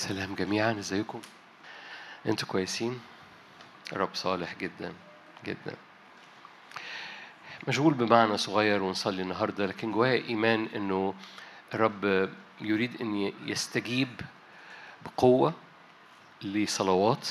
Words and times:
سلام 0.00 0.34
جميعا 0.34 0.78
إزيكم؟ 0.78 1.20
أنتوا 2.26 2.48
كويسين؟ 2.48 3.00
رب 3.92 4.08
صالح 4.14 4.54
جدا 4.54 4.92
جدا. 5.44 5.74
مشغول 7.68 7.94
بمعنى 7.94 8.36
صغير 8.38 8.82
ونصلي 8.82 9.22
النهارده 9.22 9.66
لكن 9.66 9.92
جوايا 9.92 10.24
إيمان 10.28 10.68
إنه 10.76 11.14
الرب 11.74 12.30
يريد 12.60 13.00
إن 13.00 13.32
يستجيب 13.46 14.20
بقوة 15.04 15.54
لصلوات 16.42 17.28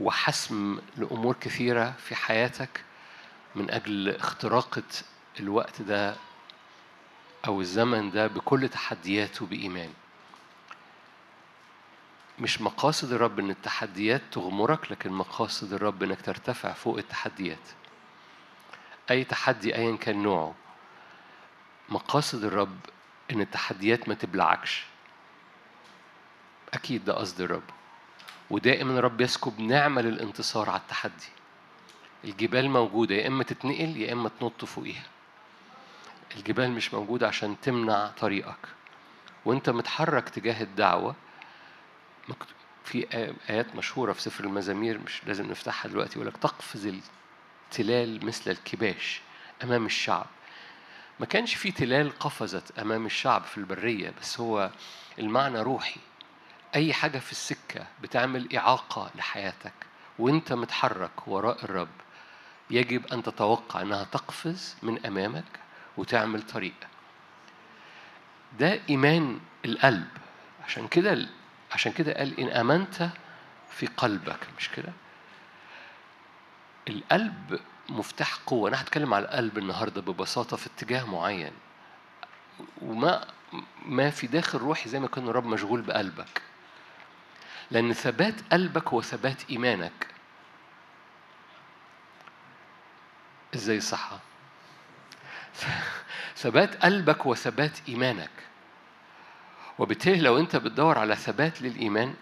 وحسم 0.00 0.78
لأمور 0.96 1.36
كثيرة 1.40 1.94
في 1.98 2.14
حياتك 2.14 2.84
من 3.54 3.70
أجل 3.70 4.08
اختراقة 4.08 4.82
الوقت 5.40 5.82
ده 5.82 6.16
أو 7.46 7.60
الزمن 7.60 8.10
ده 8.10 8.26
بكل 8.26 8.68
تحدياته 8.68 9.46
بإيمان. 9.46 9.90
مش 12.40 12.60
مقاصد 12.60 13.12
الرب 13.12 13.38
إن 13.38 13.50
التحديات 13.50 14.22
تغمرك 14.32 14.92
لكن 14.92 15.12
مقاصد 15.12 15.72
الرب 15.72 16.02
إنك 16.02 16.20
ترتفع 16.20 16.72
فوق 16.72 16.98
التحديات. 16.98 17.68
أي 19.10 19.24
تحدي 19.24 19.74
ايا 19.76 19.96
كان 19.96 20.22
نوعه 20.22 20.54
مقاصد 21.88 22.44
الرب 22.44 22.78
إن 23.30 23.40
التحديات 23.40 24.08
ما 24.08 24.14
تبلعكش. 24.14 24.84
أكيد 26.74 27.04
ده 27.04 27.14
قصد 27.14 27.40
الرب. 27.40 27.62
ودائما 28.50 28.98
الرب 28.98 29.20
يسكب 29.20 29.60
نعمة 29.60 30.02
للانتصار 30.02 30.70
على 30.70 30.80
التحدي. 30.80 31.28
الجبال 32.24 32.70
موجودة 32.70 33.14
يا 33.14 33.26
إما 33.26 33.44
تتنقل 33.44 33.96
يا 33.96 34.12
إما 34.12 34.30
تنط 34.40 34.64
فوقيها. 34.64 35.06
الجبال 36.36 36.70
مش 36.70 36.94
موجودة 36.94 37.28
عشان 37.28 37.60
تمنع 37.60 38.06
طريقك. 38.06 38.68
وأنت 39.44 39.70
متحرك 39.70 40.28
تجاه 40.28 40.62
الدعوة 40.62 41.14
في 42.84 43.06
آيات 43.50 43.76
مشهورة 43.76 44.12
في 44.12 44.22
سفر 44.22 44.44
المزامير 44.44 44.98
مش 44.98 45.20
لازم 45.26 45.50
نفتحها 45.50 45.88
دلوقتي 45.88 46.14
يقول 46.14 46.26
لك 46.26 46.36
تقفز 46.36 46.86
التلال 47.66 48.26
مثل 48.26 48.50
الكباش 48.50 49.20
أمام 49.62 49.86
الشعب. 49.86 50.26
ما 51.20 51.26
كانش 51.26 51.54
في 51.54 51.70
تلال 51.70 52.18
قفزت 52.18 52.78
أمام 52.78 53.06
الشعب 53.06 53.42
في 53.44 53.58
البرية 53.58 54.12
بس 54.20 54.40
هو 54.40 54.70
المعنى 55.18 55.60
روحي. 55.60 56.00
أي 56.74 56.92
حاجة 56.92 57.18
في 57.18 57.32
السكة 57.32 57.86
بتعمل 58.02 58.56
إعاقة 58.56 59.10
لحياتك 59.14 59.72
وأنت 60.18 60.52
متحرك 60.52 61.28
وراء 61.28 61.64
الرب 61.64 61.88
يجب 62.70 63.06
أن 63.06 63.22
تتوقع 63.22 63.82
أنها 63.82 64.04
تقفز 64.04 64.76
من 64.82 65.06
أمامك 65.06 65.44
وتعمل 65.96 66.42
طريق. 66.42 66.74
ده 68.58 68.80
إيمان 68.90 69.40
القلب. 69.64 70.08
عشان 70.64 70.88
كده 70.88 71.28
عشان 71.72 71.92
كده 71.92 72.12
قال 72.12 72.40
إن 72.40 72.48
آمنت 72.48 73.08
في 73.70 73.86
قلبك 73.86 74.38
مش 74.58 74.68
كده؟ 74.68 74.92
القلب 76.88 77.60
مفتاح 77.88 78.34
قوة. 78.46 78.68
أنا 78.68 78.80
هتكلم 78.80 79.14
على 79.14 79.24
القلب 79.24 79.58
النهاردة 79.58 80.00
ببساطة 80.00 80.56
في 80.56 80.66
اتجاه 80.66 81.04
معين. 81.04 81.52
وما 82.82 83.26
ما 83.86 84.10
في 84.10 84.26
داخل 84.26 84.58
روحي 84.58 84.88
زي 84.88 85.00
ما 85.00 85.08
كان 85.08 85.28
الرب 85.28 85.46
مشغول 85.46 85.80
بقلبك. 85.82 86.42
لأن 87.70 87.92
ثبات 87.92 88.34
قلبك 88.52 88.88
هو 88.88 89.02
ثبات 89.02 89.50
إيمانك. 89.50 90.06
إزاي 93.54 93.80
صحة؟ 93.80 94.18
ثبات 96.36 96.84
قلبك 96.84 97.20
هو 97.20 97.34
ثبات 97.34 97.78
إيمانك. 97.88 98.30
وبالتالي 99.78 100.20
لو 100.20 100.38
انت 100.38 100.56
بتدور 100.56 100.98
على 100.98 101.16
ثبات 101.16 101.62
للإيمان. 101.62 102.14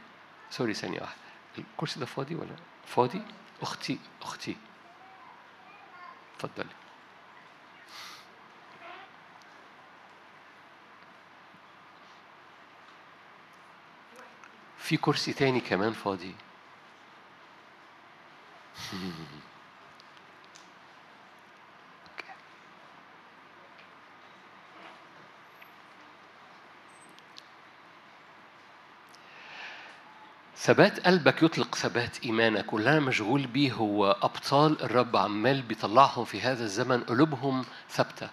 سوري 0.50 0.74
ثانية 0.74 1.00
واحدة. 1.00 1.20
الكرسي 1.58 2.00
ده 2.00 2.06
فاضي 2.06 2.34
ولا 2.34 2.56
فاضي؟ 2.86 3.22
أختي 3.62 3.98
أختي. 4.22 4.56
اتفضلي. 6.36 6.68
في 14.78 14.96
كرسي 14.96 15.32
تاني 15.32 15.60
كمان 15.60 15.92
فاضي. 15.92 16.34
ثبات 30.66 31.06
قلبك 31.06 31.42
يطلق 31.42 31.74
ثبات 31.74 32.24
إيمانك 32.24 32.72
واللي 32.72 32.90
أنا 32.90 33.00
مشغول 33.00 33.46
بيه 33.46 33.72
هو 33.72 34.16
أبطال 34.22 34.82
الرب 34.82 35.16
عمال 35.16 35.62
بيطلعهم 35.62 36.24
في 36.24 36.40
هذا 36.40 36.64
الزمن 36.64 37.00
قلوبهم 37.00 37.64
ثابتة. 37.90 38.28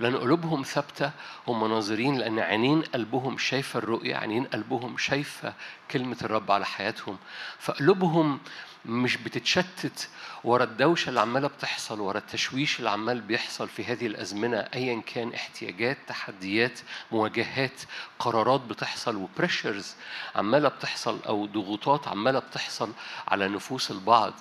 لأن 0.00 0.16
قلوبهم 0.16 0.62
ثابتة 0.62 1.10
هم 1.48 1.68
ناظرين 1.68 2.18
لأن 2.18 2.38
عينين 2.38 2.82
قلبهم 2.82 3.38
شايفة 3.38 3.78
الرؤية 3.78 4.16
عينين 4.16 4.44
قلبهم 4.44 4.98
شايفة 4.98 5.54
كلمة 5.90 6.16
الرب 6.22 6.50
على 6.50 6.66
حياتهم. 6.66 7.16
فقلوبهم 7.58 8.40
مش 8.84 9.16
بتتشتت 9.16 10.08
ورا 10.44 10.64
الدوشة 10.64 11.08
اللي 11.08 11.20
عمالة 11.20 11.48
بتحصل 11.48 12.00
ورا 12.00 12.18
التشويش 12.18 12.78
اللي 12.78 12.90
عمال 12.90 13.20
بيحصل 13.20 13.68
في 13.68 13.84
هذه 13.84 14.06
الأزمنة 14.06 14.56
أيا 14.74 15.00
كان 15.06 15.34
احتياجات 15.34 15.98
تحديات 16.06 16.80
مواجهات 17.12 17.80
قرارات 18.18 18.60
بتحصل 18.60 19.16
وبريشرز 19.16 19.94
عمالة 20.36 20.68
بتحصل 20.68 21.18
أو 21.26 21.46
ضغوطات 21.46 22.08
عمالة 22.08 22.38
بتحصل 22.38 22.92
على 23.28 23.48
نفوس 23.48 23.90
البعض. 23.90 24.32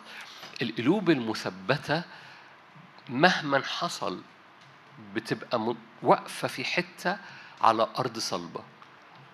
القلوب 0.61 1.09
المثبتة 1.09 2.03
مهما 3.09 3.61
حصل 3.61 4.21
بتبقى 5.15 5.75
واقفة 6.03 6.47
في 6.47 6.63
حتة 6.65 7.17
على 7.61 7.87
أرض 7.99 8.17
صلبة. 8.19 8.63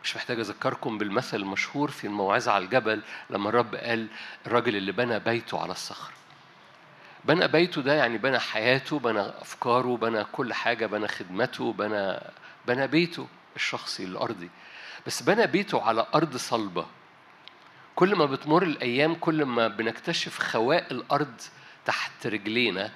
مش 0.03 0.16
محتاج 0.16 0.39
أذكركم 0.39 0.97
بالمثل 0.97 1.38
المشهور 1.38 1.91
في 1.91 2.07
الموعظة 2.07 2.51
على 2.51 2.66
الجبل 2.66 3.01
لما 3.29 3.49
الرب 3.49 3.75
قال 3.75 4.07
الراجل 4.47 4.75
اللي 4.75 4.91
بنى 4.91 5.19
بيته 5.19 5.59
على 5.61 5.71
الصخر. 5.71 6.11
بنى 7.25 7.47
بيته 7.47 7.81
ده 7.81 7.94
يعني 7.94 8.17
بنى 8.17 8.39
حياته 8.39 9.00
بنى 9.00 9.19
أفكاره 9.21 9.97
بنى 9.97 10.23
كل 10.23 10.53
حاجة 10.53 10.85
بنى 10.85 11.07
خدمته 11.07 11.73
بنى 11.73 12.19
بنى 12.67 12.88
بيته 12.88 13.27
الشخصي 13.55 14.03
الأرضي. 14.03 14.50
بس 15.07 15.23
بنى 15.23 15.47
بيته 15.47 15.81
على 15.81 16.07
أرض 16.16 16.38
صلبة. 16.38 16.85
كل 17.95 18.16
ما 18.16 18.25
بتمر 18.25 18.63
الأيام 18.63 19.16
كل 19.16 19.45
ما 19.45 19.67
بنكتشف 19.67 20.39
خواء 20.39 20.91
الأرض 20.91 21.41
تحت 21.85 22.27
رجلينا 22.27 22.91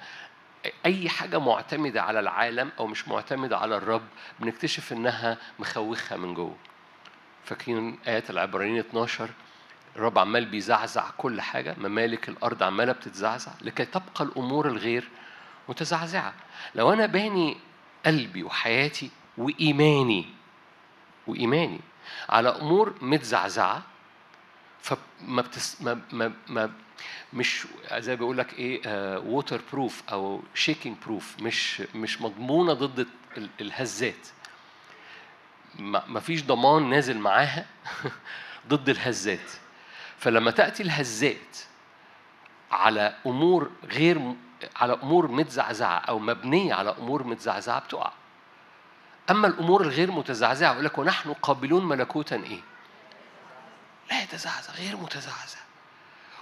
أي 0.86 1.08
حاجة 1.08 1.38
معتمدة 1.38 2.02
على 2.02 2.20
العالم 2.20 2.70
أو 2.78 2.86
مش 2.86 3.08
معتمدة 3.08 3.58
على 3.58 3.76
الرب 3.76 4.02
بنكتشف 4.40 4.92
إنها 4.92 5.38
مخوخة 5.58 6.16
من 6.16 6.34
جوه. 6.34 6.56
فاكرين 7.44 7.98
آيات 8.06 8.30
العبرانيين 8.30 8.78
12 8.78 9.30
الرب 9.96 10.18
عمال 10.18 10.44
بيزعزع 10.46 11.04
كل 11.18 11.40
حاجة 11.40 11.74
ممالك 11.78 12.28
الأرض 12.28 12.62
عمالة 12.62 12.92
بتتزعزع 12.92 13.52
لكي 13.62 13.84
تبقى 13.84 14.24
الأمور 14.24 14.68
الغير 14.68 15.08
متزعزعة. 15.68 16.34
لو 16.74 16.92
أنا 16.92 17.06
باني 17.06 17.56
قلبي 18.06 18.42
وحياتي 18.42 19.10
وإيماني 19.38 20.26
وإيماني 21.26 21.80
على 22.28 22.48
أمور 22.48 22.94
متزعزعة 23.00 23.82
فما 24.82 25.42
بتس 25.42 25.82
ما 25.82 26.00
ما 26.12 26.32
ما 26.48 26.72
مش 27.32 27.66
زي 27.92 28.16
بيقول 28.16 28.38
لك 28.38 28.58
إيه 28.58 28.80
waterproof 29.18 30.02
أو 30.12 30.42
shaking 30.54 30.96
proof 31.06 31.36
مش 31.40 31.80
مش 31.94 32.22
مضمونة 32.22 32.72
ضد 32.72 33.08
الهزات 33.60 34.26
ما 35.78 36.20
فيش 36.20 36.44
ضمان 36.44 36.90
نازل 36.90 37.18
معاها 37.18 37.66
ضد 38.68 38.88
الهزات 38.88 39.50
فلما 40.18 40.50
تأتي 40.50 40.82
الهزات 40.82 41.56
على 42.72 43.14
أمور 43.26 43.70
غير 43.84 44.34
على 44.76 44.92
أمور 44.92 45.28
متزعزعة 45.30 45.98
أو 45.98 46.18
مبنية 46.18 46.74
على 46.74 46.90
أمور 46.98 47.24
متزعزعة 47.24 47.80
بتقع. 47.80 48.12
أما 49.30 49.46
الأمور 49.46 49.82
الغير 49.82 50.10
متزعزعة 50.10 50.72
يقول 50.72 50.84
لك 50.84 50.98
ونحن 50.98 51.32
قابلون 51.32 51.88
ملكوتا 51.88 52.36
إيه؟ 52.36 52.60
لا 54.10 54.22
يتزعزع 54.22 54.72
غير 54.72 54.96
متزعزع. 54.96 55.58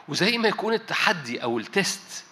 وزي 0.09 0.39
ما 0.39 0.49
يكون 0.49 0.75
التحدي 0.75 1.43
أو 1.43 1.59
التست 1.59 2.25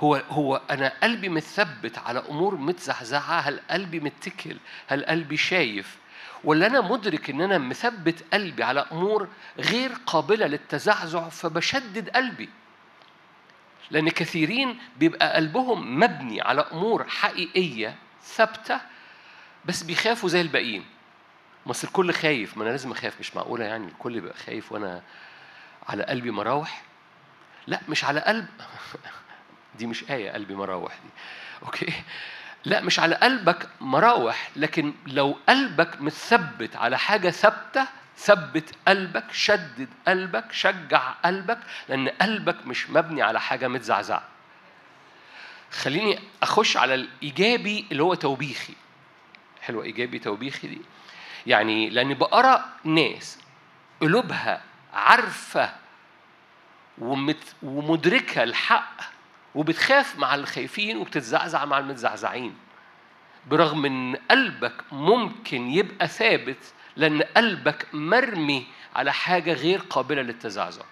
هو 0.00 0.22
هو 0.30 0.60
أنا 0.70 0.92
قلبي 1.02 1.28
متثبت 1.28 1.98
على 1.98 2.18
أمور 2.30 2.54
متزعزعة 2.56 3.40
هل 3.40 3.60
قلبي 3.70 4.00
متكل 4.00 4.56
هل 4.86 5.04
قلبي 5.04 5.36
شايف؟ 5.36 5.96
ولا 6.44 6.66
أنا 6.66 6.80
مدرك 6.80 7.30
إن 7.30 7.40
أنا 7.40 7.58
مثبت 7.58 8.24
قلبي 8.32 8.62
على 8.64 8.86
أمور 8.92 9.28
غير 9.58 9.92
قابلة 10.06 10.46
للتزعزع 10.46 11.28
فبشدد 11.28 12.08
قلبي. 12.08 12.48
لأن 13.90 14.08
كثيرين 14.08 14.78
بيبقى 14.96 15.34
قلبهم 15.34 16.00
مبني 16.00 16.40
على 16.42 16.60
أمور 16.72 17.08
حقيقية 17.08 17.96
ثابتة 18.24 18.80
بس 19.64 19.82
بيخافوا 19.82 20.28
زي 20.28 20.40
الباقيين. 20.40 20.84
أصل 21.66 21.86
الكل 21.88 22.12
خايف 22.12 22.56
ما 22.56 22.62
أنا 22.62 22.70
لازم 22.70 22.90
أخاف 22.90 23.20
مش 23.20 23.36
معقولة 23.36 23.64
يعني 23.64 23.86
الكل 23.86 24.16
يبقى 24.16 24.34
خايف 24.34 24.72
وأنا 24.72 25.02
على 25.88 26.04
قلبي 26.04 26.30
مراوح؟ 26.30 26.82
لا 27.66 27.80
مش 27.88 28.04
على 28.04 28.20
قلب. 28.20 28.46
دي 29.78 29.86
مش 29.86 30.10
آية 30.10 30.30
قلبي 30.30 30.54
مراوح 30.54 30.92
دي. 30.92 31.10
أوكي؟ 31.62 31.92
لا 32.64 32.80
مش 32.80 33.00
على 33.00 33.14
قلبك 33.14 33.68
مراوح 33.80 34.50
لكن 34.56 34.92
لو 35.06 35.38
قلبك 35.48 36.00
متثبت 36.00 36.76
على 36.76 36.98
حاجة 36.98 37.30
ثابتة 37.30 37.86
ثبت 38.16 38.74
قلبك 38.88 39.32
شدد 39.32 39.88
قلبك 40.08 40.52
شجع 40.52 41.10
قلبك 41.24 41.58
لأن 41.88 42.08
قلبك 42.08 42.66
مش 42.66 42.90
مبني 42.90 43.22
على 43.22 43.40
حاجة 43.40 43.68
متزعزعة. 43.68 44.22
خليني 45.70 46.18
أخش 46.42 46.76
على 46.76 46.94
الإيجابي 46.94 47.86
اللي 47.92 48.02
هو 48.02 48.14
توبيخي. 48.14 48.74
حلوة 49.62 49.84
إيجابي 49.84 50.18
توبيخي 50.18 50.68
دي. 50.68 50.80
يعني 51.46 51.90
لأني 51.90 52.14
بقرأ 52.14 52.64
ناس 52.84 53.38
قلوبها 54.00 54.62
عارفة 54.92 55.72
ومدركة 57.62 58.42
الحق 58.42 59.00
وبتخاف 59.54 60.18
مع 60.18 60.34
الخايفين 60.34 60.96
وبتتزعزع 60.96 61.64
مع 61.64 61.78
المتزعزعين. 61.78 62.54
برغم 63.46 63.84
إن 63.86 64.16
قلبك 64.30 64.74
ممكن 64.92 65.70
يبقى 65.70 66.08
ثابت 66.08 66.72
لأن 66.96 67.22
قلبك 67.22 67.86
مرمي 67.92 68.66
على 68.96 69.12
حاجة 69.12 69.52
غير 69.52 69.80
قابلة 69.80 70.22
للتزعزع. 70.22 70.82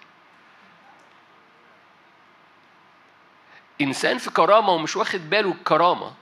إنسان 3.81 4.17
في 4.17 4.29
كرامة 4.29 4.69
ومش 4.69 4.95
واخد 4.95 5.29
باله 5.29 5.51
الكرامه 5.51 6.13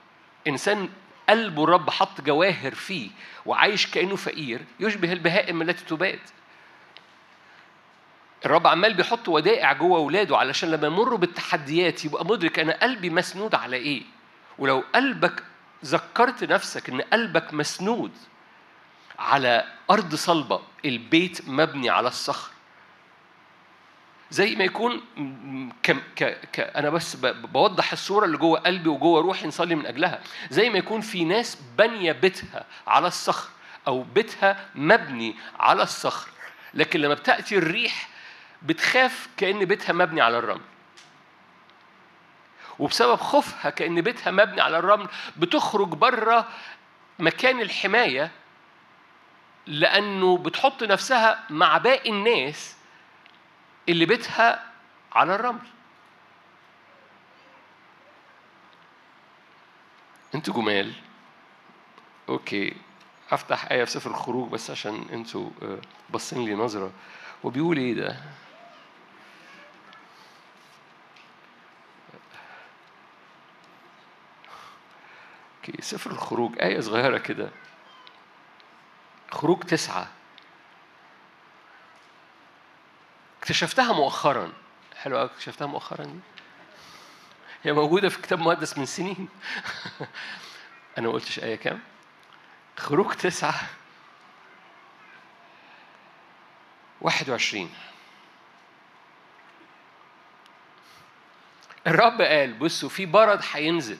إنسان 0.46 0.88
قلبه 1.28 1.64
الرب 1.64 1.90
حط 1.90 2.20
جواهر 2.20 2.74
فيه 2.74 3.10
وعايش 3.46 3.86
كأنه 3.86 4.16
فقير 4.16 4.64
يشبه 4.80 5.12
البهائم 5.12 5.62
التي 5.62 5.84
تباد. 5.84 6.18
الرب 8.44 8.66
عمال 8.66 8.94
بيحط 8.94 9.28
ودائع 9.28 9.72
جوه 9.72 9.98
اولاده 9.98 10.36
علشان 10.36 10.70
لما 10.70 10.86
يمروا 10.86 11.18
بالتحديات 11.18 12.04
يبقى 12.04 12.24
مدرك 12.26 12.58
أنا 12.58 12.78
قلبي 12.82 13.10
مسنود 13.10 13.54
على 13.54 13.76
إيه. 13.76 14.02
ولو 14.58 14.84
قلبك 14.94 15.42
ذكرت 15.84 16.44
نفسك 16.44 16.88
إن 16.88 17.00
قلبك 17.00 17.54
مسنود 17.54 18.12
على 19.18 19.64
أرض 19.90 20.14
صلبة 20.14 20.60
البيت 20.84 21.48
مبني 21.48 21.90
على 21.90 22.08
الصخر. 22.08 22.50
زي 24.30 24.56
ما 24.56 24.64
يكون 24.64 25.02
ك... 25.82 25.90
ك... 26.16 26.24
ك... 26.52 26.60
أنا 26.60 26.90
بس 26.90 27.16
ب... 27.16 27.52
بوضح 27.52 27.92
الصورة 27.92 28.24
اللي 28.24 28.36
جوه 28.36 28.58
قلبي 28.60 28.88
وجوه 28.88 29.20
روحي 29.20 29.46
نصلي 29.46 29.74
من 29.74 29.86
أجلها. 29.86 30.20
زي 30.50 30.70
ما 30.70 30.78
يكون 30.78 31.00
في 31.00 31.24
ناس 31.24 31.58
بانية 31.78 32.12
بيتها 32.12 32.64
على 32.86 33.06
الصخر 33.08 33.48
أو 33.86 34.02
بيتها 34.02 34.66
مبني 34.74 35.36
على 35.58 35.82
الصخر 35.82 36.28
لكن 36.74 37.00
لما 37.00 37.14
بتأتي 37.14 37.58
الريح 37.58 38.08
بتخاف 38.62 39.28
كأن 39.36 39.64
بيتها 39.64 39.92
مبني 39.92 40.20
على 40.20 40.38
الرمل. 40.38 40.60
وبسبب 42.78 43.16
خوفها 43.16 43.70
كأن 43.70 44.00
بيتها 44.00 44.30
مبني 44.30 44.60
على 44.60 44.78
الرمل 44.78 45.08
بتخرج 45.36 45.88
بره 45.88 46.48
مكان 47.18 47.60
الحماية 47.60 48.30
لأنه 49.66 50.38
بتحط 50.38 50.82
نفسها 50.82 51.44
مع 51.50 51.78
باقي 51.78 52.10
الناس 52.10 52.75
اللي 53.88 54.06
بيتها 54.06 54.72
على 55.12 55.34
الرمل. 55.34 55.66
أنتوا 60.34 60.54
جمال. 60.54 60.92
أوكي. 62.28 62.76
افتح 63.30 63.70
آية 63.70 63.84
في 63.84 63.90
سفر 63.90 64.10
الخروج 64.10 64.50
بس 64.50 64.70
عشان 64.70 65.06
أنتوا 65.12 65.50
آه، 65.62 65.78
باصين 66.10 66.44
لي 66.44 66.54
نظرة. 66.54 66.92
وبيقول 67.44 67.76
إيه 67.76 67.94
ده؟ 67.94 68.16
أوكي. 75.68 75.82
سفر 75.82 76.10
الخروج. 76.10 76.58
آية 76.60 76.80
صغيرة 76.80 77.18
كده. 77.18 77.50
خروج 79.30 79.62
تسعة. 79.62 80.08
اكتشفتها 83.46 83.92
مؤخرا. 83.92 84.52
حلو 84.96 85.18
قوي 85.18 85.26
اكتشفتها 85.26 85.66
مؤخرا 85.66 86.04
دي. 86.04 86.20
هي 87.62 87.72
موجودة 87.72 88.08
في 88.08 88.22
كتاب 88.22 88.38
مقدس 88.38 88.78
من 88.78 88.86
سنين. 88.86 89.28
أنا 90.98 91.06
ما 91.06 91.12
قلتش 91.12 91.38
آية 91.38 91.56
كام؟ 91.56 91.80
خروج 92.76 93.14
تسعة 93.14 93.68
واحد 97.00 97.30
وعشرين. 97.30 97.74
الرب 101.86 102.22
قال 102.22 102.54
بصوا 102.54 102.88
في 102.88 103.06
برد 103.06 103.44
هينزل. 103.52 103.98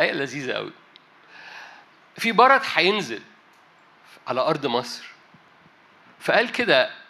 آية 0.00 0.12
لذيذة 0.12 0.52
قوي 0.52 0.72
في 2.16 2.32
برد 2.32 2.62
هينزل 2.74 3.22
على 4.26 4.40
أرض 4.40 4.66
مصر. 4.66 5.04
فقال 6.20 6.52
كده 6.52 7.03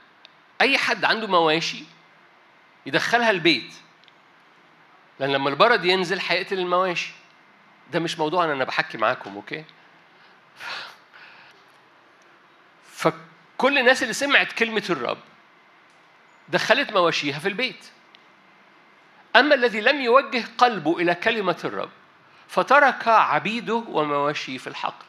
أي 0.60 0.78
حد 0.78 1.04
عنده 1.04 1.26
مواشي 1.26 1.84
يدخلها 2.86 3.30
البيت. 3.30 3.74
لأن 5.20 5.32
لما 5.32 5.50
البرد 5.50 5.84
ينزل 5.84 6.20
هيقتل 6.28 6.58
المواشي. 6.58 7.12
ده 7.92 8.00
مش 8.00 8.18
موضوع 8.18 8.44
أنا 8.44 8.64
بحكي 8.64 8.98
معاكم 8.98 9.34
أوكي؟ 9.34 9.64
فكل 12.84 13.78
الناس 13.78 14.02
اللي 14.02 14.14
سمعت 14.14 14.52
كلمة 14.52 14.84
الرب 14.90 15.18
دخلت 16.48 16.92
مواشيها 16.92 17.38
في 17.38 17.48
البيت. 17.48 17.86
أما 19.36 19.54
الذي 19.54 19.80
لم 19.80 20.00
يوجه 20.00 20.44
قلبه 20.58 20.98
إلى 20.98 21.14
كلمة 21.14 21.58
الرب 21.64 21.90
فترك 22.48 23.08
عبيده 23.08 23.74
ومواشيه 23.74 24.58
في 24.58 24.66
الحقل. 24.66 25.04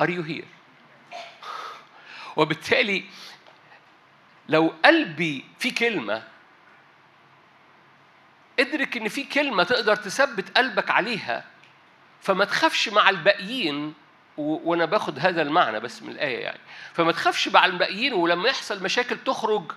Are 0.00 0.08
you 0.08 0.22
here? 0.22 0.63
وبالتالي 2.36 3.04
لو 4.48 4.74
قلبي 4.84 5.44
في 5.58 5.70
كلمة 5.70 6.22
ادرك 8.60 8.96
إن 8.96 9.08
في 9.08 9.24
كلمة 9.24 9.62
تقدر 9.64 9.96
تثبت 9.96 10.56
قلبك 10.58 10.90
عليها 10.90 11.44
فما 12.20 12.44
تخافش 12.44 12.88
مع 12.88 13.10
الباقيين 13.10 13.94
وأنا 14.36 14.84
باخد 14.84 15.18
هذا 15.18 15.42
المعنى 15.42 15.80
بس 15.80 16.02
من 16.02 16.10
الآية 16.10 16.38
يعني 16.38 16.60
فما 16.92 17.12
تخافش 17.12 17.48
مع 17.48 17.66
الباقيين 17.66 18.12
ولما 18.12 18.48
يحصل 18.48 18.82
مشاكل 18.82 19.18
تخرج 19.18 19.72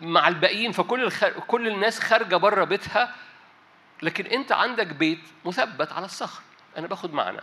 مع 0.00 0.28
الباقيين 0.28 0.72
فكل. 0.72 1.10
كل 1.46 1.68
الناس 1.68 2.00
خارجة 2.00 2.36
بره 2.36 2.64
بيتها 2.64 3.14
لكن 4.02 4.26
أنت 4.26 4.52
عندك 4.52 4.86
بيت 4.86 5.20
مثبت 5.44 5.92
على 5.92 6.04
الصخر 6.04 6.42
أنا 6.76 6.86
باخد 6.86 7.14
معنى 7.14 7.40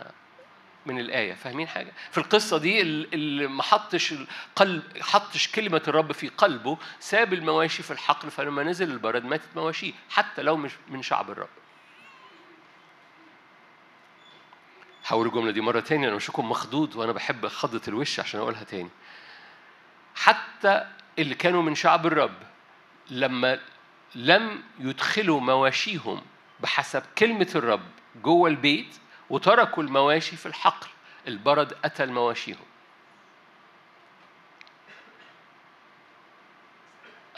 من 0.86 0.98
الآية 0.98 1.34
فاهمين 1.34 1.68
حاجة؟ 1.68 1.92
في 2.10 2.18
القصة 2.18 2.58
دي 2.58 2.80
اللي 2.82 3.46
ما 3.46 3.62
حطش 3.62 4.12
القلب 4.12 4.82
حطش 5.00 5.48
كلمة 5.48 5.82
الرب 5.88 6.12
في 6.12 6.28
قلبه 6.28 6.78
ساب 7.00 7.32
المواشي 7.32 7.82
في 7.82 7.90
الحقل 7.90 8.30
فلما 8.30 8.62
نزل 8.62 8.90
البرد 8.90 9.24
ماتت 9.24 9.56
مواشيه 9.56 9.92
حتى 10.10 10.42
لو 10.42 10.56
مش 10.56 10.72
من 10.88 11.02
شعب 11.02 11.30
الرب. 11.30 11.48
هقول 15.06 15.26
الجملة 15.26 15.50
دي 15.50 15.60
مرة 15.60 15.80
تانية 15.80 16.08
أنا 16.08 16.16
هكون 16.28 16.46
مخضوض 16.46 16.96
وأنا 16.96 17.12
بحب 17.12 17.46
خضة 17.46 17.80
الوش 17.88 18.20
عشان 18.20 18.40
أقولها 18.40 18.64
تاني. 18.64 18.90
حتى 20.14 20.86
اللي 21.18 21.34
كانوا 21.34 21.62
من 21.62 21.74
شعب 21.74 22.06
الرب 22.06 22.34
لما 23.10 23.60
لم 24.14 24.62
يدخلوا 24.78 25.40
مواشيهم 25.40 26.22
بحسب 26.60 27.02
كلمة 27.18 27.48
الرب 27.54 27.82
جوه 28.22 28.50
البيت 28.50 28.96
وتركوا 29.30 29.82
المواشي 29.82 30.36
في 30.36 30.46
الحقل. 30.46 30.86
البرد 31.28 31.72
قتل 31.72 32.12
مواشيهم 32.12 32.64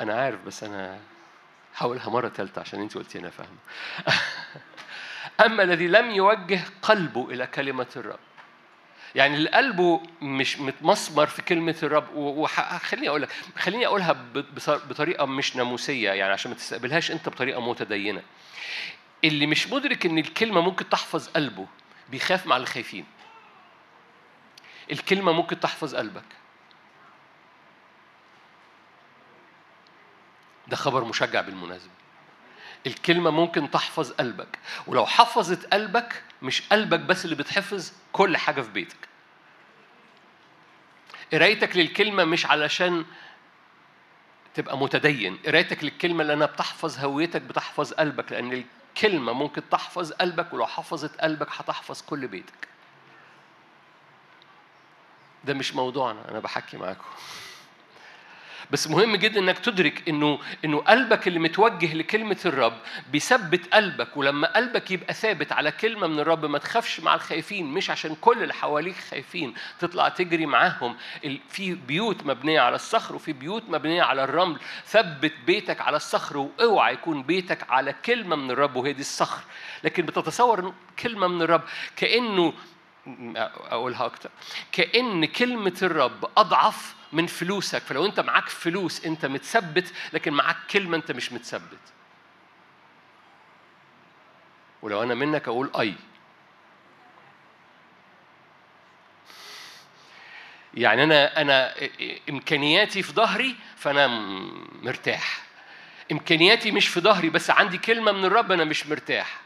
أنا 0.00 0.14
عارف 0.14 0.40
بس 0.46 0.64
أنا 0.64 1.00
هقولها 1.76 2.10
مرة 2.10 2.28
ثالثة 2.28 2.60
عشان 2.60 2.80
أنت 2.80 2.94
قلتي 2.94 3.18
أنا 3.18 3.30
فاهم 3.30 3.56
أما 5.46 5.62
الذي 5.62 5.88
لم 5.88 6.10
يوجه 6.10 6.60
قلبه 6.82 7.30
إلى 7.30 7.46
كلمة 7.46 7.86
الرب. 7.96 8.18
يعني 9.14 9.34
اللي 9.34 9.50
قلبه 9.50 10.02
مش 10.22 10.58
متمسمر 10.58 11.26
في 11.26 11.42
كلمة 11.42 11.76
الرب. 11.82 12.14
وخليني 12.14 13.08
أقول 13.08 13.22
لك 13.22 13.28
خليني 13.56 13.86
أقولها 13.86 14.16
بطريقة 14.66 15.26
مش 15.26 15.56
ناموسية 15.56 16.10
يعني 16.10 16.32
عشان 16.32 16.50
ما 16.50 16.56
تستقبلهاش 16.56 17.10
أنت 17.10 17.28
بطريقة 17.28 17.60
متدينة. 17.60 18.22
اللي 19.24 19.46
مش 19.46 19.68
مدرك 19.68 20.06
إن 20.06 20.18
الكلمة 20.18 20.60
ممكن 20.60 20.88
تحفظ 20.88 21.28
قلبه 21.28 21.66
بيخاف 22.12 22.46
مع 22.46 22.56
الخايفين 22.56 23.04
الكلمة 24.92 25.32
ممكن 25.32 25.60
تحفظ 25.60 25.94
قلبك. 25.94 26.24
ده 30.68 30.76
خبر 30.76 31.04
مشجع 31.04 31.40
بالمناسبة. 31.40 31.90
الكلمة 32.86 33.30
ممكن 33.30 33.70
تحفظ 33.70 34.12
قلبك. 34.12 34.58
ولو 34.86 35.06
حفظت 35.06 35.66
قلبك 35.72 36.22
مش 36.42 36.62
قلبك 36.68 37.00
بس 37.00 37.24
اللي 37.24 37.36
بتحفظ 37.36 37.92
كل 38.12 38.36
حاجة 38.36 38.60
في 38.60 38.70
بيتك. 38.70 39.08
قرايتك 41.32 41.76
للكلمة 41.76 42.24
مش 42.24 42.46
علشان 42.46 43.04
تبقى 44.54 44.78
متدين. 44.78 45.38
قرايتك 45.46 45.84
للكلمة 45.84 46.24
لأنها 46.24 46.46
بتحفظ 46.46 46.98
هويتك 46.98 47.42
بتحفظ 47.42 47.92
قلبك 47.92 48.32
لأن 48.32 48.64
الكلمة 48.96 49.32
ممكن 49.32 49.62
تحفظ 49.70 50.12
قلبك 50.12 50.52
ولو 50.52 50.66
حفظت 50.66 51.20
قلبك 51.20 51.48
هتحفظ 51.50 52.02
كل 52.02 52.26
بيتك. 52.26 52.68
ده 55.44 55.54
مش 55.54 55.74
موضوعنا 55.74 56.30
أنا 56.30 56.38
بحكي 56.38 56.76
معاكم. 56.76 57.04
بس 58.72 58.88
مهم 58.90 59.16
جدا 59.16 59.40
إنك 59.40 59.58
تدرك 59.58 60.08
إنه 60.08 60.38
إنه 60.64 60.78
قلبك 60.78 61.28
اللي 61.28 61.38
متوجه 61.38 61.94
لكلمة 61.94 62.36
الرب 62.46 62.72
بيثبت 63.12 63.74
قلبك 63.74 64.16
ولما 64.16 64.56
قلبك 64.56 64.90
يبقى 64.90 65.14
ثابت 65.14 65.52
على 65.52 65.72
كلمة 65.72 66.06
من 66.06 66.18
الرب 66.18 66.44
ما 66.44 66.58
تخافش 66.58 67.00
مع 67.00 67.14
الخايفين 67.14 67.66
مش 67.66 67.90
عشان 67.90 68.16
كل 68.20 68.42
اللي 68.42 68.54
حواليك 68.54 68.96
خايفين 68.96 69.54
تطلع 69.78 70.08
تجري 70.08 70.46
معاهم. 70.46 70.96
في 71.48 71.74
بيوت 71.74 72.26
مبنية 72.26 72.60
على 72.60 72.76
الصخر 72.76 73.14
وفي 73.14 73.32
بيوت 73.32 73.62
مبنية 73.68 74.02
على 74.02 74.24
الرمل. 74.24 74.58
ثبت 74.86 75.32
بيتك 75.46 75.80
على 75.80 75.96
الصخر 75.96 76.36
واوعى 76.36 76.92
يكون 76.94 77.22
بيتك 77.22 77.70
على 77.70 77.94
كلمة 78.04 78.36
من 78.36 78.50
الرب 78.50 78.76
وهي 78.76 78.92
دي 78.92 79.00
الصخر. 79.00 79.42
لكن 79.84 80.06
بتتصور 80.06 80.74
كلمة 80.98 81.26
من 81.28 81.42
الرب 81.42 81.62
كأنه 81.96 82.52
أقولها 83.36 84.06
أكتر. 84.06 84.30
كأن 84.72 85.24
كلمة 85.24 85.76
الرب 85.82 86.24
أضعف 86.36 86.94
من 87.12 87.26
فلوسك. 87.26 87.82
فلو 87.82 88.06
انت 88.06 88.20
معاك 88.20 88.48
فلوس 88.48 89.04
انت 89.04 89.26
متثبت 89.26 89.92
لكن 90.12 90.32
معاك 90.32 90.56
كلمة 90.70 90.96
انت 90.96 91.12
مش 91.12 91.32
متثبت. 91.32 91.78
ولو 94.82 95.02
أنا 95.02 95.14
منك 95.14 95.48
أقول 95.48 95.70
اي. 95.78 95.94
يعني 100.74 101.04
أنا 101.04 101.40
أنا 101.40 101.74
امكانياتي 102.30 103.02
في 103.02 103.12
ظهري 103.12 103.56
فانا 103.76 104.06
مرتاح. 104.82 105.42
امكانياتي 106.12 106.70
مش 106.70 106.88
في 106.88 107.00
ظهري 107.00 107.30
بس 107.30 107.50
عندي 107.50 107.78
كلمة 107.78 108.12
من 108.12 108.24
الرب 108.24 108.52
أنا 108.52 108.64
مش 108.64 108.86
مرتاح. 108.86 109.40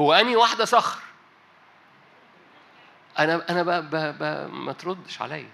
هو 0.00 0.12
اني 0.12 0.36
واحدة 0.36 0.64
صخر؟ 0.64 1.05
أنا 3.18 3.44
أنا 3.50 3.62
ب... 3.62 3.70
ب... 3.70 3.96
ب... 4.18 4.50
ما 4.54 4.72
تردش 4.72 5.22
عليا. 5.22 5.50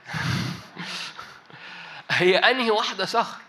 هي 2.10 2.36
أنهي 2.36 2.70
واحدة 2.70 3.04
صخر؟ 3.04 3.40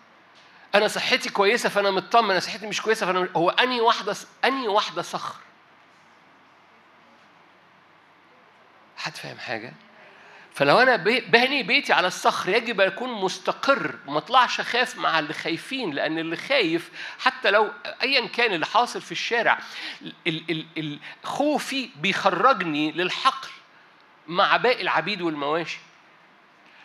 أنا 0.76 0.88
صحتي 0.88 1.30
كويسة 1.30 1.70
فأنا 1.70 1.92
مطمن 1.92 2.32
أنا 2.32 2.40
صحتي 2.40 2.68
مش 2.68 2.82
كويسة 2.82 3.06
فأنا 3.06 3.30
هو 3.36 3.50
أنهي 3.50 3.82
واحدة 3.82 4.16
أنهي 4.46 4.68
واحدة 4.68 5.02
صخر؟ 5.02 5.36
حد 8.98 9.18
فاهم 9.18 9.38
حاجة؟ 9.38 9.74
فلو 10.54 10.80
أنا 10.80 10.96
بهني 10.96 11.64
بيتي 11.64 11.94
على 11.94 12.08
الصخر 12.08 12.50
يجب 12.50 12.82
أن 12.82 12.88
أكون 12.88 13.22
مستقر 13.22 13.96
وما 14.08 14.18
أطلعش 14.18 14.60
أخاف 14.60 14.98
مع 14.98 15.20
اللي 15.20 15.34
خايفين 15.34 15.92
لأن 15.92 16.20
اللي 16.20 16.36
خايف 16.36 16.92
حتى 17.20 17.52
لو 17.52 17.72
ايا 18.04 18.28
كان 18.28 18.54
اللي 18.54 18.66
حاصل 18.66 19.02
في 19.02 19.12
الشارع 19.12 19.60
خوفي 21.24 21.90
بيخرجني 21.96 22.92
للحقل. 22.92 23.50
مع 24.28 24.58
باقي 24.58 24.82
العبيد 24.82 25.22
والمواشي. 25.22 25.80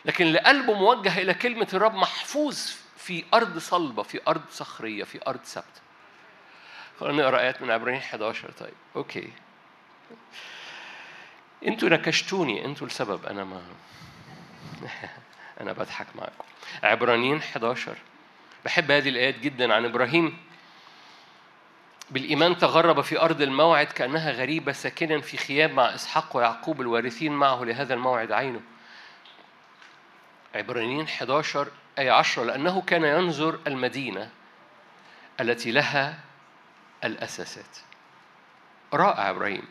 لكن 0.04 0.26
اللي 0.26 0.38
قلبه 0.38 0.74
موجه 0.74 1.18
إلى 1.18 1.34
كلمة 1.34 1.68
الرب 1.74 1.94
محفوظ 1.94 2.58
في 2.96 3.24
أرض 3.34 3.58
صلبة 3.58 4.02
في 4.02 4.20
أرض 4.28 4.42
صخرية 4.50 5.04
في 5.04 5.20
أرض 5.26 5.40
ثابتة. 5.44 5.80
خلينا 7.00 7.22
نقرأ 7.22 7.40
آيات 7.40 7.62
من 7.62 7.70
عبرانيين 7.70 8.02
11 8.02 8.50
طيب 8.50 8.74
أوكي. 8.96 9.32
أنتوا 11.66 11.88
نكشتوني 11.88 12.64
أنتوا 12.64 12.86
السبب 12.86 13.26
أنا 13.26 13.44
ما 13.44 13.62
أنا 15.60 15.72
بضحك 15.72 16.06
معاكم. 16.14 16.44
عبرانيين 16.82 17.36
11 17.36 17.96
بحب 18.64 18.90
هذه 18.90 19.08
الآيات 19.08 19.38
جدا 19.38 19.74
عن 19.74 19.84
إبراهيم. 19.84 20.38
بالإيمان 22.10 22.58
تغرب 22.58 23.00
في 23.00 23.20
أرض 23.20 23.42
الموعد 23.42 23.86
كأنها 23.86 24.30
غريبة 24.32 24.72
ساكنا 24.72 25.20
في 25.20 25.36
خيام 25.36 25.72
مع 25.72 25.94
إسحاق 25.94 26.36
ويعقوب 26.36 26.80
الوارثين 26.80 27.32
معه 27.32 27.64
لهذا 27.64 27.94
الموعد 27.94 28.32
عينه. 28.32 28.60
عبرانيين 30.54 31.04
11 31.04 31.68
آية 31.98 32.10
10 32.10 32.44
لأنه 32.44 32.80
كان 32.80 33.04
ينظر 33.04 33.58
المدينة 33.66 34.30
التي 35.40 35.70
لها 35.70 36.18
الأساسات. 37.04 37.78
رائع 38.94 39.30
إبراهيم. 39.30 39.64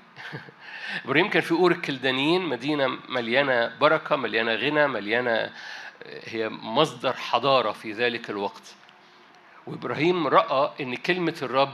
إبراهيم 1.05 1.29
كان 1.29 1.41
في 1.41 1.51
أور 1.51 1.71
الكلدانيين 1.71 2.41
مدينة 2.41 2.87
مليانة 3.09 3.77
بركة 3.77 4.15
مليانة 4.15 4.53
غنى 4.55 4.87
مليانة 4.87 5.53
هي 6.05 6.49
مصدر 6.49 7.13
حضارة 7.13 7.71
في 7.71 7.91
ذلك 7.91 8.29
الوقت. 8.29 8.75
وإبراهيم 9.67 10.27
رأى 10.27 10.71
إن 10.81 10.95
كلمة 10.95 11.35
الرب 11.41 11.73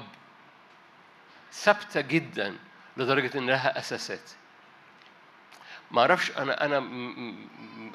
ثابتة 1.54 2.02
جدا 2.02 2.58
لدرجة 2.98 3.38
ان 3.38 3.50
لها 3.50 3.80
أساسات. 3.80 4.32
ما 5.92 6.02
أعرفش 6.02 6.32
أنا 6.32 6.66
أنا 6.66 6.78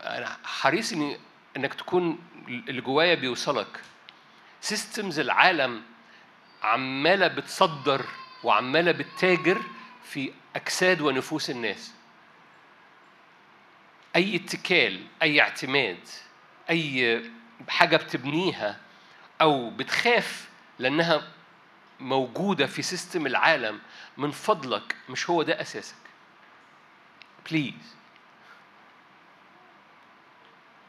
أنا 0.02 0.36
حريص 0.44 0.92
إني 0.92 1.18
إنك 1.56 1.74
تكون 1.74 2.18
اللي 2.48 2.80
جوايا 2.80 3.14
بيوصلك. 3.14 3.80
سيستمز 4.60 5.18
العالم 5.18 5.82
عمالة 6.62 7.28
بتصدر 7.28 8.04
وعمالة 8.44 8.92
بتتاجر 8.92 9.62
في 10.04 10.32
أجساد 10.56 11.00
ونفوس 11.00 11.50
الناس. 11.50 11.92
أي 14.16 14.36
اتكال 14.36 15.06
أي 15.22 15.40
اعتماد 15.40 15.98
أي 16.70 17.22
حاجة 17.68 17.96
بتبنيها 17.96 18.80
أو 19.40 19.70
بتخاف 19.70 20.48
لأنها 20.78 21.22
موجودة 22.00 22.66
في 22.66 22.82
system 22.82 23.26
العالم 23.26 23.80
من 24.16 24.30
فضلك 24.30 24.96
مش 25.08 25.30
هو 25.30 25.42
ده 25.42 25.60
أساسك. 25.60 25.96
please 27.50 27.96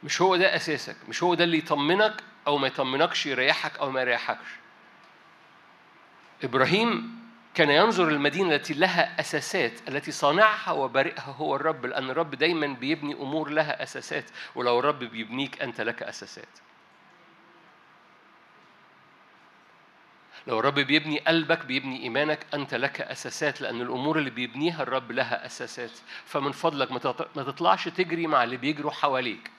مش 0.03 0.21
هو 0.21 0.35
ده 0.35 0.55
أساسك 0.55 0.95
مش 1.09 1.23
هو 1.23 1.33
ده 1.33 1.43
اللي 1.43 1.57
يطمنك 1.57 2.23
أو 2.47 2.57
ما 2.57 2.67
يطمنكش 2.67 3.25
يريحك 3.25 3.79
أو 3.79 3.91
ما 3.91 4.01
يريحكش. 4.01 4.47
إبراهيم 6.43 7.19
كان 7.53 7.69
ينظر 7.69 8.07
المدينة 8.09 8.55
التي 8.55 8.73
لها 8.73 9.19
أساسات 9.19 9.89
التي 9.89 10.11
صانعها 10.11 10.71
وبارئها 10.71 11.31
هو 11.31 11.55
الرب 11.55 11.85
لأن 11.85 12.09
الرب 12.09 12.35
دايما 12.35 12.67
بيبني 12.67 13.13
أمور 13.13 13.49
لها 13.49 13.83
أساسات 13.83 14.25
ولو 14.55 14.79
الرب 14.79 14.99
بيبنيك 14.99 15.61
أنت 15.61 15.81
لك 15.81 16.03
أساسات. 16.03 16.47
لو 20.49 20.59
الرب 20.59 20.79
بيبني 20.79 21.19
قلبك 21.19 21.65
بيبني 21.65 22.03
إيمانك 22.03 22.45
أنت 22.53 22.73
لك 22.73 23.01
أساسات 23.01 23.61
لأن 23.61 23.81
الأمور 23.81 24.17
اللي 24.19 24.29
بيبنيها 24.29 24.83
الرب 24.83 25.11
لها 25.11 25.45
أساسات. 25.45 25.91
فمن 26.25 26.51
فضلك 26.51 26.91
ما 27.35 27.43
تطلعش 27.43 27.87
تجري 27.87 28.27
مع 28.27 28.43
اللي 28.43 28.57
بيجروا 28.57 28.91
حواليك. 28.91 29.51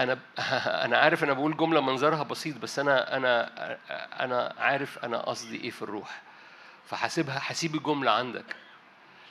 أنا 0.00 0.18
أنا 0.84 0.98
عارف 0.98 1.24
أنا 1.24 1.32
بقول 1.32 1.56
جملة 1.56 1.80
منظرها 1.80 2.22
بسيط 2.22 2.56
بس 2.58 2.78
أنا 2.78 3.16
أنا 3.16 3.50
أنا 4.24 4.54
عارف 4.58 4.98
أنا 4.98 5.18
قصدي 5.18 5.56
إيه 5.56 5.70
في 5.70 5.82
الروح. 5.82 6.22
فهسيبها 6.86 7.38
هسيب 7.38 7.74
الجملة 7.74 8.10
عندك. 8.10 8.56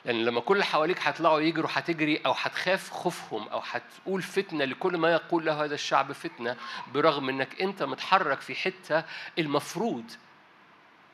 لأن 0.04 0.24
لما 0.24 0.40
كل 0.40 0.62
حواليك 0.62 0.98
هيطلعوا 1.02 1.40
يجروا 1.40 1.70
هتجري 1.72 2.20
أو 2.26 2.32
هتخاف 2.32 2.90
خوفهم 2.90 3.48
أو 3.48 3.62
هتقول 3.70 4.22
فتنة 4.22 4.64
لكل 4.64 4.96
ما 4.96 5.12
يقول 5.12 5.46
له 5.46 5.64
هذا 5.64 5.74
الشعب 5.74 6.12
فتنة 6.12 6.56
برغم 6.94 7.28
إنك 7.28 7.62
أنت 7.62 7.82
متحرك 7.82 8.40
في 8.40 8.54
حتة 8.54 9.04
المفروض 9.38 10.04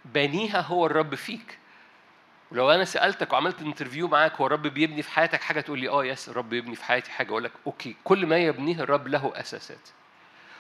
بانيها 0.04 0.60
هو 0.60 0.86
الرب 0.86 1.14
فيك. 1.14 1.58
ولو 2.52 2.70
أنا 2.70 2.84
سألتك 2.84 3.32
وعملت 3.32 3.62
interview 3.62 4.08
معاك 4.08 4.34
هو 4.36 4.46
الرب 4.46 4.62
بيبني 4.66 5.02
في 5.02 5.10
حياتك 5.10 5.40
حاجة 5.40 5.60
تقول 5.60 5.78
لي 5.78 5.88
آه 5.88 6.04
yes 6.04 6.28
الرب 6.28 6.48
بيبني 6.48 6.76
في 6.76 6.84
حياتي 6.84 7.10
حاجة 7.10 7.28
أقول 7.28 7.44
لك 7.44 7.52
okay 7.66 7.96
كل 8.04 8.26
ما 8.26 8.36
يبنيه 8.36 8.80
الرب 8.80 9.08
له 9.08 9.32
أساسات. 9.34 9.88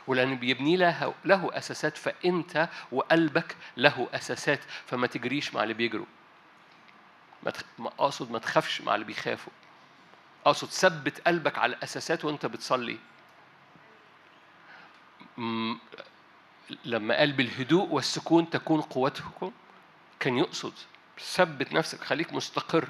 ولأن 0.06 0.36
بيبني 0.36 0.76
له 0.76 1.14
له 1.24 1.50
أساسات 1.52 1.96
فأنت 1.96 2.68
وقلبك 2.92 3.56
له 3.76 4.08
أساسات 4.14 4.60
فما 4.86 5.06
تجريش 5.06 5.54
مع 5.54 5.62
اللي 5.62 5.74
بيجروا. 5.74 6.06
اقصد 7.78 8.30
ما 8.30 8.38
تخافش 8.38 8.80
مع 8.80 8.94
اللي 8.94 9.06
بيخافوا. 9.06 9.52
اقصد 10.46 10.68
ثبت 10.68 11.20
قلبك 11.20 11.58
على 11.58 11.76
الاساسات 11.76 12.24
وانت 12.24 12.46
بتصلي. 12.46 12.98
لما 16.84 17.16
قال 17.16 17.32
بالهدوء 17.32 17.88
والسكون 17.88 18.50
تكون 18.50 18.80
قوتكم 18.80 19.52
كان 20.20 20.38
يقصد 20.38 20.72
ثبت 21.20 21.72
نفسك 21.72 22.00
خليك 22.00 22.32
مستقر. 22.32 22.88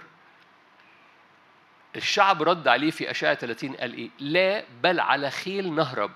الشعب 1.97 2.42
رد 2.42 2.69
عليه 2.69 2.90
في 2.90 3.11
أشعة 3.11 3.35
30 3.35 3.76
قال 3.76 3.95
إيه؟ 3.95 4.11
لا 4.19 4.64
بل 4.83 5.00
على 5.00 5.30
خيل 5.30 5.73
نهرب. 5.73 6.11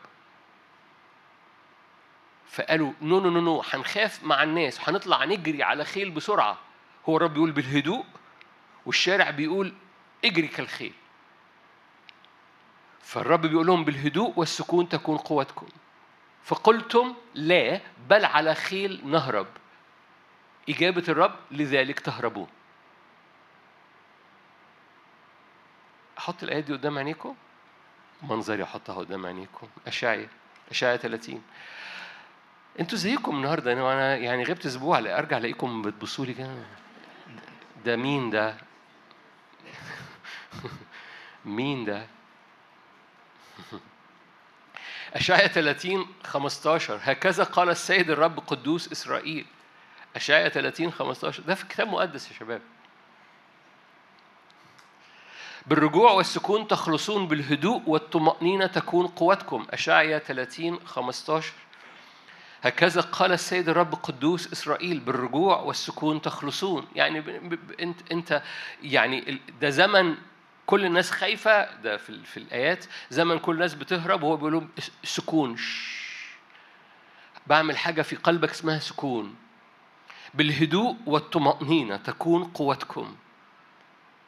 فقالوا 2.47 2.93
no 3.03 3.21
no 3.21 3.31
no 3.31 3.41
no 3.41 3.63
هنخاف 3.71 4.25
مع 4.25 4.43
الناس 4.43 4.81
وهنطلع 4.81 5.25
نجري 5.25 5.63
على 5.63 5.85
خيل 5.85 6.11
بسرعة. 6.11 6.59
هو 7.09 7.17
الرب 7.17 7.35
بيقول 7.35 7.53
بالهدوء 7.53 8.05
والشارع 8.87 9.31
بيقول 9.31 9.75
اجري 10.25 10.49
كالخيل. 10.49 10.93
فالرب 13.03 13.41
بيقول 13.47 13.67
لهم 13.67 13.85
بالهدوء 13.85 14.33
والسكون 14.37 14.89
تكون 14.89 15.17
قوتكم. 15.17 15.67
فقلتم 16.45 17.15
لا 17.35 17.81
بل 18.09 18.25
على 18.25 18.55
خيل 18.55 19.01
نهرب. 19.05 19.47
إجابة 20.69 21.05
الرب 21.09 21.35
لذلك 21.51 22.01
تهربون. 22.01 22.49
أحط 26.19 26.43
الآيات 26.43 26.65
دي 26.65 26.73
قدام 26.73 26.99
عينيكم؟ 26.99 27.35
منظري 28.23 28.63
أحطها 28.63 28.95
قدام 28.95 29.27
عينيكم. 29.27 29.69
أشعيا 29.87 30.29
أشعيا 30.71 30.97
30 30.97 31.43
أنتوا 32.81 32.99
زيكم 32.99 33.37
النهارده 33.37 33.73
أنا 33.73 33.83
وأنا 33.83 34.17
يعني 34.17 34.45
غبت 34.45 34.67
أسبوع 34.67 34.99
أرجع 34.99 35.37
ألاقيكم 35.39 35.83
بتبصوا 35.83 36.27
لي 36.27 36.35
كده. 36.35 36.65
ده 37.85 37.97
مين 37.97 38.31
ده؟ 38.31 38.57
مين 41.45 41.85
ده؟ 41.85 42.07
أشعيا 45.15 45.47
30 45.47 46.07
15 46.25 46.99
هكذا 47.03 47.45
قال 47.45 47.69
السيد 47.71 48.11
الرب 48.11 48.39
قدوس 48.39 48.93
إسرائيل. 48.93 49.47
أشعيا 50.17 50.49
30 50.49 50.93
15 50.93 51.43
ده 51.43 51.55
في 51.55 51.67
كتاب 51.67 51.89
مقدس 51.89 52.31
يا 52.31 52.37
شباب. 52.37 52.63
بالرجوع 55.67 56.13
والسكون 56.13 56.69
تخلصون 56.69 57.29
بالهدوء 57.29 57.83
والطمأنينة 57.87 58.67
تكون 58.67 59.07
قوتكم. 59.07 59.67
أشعيا 59.71 60.19
30 60.19 60.87
15 60.87 61.53
هكذا 62.63 63.01
قال 63.01 63.33
السيد 63.33 63.69
الرب 63.69 63.95
قدوس 63.95 64.53
إسرائيل. 64.53 65.01
بالرجوع 65.01 65.61
والسكون 65.61 66.23
تخلصون. 66.23 66.87
يعني 66.95 67.19
أنت 67.81 68.13
أنت 68.13 68.43
يعني 68.83 69.41
ده 69.61 69.71
زمن 69.71 70.17
كل 70.67 70.85
الناس 70.85 71.11
خايفة 71.11 71.75
ده 71.75 71.97
في, 71.97 72.25
في 72.25 72.37
الآيات 72.37 72.85
زمن 73.11 73.39
كل 73.39 73.55
الناس 73.55 73.75
بتهرب 73.75 74.23
وهو 74.23 74.37
بيقول 74.37 74.53
لهم 74.53 74.69
سكون 75.05 75.57
بعمل 77.47 77.77
حاجة 77.79 78.03
في 78.03 78.17
قلبك 78.17 78.51
اسمها 78.51 78.79
سكون. 78.79 79.37
بالهدوء 80.35 80.97
والطمأنينة 81.07 81.97
تكون 81.97 82.45
قوتكم. 82.45 83.17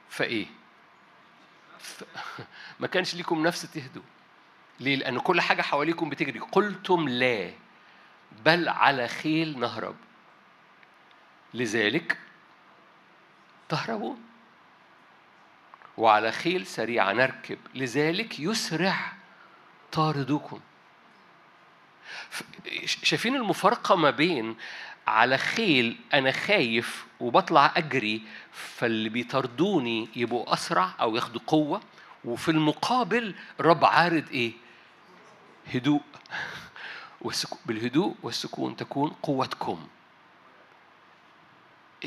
فإيه؟ 0.09 0.47
ف... 1.79 2.05
ما 2.81 2.87
كانش 2.87 3.15
ليكم 3.15 3.47
نفس 3.47 3.63
تهدوا. 3.73 4.03
ليه؟ 4.81 4.97
لأن 4.97 5.19
كل 5.19 5.41
حاجة 5.41 5.63
حواليكم 5.63 6.11
بتجري. 6.11 6.39
قلتم 6.39 7.09
لا 7.09 7.51
بل 8.45 8.69
على 8.69 9.09
خيل 9.09 9.59
نهرب. 9.59 9.97
لذلك 11.55 12.19
تهربون. 13.69 14.26
وعلى 15.97 16.33
خيل 16.33 16.67
سريعة 16.67 17.13
نركب 17.13 17.59
لذلك 17.75 18.41
يسرع 18.41 19.13
طاردوكم 19.93 20.61
شايفين 22.85 23.37
المفارقة 23.37 23.97
ما 23.97 24.11
بين 24.11 24.57
على 25.07 25.39
خيل 25.39 25.97
أنا 26.15 26.33
خايف 26.33 27.07
وبطلع 27.21 27.73
أجري 27.77 28.23
فاللي 28.53 29.09
بيطردوني 29.09 30.09
يبقوا 30.17 30.53
أسرع 30.55 30.91
أو 31.01 31.17
ياخدوا 31.17 31.41
قوة 31.47 31.81
وفي 32.25 32.51
المقابل 32.51 33.35
الرب 33.61 33.85
عارض 33.85 34.25
إيه؟ 34.31 34.53
هدوء 35.75 36.03
بالهدوء 37.67 38.15
والسكون 38.23 38.77
تكون 38.77 39.11
قوتكم 39.23 39.87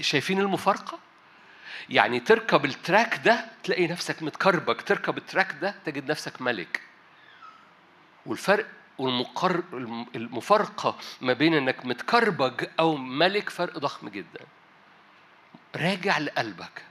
شايفين 0.02 0.40
المفارقة؟ 0.40 1.00
يعني 1.90 2.20
تركب 2.20 2.66
ال 2.66 2.75
track 2.75 3.22
ده 3.26 3.46
تلاقي 3.64 3.88
نفسك 3.88 4.24
متكربج 4.24 4.82
تركب 4.82 5.18
ال 5.18 5.24
track 5.24 5.56
ده 5.62 5.76
تجد 5.86 6.12
نفسك 6.12 6.42
ملك. 6.42 6.82
والفرق 8.26 8.66
والمفر 8.98 9.64
المفارقة 10.16 10.98
ما 11.22 11.34
بين 11.34 11.54
إنك 11.54 11.86
متكربج 11.86 12.66
أو 12.80 12.98
ملك 12.98 13.50
فرق 13.50 13.78
ضخم 13.78 14.10
جدا. 14.10 14.46
راجع 15.76 16.18
لقلبك. 16.18 16.84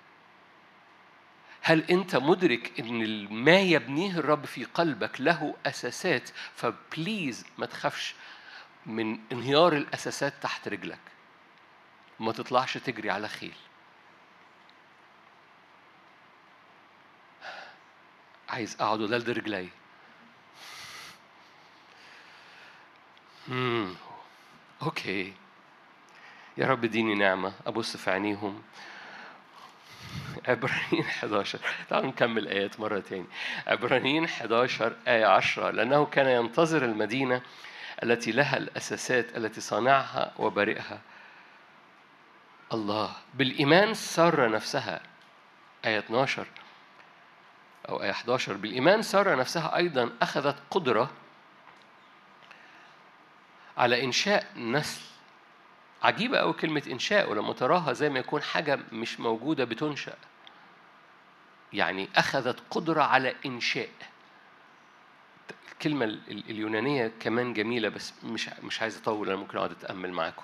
هل 1.63 1.85
أنت 1.91 2.17
مدرك 2.17 2.81
إن 2.81 3.29
ما 3.35 3.61
يبنيه 3.61 4.19
الرب 4.19 4.47
في 4.47 4.65
قلبك 4.65 5.21
له 5.21 5.55
أساسات؟ 5.67 6.31
فبليز 6.55 7.45
ما 7.59 7.67
تخافش 7.67 8.15
من 8.87 9.19
انهيار 9.33 9.73
الأساسات 9.73 10.35
تحت 10.43 10.69
رجلك. 10.69 10.99
ما 12.21 12.33
تطلعش 12.33 12.79
تجري 12.79 13.11
على 13.11 13.29
خيل. 13.29 13.55
عايز 18.49 18.77
اقعد 18.81 19.01
ودلد 19.01 19.31
رجلي. 19.31 19.69
امم 23.49 23.95
أوكي. 24.83 25.33
يا 26.57 26.67
رب 26.67 26.85
اديني 26.85 27.15
نعمة 27.15 27.53
أبص 27.67 27.97
في 27.97 28.11
عينيهم. 28.11 28.63
عبرانيين 30.49 31.05
11 31.05 31.61
تعالوا 31.89 32.09
نكمل 32.09 32.49
آيات 32.49 32.81
مرة 32.81 33.01
تاني. 33.01 33.27
عبرانيين 33.67 34.25
11 34.25 34.97
آية 35.09 35.27
10 35.27 35.71
لأنه 35.71 36.07
كان 36.07 36.27
ينتظر 36.27 36.85
المدينة 36.85 37.43
التي 38.03 38.33
لها 38.33 38.57
الأساسات 38.57 39.37
التي 39.37 39.61
صانعها 39.61 40.33
وبارئها. 40.39 41.01
الله. 42.73 43.17
بالإيمان 43.35 43.95
سر 43.95 44.51
نفسها. 44.51 45.01
آية 45.85 45.99
12 45.99 46.47
أو 47.89 48.03
آية 48.03 48.11
11 48.11 48.53
بالإيمان 48.55 49.03
سارة 49.03 49.35
نفسها 49.35 49.77
أيضا 49.77 50.11
أخذت 50.23 50.57
قدرة 50.71 51.11
على 53.77 54.05
إنشاء 54.05 54.47
نسل. 54.57 55.01
عجيبة 56.03 56.39
أوي 56.39 56.53
كلمة 56.53 56.83
إنشاء 56.91 57.31
ولما 57.31 57.53
تراها 57.53 57.93
زي 57.93 58.09
ما 58.09 58.19
يكون 58.19 58.43
حاجة 58.43 58.79
مش 58.93 59.21
موجودة 59.21 59.65
بتنشأ. 59.65 60.15
يعني 61.73 62.09
أخذت 62.17 62.61
قدرة 62.71 63.03
على 63.03 63.35
إنشاء. 63.47 63.89
الكلمة 65.73 66.05
اليونانية 66.29 67.13
كمان 67.21 67.53
جميلة 67.55 67.89
بس 67.89 68.13
مش 68.25 68.49
مش 68.63 68.83
عايز 68.83 68.97
أطول 68.97 69.29
أنا 69.29 69.37
ممكن 69.37 69.59
أقعد 69.59 69.71
أتأمل 69.71 70.13
معاكم. 70.13 70.43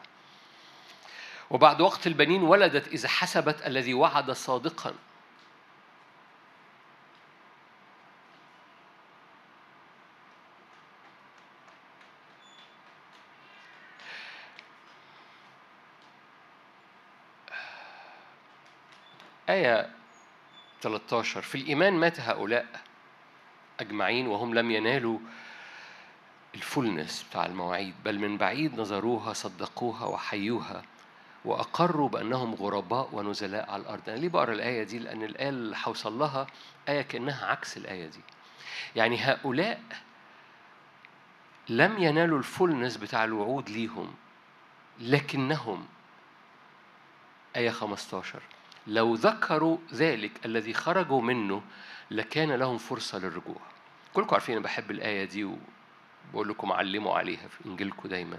وبعد 1.50 1.80
وقت 1.80 2.06
البنين 2.06 2.42
ولدت 2.42 2.88
إذا 2.88 3.08
حسبت 3.08 3.66
الذي 3.66 3.94
وعد 3.94 4.30
صادقا. 4.30 4.94
آية 19.54 19.90
13 20.82 21.42
في 21.42 21.54
الإيمان 21.54 21.92
مات 21.92 22.20
هؤلاء 22.20 22.66
أجمعين 23.80 24.26
وهم 24.26 24.54
لم 24.54 24.70
ينالوا 24.70 25.18
الفولنس 26.54 27.26
بتاع 27.30 27.46
المواعيد 27.46 27.94
بل 28.04 28.18
من 28.18 28.38
بعيد 28.38 28.80
نظروها 28.80 29.32
صدقوها 29.32 30.06
وحيوها 30.06 30.82
وأقروا 31.44 32.08
بأنهم 32.08 32.54
غرباء 32.54 33.08
ونزلاء 33.12 33.70
على 33.70 33.82
الأرض. 33.82 34.08
أنا 34.08 34.16
ليه 34.16 34.28
بقرأ 34.28 34.52
الآية 34.52 34.82
دي؟ 34.82 34.98
لأن 34.98 35.22
الآية 35.22 35.48
اللي 35.48 35.76
هوصل 35.84 36.18
لها 36.18 36.46
آية 36.88 37.02
كأنها 37.02 37.46
عكس 37.46 37.76
الآية 37.76 38.06
دي. 38.06 38.20
يعني 38.96 39.18
هؤلاء 39.18 39.82
لم 41.68 41.98
ينالوا 41.98 42.38
الفولنس 42.38 42.96
بتاع 42.96 43.24
الوعود 43.24 43.70
ليهم 43.70 44.14
لكنهم 45.00 45.86
آية 47.56 47.70
15 47.70 48.42
لو 48.86 49.14
ذكروا 49.14 49.78
ذلك 49.92 50.46
الذي 50.46 50.74
خرجوا 50.74 51.22
منه 51.22 51.62
لكان 52.10 52.52
لهم 52.52 52.78
فرصة 52.78 53.18
للرجوع. 53.18 53.60
كلكم 54.14 54.34
عارفين 54.34 54.56
أنا 54.56 54.64
بحب 54.64 54.90
الآية 54.90 55.24
دي 55.24 55.44
وبقول 55.44 56.48
لكم 56.48 56.72
علموا 56.72 57.14
عليها 57.18 57.48
في 57.48 57.66
إنجيلكم 57.66 58.08
دايما. 58.08 58.38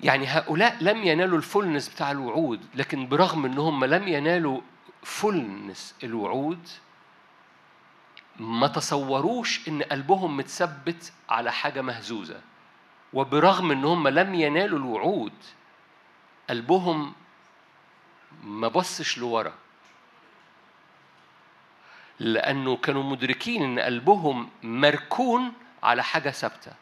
يعني 0.00 0.26
هؤلاء 0.26 0.76
لم 0.80 1.02
ينالوا 1.04 1.38
ال 1.38 1.44
fullness 1.44 1.88
بتاع 1.88 2.10
الوعود 2.10 2.60
لكن 2.74 3.08
برغم 3.08 3.44
أنهم 3.44 3.84
لم 3.84 4.08
ينالوا 4.08 4.60
fullness 5.02 5.94
الوعود 6.04 6.68
ما 8.38 8.66
تصوروش 8.66 9.68
إن 9.68 9.82
قلبهم 9.82 10.36
متثبت 10.36 11.12
على 11.28 11.52
حاجة 11.52 11.82
مهزوزة. 11.82 12.40
وبرغم 13.12 13.70
إنهم 13.70 14.08
لم 14.08 14.34
ينالوا 14.34 14.78
الوعود 14.78 15.32
قلبهم 16.50 17.12
ما 18.44 18.68
بصش 18.68 19.18
لورا. 19.18 19.54
لأنه 22.18 22.76
كانوا 22.76 23.02
مدركين 23.02 23.62
إن 23.62 23.78
قلبهم 23.78 24.50
مركون 24.62 25.52
على 25.82 26.04
حاجة 26.04 26.30
ثابتة. 26.30 26.72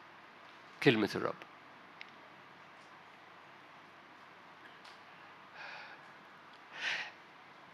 كلمة 0.83 1.09
الرب. 1.15 1.46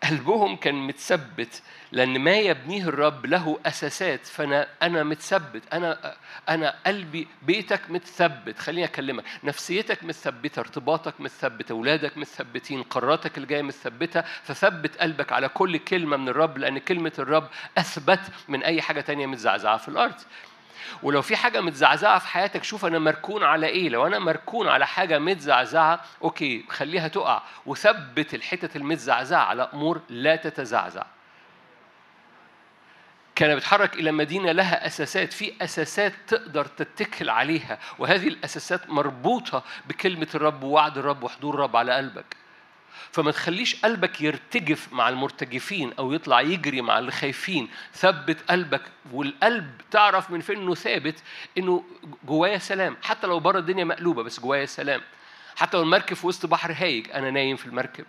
قلبهم 0.04 0.56
كان 0.56 0.76
متثبت 0.76 1.62
لأن 1.92 2.20
ما 2.20 2.36
يبنيه 2.36 2.84
الرب 2.84 3.26
له 3.26 3.60
أساسات 3.66 4.26
فأنا 4.26 4.68
أنا 4.82 5.04
متثبت 5.04 5.74
أنا 5.74 6.16
أنا 6.50 6.76
قلبي 6.88 7.28
بيتك 7.42 7.82
متثبت. 7.90 8.60
خليني 8.60 8.86
أكلمك. 8.86 9.24
نفسيتك 9.44 10.04
متثبتة 10.04 10.60
ارتباطك 10.60 11.22
متثبت 11.22 11.72
أولادك 11.72 12.18
متثبتين 12.18 12.84
قراراتك 12.84 13.38
الجاية 13.38 13.62
متثبتة 13.62 14.22
فثبت 14.44 14.98
قلبك 14.98 15.32
على 15.32 15.50
كل 15.50 15.78
كلمة 15.78 16.18
من 16.18 16.30
الرب 16.30 16.58
لأن 16.58 16.78
كلمة 16.78 17.14
الرب 17.20 17.48
أثبت 17.78 18.20
من 18.48 18.64
أي 18.64 18.82
حاجة 18.82 19.02
تانية 19.02 19.26
متزعزعة 19.26 19.78
في 19.78 19.88
الأرض. 19.88 20.16
ولو 21.04 21.22
في 21.22 21.36
حاجة 21.36 21.62
متزعزعة 21.62 22.20
في 22.20 22.28
حياتك 22.28 22.64
شوف 22.64 22.86
أنا 22.86 23.00
مركون 23.00 23.44
على 23.44 23.68
إيه. 23.68 23.90
لو 23.90 24.08
أنا 24.08 24.20
مركون 24.20 24.68
على 24.68 24.88
حاجة 24.88 25.20
متزعزعة 25.20 26.02
أوكي 26.24 26.66
خليها 26.70 27.08
تقع. 27.08 27.42
وثبت 27.66 28.34
الحتت 28.34 28.76
المتزعزعة 28.76 29.44
على 29.44 29.70
أمور 29.74 30.02
لا 30.10 30.36
تتزعزع. 30.36 31.04
كان 33.36 33.56
بيتحرك 33.56 33.96
إلى 33.96 34.12
مدينة 34.12 34.52
لها 34.52 34.88
أساسات 34.88 35.34
في 35.34 35.54
أساسات 35.62 36.14
تقدر 36.28 36.66
تتكل 36.66 37.30
عليها. 37.30 37.80
وهذه 38.00 38.28
الأساسات 38.28 38.90
مربوطة 38.90 39.64
بكلمة 39.88 40.28
الرب 40.36 40.64
ووعد 40.64 40.98
الرب 40.98 41.24
وحضور 41.24 41.54
الرب 41.54 41.76
على 41.76 41.94
قلبك. 41.94 42.43
فما 43.12 43.32
تخليش 43.32 43.76
قلبك 43.76 44.22
يرتجف 44.22 44.94
مع 44.94 45.10
المرتجفين 45.10 45.94
أو 46.00 46.14
يطلع 46.14 46.42
يجري 46.42 46.82
مع 46.82 47.00
اللي 47.00 47.12
خايفين. 47.12 47.70
ثبت 47.94 48.52
قلبك 48.52 48.82
والقلب 49.12 49.82
تعرف 49.92 50.32
من 50.32 50.42
فين 50.42 50.58
إنه 50.58 50.76
ثابت 50.76 51.24
إنه 51.58 51.84
جوايا 52.26 52.58
سلام. 52.58 52.98
حتى 53.02 53.28
لو 53.28 53.40
بره 53.40 53.60
الدنيا 53.60 53.84
مقلوبة 53.84 54.24
بس 54.24 54.40
جوايا 54.40 54.66
سلام. 54.66 55.02
حتى 55.56 55.78
لو 55.78 55.84
المركب 55.84 56.16
في 56.16 56.28
وسط 56.28 56.46
بحر 56.46 56.76
هايج 56.78 57.12
أنا 57.12 57.32
نايم 57.32 57.56
في 57.56 57.66
المركب. 57.66 58.06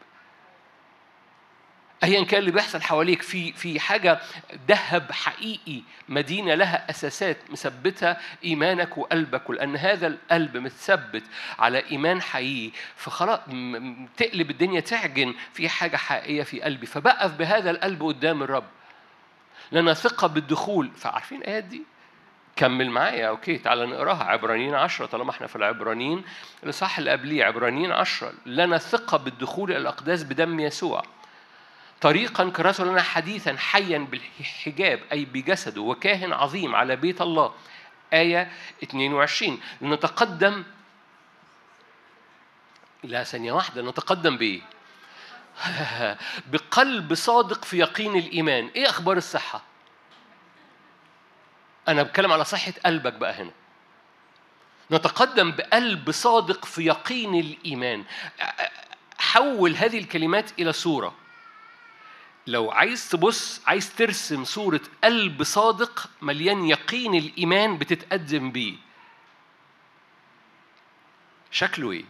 ايا 2.04 2.24
كان 2.24 2.40
اللي 2.40 2.50
بيحصل 2.50 2.82
حواليك 2.82 3.22
في 3.22 3.52
في 3.52 3.80
حاجة 3.80 4.20
ذهب 4.68 5.12
حقيقي 5.12 5.82
مدينة 6.08 6.54
لها 6.54 6.90
أساسات 6.90 7.36
مثبتة 7.50 8.16
إيمانك 8.44 8.98
وقلبك 8.98 9.50
ولأن 9.50 9.76
هذا 9.76 10.06
القلب 10.06 10.56
متثبت 10.56 11.22
على 11.58 11.82
إيمان 11.90 12.22
حقيقي. 12.22 12.76
فخلاص 12.96 13.38
تقلب 14.16 14.50
الدنيا 14.50 14.80
تعجن 14.80 15.34
في 15.52 15.68
حاجة 15.68 15.96
حقيقية 15.96 16.42
في 16.42 16.62
قلبي. 16.62 16.86
فبقف 16.86 17.32
بهذا 17.32 17.70
القلب 17.70 18.02
قدام 18.02 18.42
الرب. 18.42 18.64
لنا 19.72 19.94
ثقه 19.94 20.26
بالدخول 20.26 20.90
فعارفين 20.96 21.38
الآيات 21.40 21.64
دي؟ 21.64 21.82
كمل 22.56 22.90
معايا 22.90 23.28
أوكي 23.28 23.58
تعال 23.58 23.90
نقراها. 23.90 24.24
عبرانيين 24.24 24.74
عشرة 24.74 25.06
طالما 25.06 25.30
إحنا 25.30 25.46
في 25.46 25.56
العبرانيين 25.56 26.24
الإصحاح 26.64 26.98
اللي 26.98 27.10
قبليه 27.10 27.44
عبرانيين 27.44 27.92
عشرة. 27.92 28.32
لنا 28.46 28.78
ثقة 28.78 29.16
بالدخول 29.18 29.70
إلى 29.70 29.78
الأقداس 29.78 30.22
بدم 30.22 30.60
يسوع. 30.60 31.02
طريقا 32.00 32.50
كرسه 32.50 32.84
لنا 32.84 33.02
حديثا 33.02 33.56
حيا 33.56 33.98
بالحجاب 33.98 35.00
أي 35.12 35.24
بجسده 35.24 35.80
وكاهن 35.80 36.32
عظيم 36.32 36.74
على 36.74 36.96
بيت 36.96 37.22
الله. 37.22 37.54
آية 38.12 38.52
22 38.82 39.60
لنتقدم 39.80 40.64
لا 43.02 43.24
ثانية 43.24 43.52
واحدة. 43.52 43.82
نتقدم 43.82 44.36
بإيه؟ 44.36 44.60
بقلب 46.52 47.14
صادق 47.14 47.64
في 47.64 47.78
يقين 47.78 48.16
الإيمان. 48.16 48.70
إيه 48.76 48.88
أخبار 48.90 49.16
الصحة؟ 49.16 49.62
أنا 51.88 52.02
بتكلم 52.02 52.32
على 52.32 52.44
صحة 52.44 52.72
قلبك 52.86 53.12
بقى 53.12 53.34
هنا. 53.34 53.50
نتقدم 54.90 55.50
بقلب 55.52 56.10
صادق 56.10 56.64
في 56.64 56.86
يقين 56.86 57.34
الإيمان. 57.34 58.04
حول 59.18 59.76
هذه 59.76 59.98
الكلمات 59.98 60.50
إلى 60.58 60.72
صورة 60.72 61.14
لو 62.46 62.70
عايز 62.70 63.08
تبص 63.08 63.60
عايز 63.66 63.94
ترسم 63.94 64.44
صورة 64.44 64.80
قلب 65.04 65.42
صادق 65.42 66.10
مليان 66.22 66.64
يقين 66.64 67.14
الإيمان 67.14 67.78
بتتقدم 67.78 68.50
بيه. 68.50 68.74
شكله 71.50 71.92
إيه؟ 71.92 72.04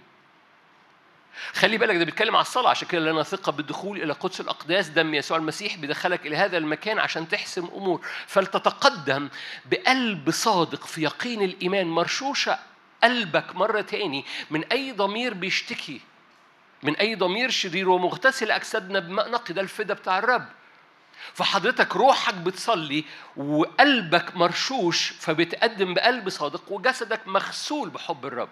خلي 1.52 1.78
بالك 1.78 1.96
ده 1.96 2.04
بيتكلم 2.04 2.36
على 2.36 2.42
الصلاة 2.42 2.70
عشان 2.70 2.88
كده 2.88 3.12
لنا 3.12 3.22
ثقة 3.22 3.52
بالدخول 3.52 4.02
إلى 4.02 4.12
قدس 4.12 4.40
الأقداس. 4.40 4.88
دم 4.88 5.14
يسوع 5.14 5.36
المسيح 5.36 5.76
بيدخلك 5.76 6.26
إلى 6.26 6.36
هذا 6.36 6.58
المكان 6.58 6.98
عشان 6.98 7.28
تحسم 7.28 7.66
أمور. 7.66 8.06
فلتتقدم 8.26 9.28
بقلب 9.66 10.30
صادق 10.30 10.86
في 10.86 11.02
يقين 11.02 11.42
الإيمان 11.42 11.86
مرشوشة 11.86 12.58
قلبك 13.02 13.56
مرة 13.56 13.80
تاني 13.80 14.24
من 14.50 14.64
أي 14.64 14.92
ضمير 14.92 15.34
بيشتكي. 15.34 16.00
من 16.84 16.96
أي 16.96 17.14
ضمير 17.14 17.50
شرير 17.50 17.88
ومغتسل 17.88 18.50
أجسادنا 18.50 18.98
بماء 18.98 19.30
نقي 19.30 19.54
ده 19.54 19.60
الفدا 19.60 19.94
بتاع 19.94 20.18
الرب. 20.18 20.46
فحضرتك 21.34 21.96
روحك 21.96 22.34
بتصلي 22.34 23.04
وقلبك 23.36 24.36
مرشوش 24.36 25.10
فبتقدم 25.10 25.94
بقلب 25.94 26.28
صادق 26.28 26.72
وجسدك 26.72 27.28
مغسول 27.28 27.90
بحب 27.90 28.26
الرب. 28.26 28.48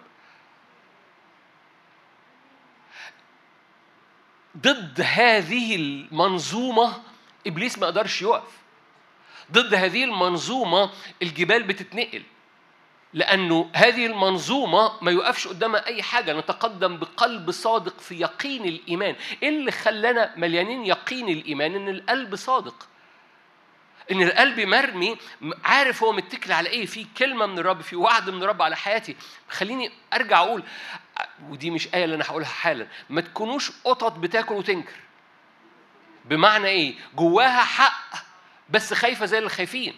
ضد 4.57 5.01
هذه 5.01 5.75
المنظومة 5.75 7.01
إبليس 7.47 7.77
ما 7.79 7.87
قدرش 7.87 8.21
يقف. 8.21 8.57
ضد 9.51 9.73
هذه 9.73 10.03
المنظومة 10.03 10.89
الجبال 11.21 11.63
بتتنقل. 11.63 12.23
لأنه 13.13 13.69
هذه 13.73 14.05
المنظومة 14.05 14.91
ما 15.01 15.11
يقفش 15.11 15.47
قدامها 15.47 15.85
أي 15.87 16.03
حاجة 16.03 16.33
نتقدم 16.33 16.97
بقلب 16.97 17.51
صادق 17.51 17.99
في 17.99 18.19
يقين 18.19 18.65
الإيمان. 18.65 19.15
إيه 19.43 19.49
اللي 19.49 19.71
خلانا 19.71 20.33
مليانين 20.37 20.85
يقين 20.85 21.29
الإيمان؟ 21.29 21.75
إن 21.75 21.89
القلب 21.89 22.35
صادق. 22.35 22.87
إن 24.11 24.21
القلب 24.21 24.59
مرمي 24.59 25.17
عارف 25.63 26.03
هو 26.03 26.11
متكل 26.11 26.51
على 26.51 26.69
إيه. 26.69 26.85
في 26.85 27.05
كلمة 27.17 27.45
من 27.45 27.59
الرب 27.59 27.81
في 27.81 27.95
وعد 27.95 28.29
من 28.29 28.43
الرب 28.43 28.61
على 28.61 28.75
حياتي. 28.75 29.15
خليني 29.49 29.91
أرجع 30.13 30.39
أقول 30.39 30.63
ودي 31.49 31.71
مش 31.71 31.93
آية 31.93 32.03
اللي 32.03 32.15
أنا 32.15 32.25
هقولها 32.27 32.47
حالا. 32.47 32.87
ما 33.09 33.21
تكونوش 33.21 33.71
قطط 33.83 34.11
بتاكل 34.11 34.55
وتنكر. 34.55 34.95
بمعنى 36.25 36.67
إيه؟ 36.67 36.95
جواها 37.15 37.63
حق 37.63 38.15
بس 38.69 38.93
خايفة 38.93 39.25
زي 39.25 39.37
اللي 39.37 39.49
خايفين 39.49 39.93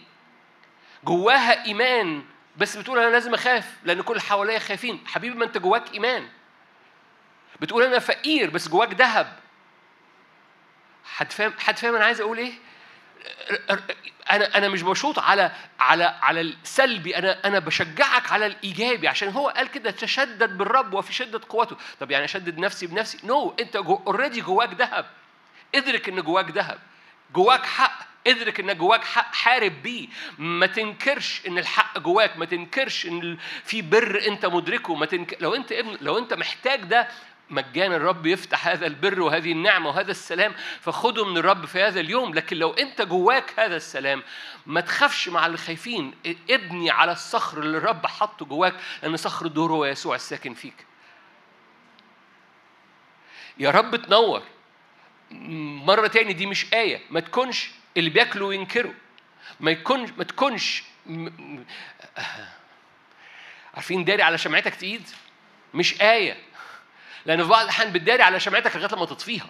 جواها 1.04 1.66
إيمان 1.66 2.24
بس 2.58 2.78
بتقول 2.78 3.00
أنا 3.00 3.10
لازم 3.10 3.34
أخاف 3.34 3.74
لأن 3.84 4.02
كل 4.02 4.14
اللي 4.14 4.24
حواليا 4.24 4.60
خايفين. 4.60 5.04
حبيبي 5.08 5.36
ما 5.36 5.46
أنت 5.46 5.58
جواك 5.58 5.94
إيمان. 5.94 6.30
بتقول 7.62 7.84
أنا 7.84 8.00
فقير 8.00 8.50
بس 8.50 8.68
جواك 8.68 8.94
ذهب. 8.94 9.40
حد 11.06 11.32
فاهم 11.32 11.54
حد 11.60 11.78
فاهم 11.78 11.96
أنا 11.96 12.06
عايز 12.06 12.22
أقول 12.22 12.38
إيه؟ 12.38 12.54
أنا 14.32 14.58
أنا 14.58 14.70
مش 14.70 14.82
بشوط 14.82 15.20
على 15.20 15.52
على 15.80 16.04
على 16.04 16.42
السلبي 16.42 17.18
أنا 17.18 17.48
أنا 17.48 17.60
بشجعك 17.60 18.32
على 18.32 18.46
الإيجابي. 18.46 19.08
عشان 19.08 19.30
هو 19.30 19.50
قال 19.50 19.72
كده 19.72 19.92
تشدد 19.92 20.58
بالرب 20.58 20.94
وفي 20.94 21.14
شدة 21.14 21.42
قوته. 21.50 21.78
طب 22.00 22.12
يعني 22.12 22.26
أشدد 22.26 22.58
نفسي 22.58 22.88
بنفسي؟ 22.88 23.20
no 23.24 23.50
no. 23.50 23.62
أنت 23.62 23.76
already 23.76 24.42
جواك 24.42 24.74
ذهب. 24.74 25.06
ادرك 25.76 26.10
إن 26.10 26.22
جواك 26.22 26.52
ذهب. 26.52 26.80
جواك 27.34 27.66
حق. 27.66 28.15
ادرك 28.28 28.60
ان 28.60 28.78
جواك 28.78 29.04
حق 29.04 29.36
حارب 29.36 29.84
بيه. 29.84 30.08
ما 30.38 30.66
تنكرش 30.66 31.42
ان 31.48 31.58
الحق 31.58 32.00
جواك 32.00 32.38
ما 32.38 32.46
تنكرش 32.46 33.06
ان 33.06 33.38
في 33.64 33.82
بر 33.82 34.24
انت 34.28 34.46
مدركه. 34.46 34.96
ما 34.96 35.06
تنكر 35.06 35.38
لو 35.40 35.56
انت 35.56 35.72
ابن 35.72 35.98
لو 36.02 36.18
انت 36.18 36.34
محتاج 36.34 36.80
ده 36.84 37.08
مجانا 37.50 37.96
الرب 37.96 38.26
يفتح 38.26 38.68
هذا 38.68 38.86
البر 38.88 39.22
وهذه 39.22 39.52
النعمة 39.52 39.90
وهذا 39.90 40.12
السلام 40.12 40.54
فخده 40.82 41.26
من 41.26 41.38
الرب 41.38 41.66
في 41.66 41.82
هذا 41.82 42.00
اليوم. 42.00 42.34
لكن 42.34 42.58
لو 42.58 42.74
انت 42.74 43.02
جواك 43.02 43.60
هذا 43.60 43.76
السلام 43.76 44.24
ما 44.66 44.82
تخافش 44.82 45.30
مع 45.30 45.46
اللي 45.46 45.58
خايفين. 45.58 46.14
ابني 46.50 46.90
على 46.92 47.12
الصخر 47.12 47.60
اللي 47.60 47.78
الرب 47.78 48.06
حطه 48.06 48.46
جواك 48.46 48.76
لأن 49.04 49.18
صخر 49.18 49.46
الدور 49.46 49.72
هو 49.72 49.86
يسوع 49.86 50.16
الساكن 50.16 50.54
فيك. 50.54 50.86
يا 53.58 53.72
رب 53.72 53.96
تنور. 53.96 54.42
مرة 55.86 56.08
تاني 56.08 56.34
دي 56.34 56.46
مش 56.46 56.74
آية. 56.74 57.02
ما 57.10 57.20
تكونش 57.20 57.70
اللي 57.98 58.10
بياكلوا 58.10 58.48
وينكروا. 58.48 58.94
ما 59.60 59.72
يكونش 59.72 60.10
ما 60.18 60.24
تكونش 60.24 60.84
عارفين 63.74 64.06
داري 64.06 64.24
على 64.24 64.38
شمعتك 64.38 64.76
تقيد؟ 64.76 65.10
مش 65.74 66.02
آية. 66.02 66.38
لأن 67.26 67.44
في 67.44 67.50
بعض 67.50 67.62
الأحيان 67.64 67.92
بتداري 67.92 68.24
على 68.24 68.40
شمعتك 68.40 68.76
لغاية 68.76 68.96
لما 68.96 69.06
تطفيها. 69.06 69.50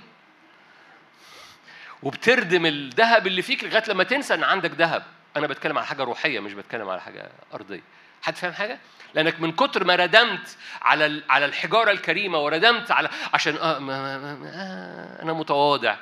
وبتردم 2.03 2.65
الذهب 2.65 3.27
اللي 3.27 3.41
فيك 3.41 3.63
لغاية 3.63 3.83
لما 3.87 4.03
تنسى 4.03 4.33
إن 4.33 4.43
عندك 4.43 4.71
ذهب. 4.71 5.03
أنا 5.37 5.47
بتكلم 5.47 5.77
على 5.77 5.87
حاجة 5.87 6.03
روحية 6.03 6.39
مش 6.39 6.53
بتكلم 6.53 6.89
على 6.89 7.01
حاجة 7.01 7.31
أرضية. 7.53 7.81
حد 8.21 8.35
فاهم 8.35 8.53
حاجة؟ 8.53 8.79
لأنك 9.13 9.41
من 9.41 9.51
كتر 9.51 9.83
ما 9.83 9.95
ردمت 9.95 10.57
على 10.81 11.23
على 11.29 11.45
الحجارة 11.45 11.91
الكريمة 11.91 12.37
وردمت 12.39 12.91
على 12.91 13.09
عشان 13.33 13.57
آه, 13.57 13.79
ما 13.79 14.17
ما 14.17 14.35
ما 14.35 14.49
آه 14.53 15.23
أنا 15.23 15.33
متواضع. 15.33 15.95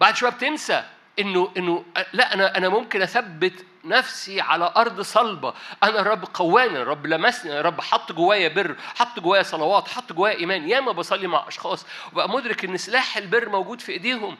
بعد 0.00 0.16
شوية 0.16 0.30
بتنسى. 0.30 0.84
إنه 1.18 1.52
إنه 1.56 1.84
لا 2.12 2.34
أنا 2.34 2.56
أنا 2.56 2.68
ممكن 2.68 3.02
أثبت 3.02 3.64
نفسي 3.84 4.40
على 4.40 4.72
أرض 4.76 5.00
صلبة. 5.00 5.54
أنا 5.82 6.00
الرب 6.00 6.24
قواني 6.34 6.82
الرب 6.82 7.06
لمسني 7.06 7.60
الرب 7.60 7.80
حط 7.80 8.12
جوايا 8.12 8.48
بر 8.48 8.76
حط 8.94 9.20
جوايا 9.20 9.42
صلوات 9.42 9.88
حط 9.88 10.12
جوايا 10.12 10.36
إيمان. 10.38 10.68
ياما 10.68 10.92
بصلي 10.92 11.26
مع 11.26 11.48
أشخاص 11.48 11.86
وبقى 12.12 12.28
مدرك 12.28 12.64
إن 12.64 12.76
سلاح 12.76 13.16
البر 13.16 13.48
موجود 13.48 13.80
في 13.80 13.92
إيديهم. 13.92 14.38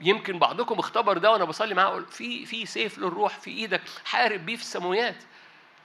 يمكن 0.00 0.38
بعضكم 0.38 0.78
اختبر 0.78 1.18
ده 1.18 1.30
وأنا 1.30 1.44
بصلي 1.44 1.74
معاه 1.74 2.02
في 2.10 2.46
في 2.46 2.66
سيف 2.66 2.98
للروح 2.98 3.38
في 3.38 3.50
إيدك 3.50 3.82
حارب 4.04 4.46
بيه 4.46 4.56
في 4.56 4.62
السماويات. 4.62 5.16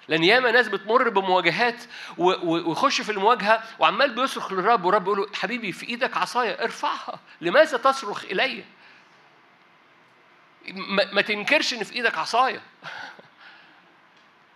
لأن 0.07 0.23
ياما 0.23 0.51
ناس 0.51 0.67
بتمر 0.67 1.09
بمواجهات 1.09 1.83
ويخش 2.17 3.01
في 3.01 3.11
المواجهة 3.11 3.63
وعمال 3.79 4.15
بيصرخ 4.15 4.51
للرب 4.53 4.85
والرب 4.85 5.03
يقول 5.07 5.17
له 5.19 5.27
حبيبي 5.33 5.71
في 5.71 5.89
إيدك 5.89 6.17
عصاية 6.17 6.63
ارفعها 6.63 7.19
لماذا 7.41 7.77
تصرخ 7.77 8.25
إلي؟ 8.25 8.63
ما 11.13 11.21
تنكرش 11.21 11.73
إن 11.73 11.83
في 11.83 11.95
إيدك 11.95 12.17
عصاية. 12.17 12.61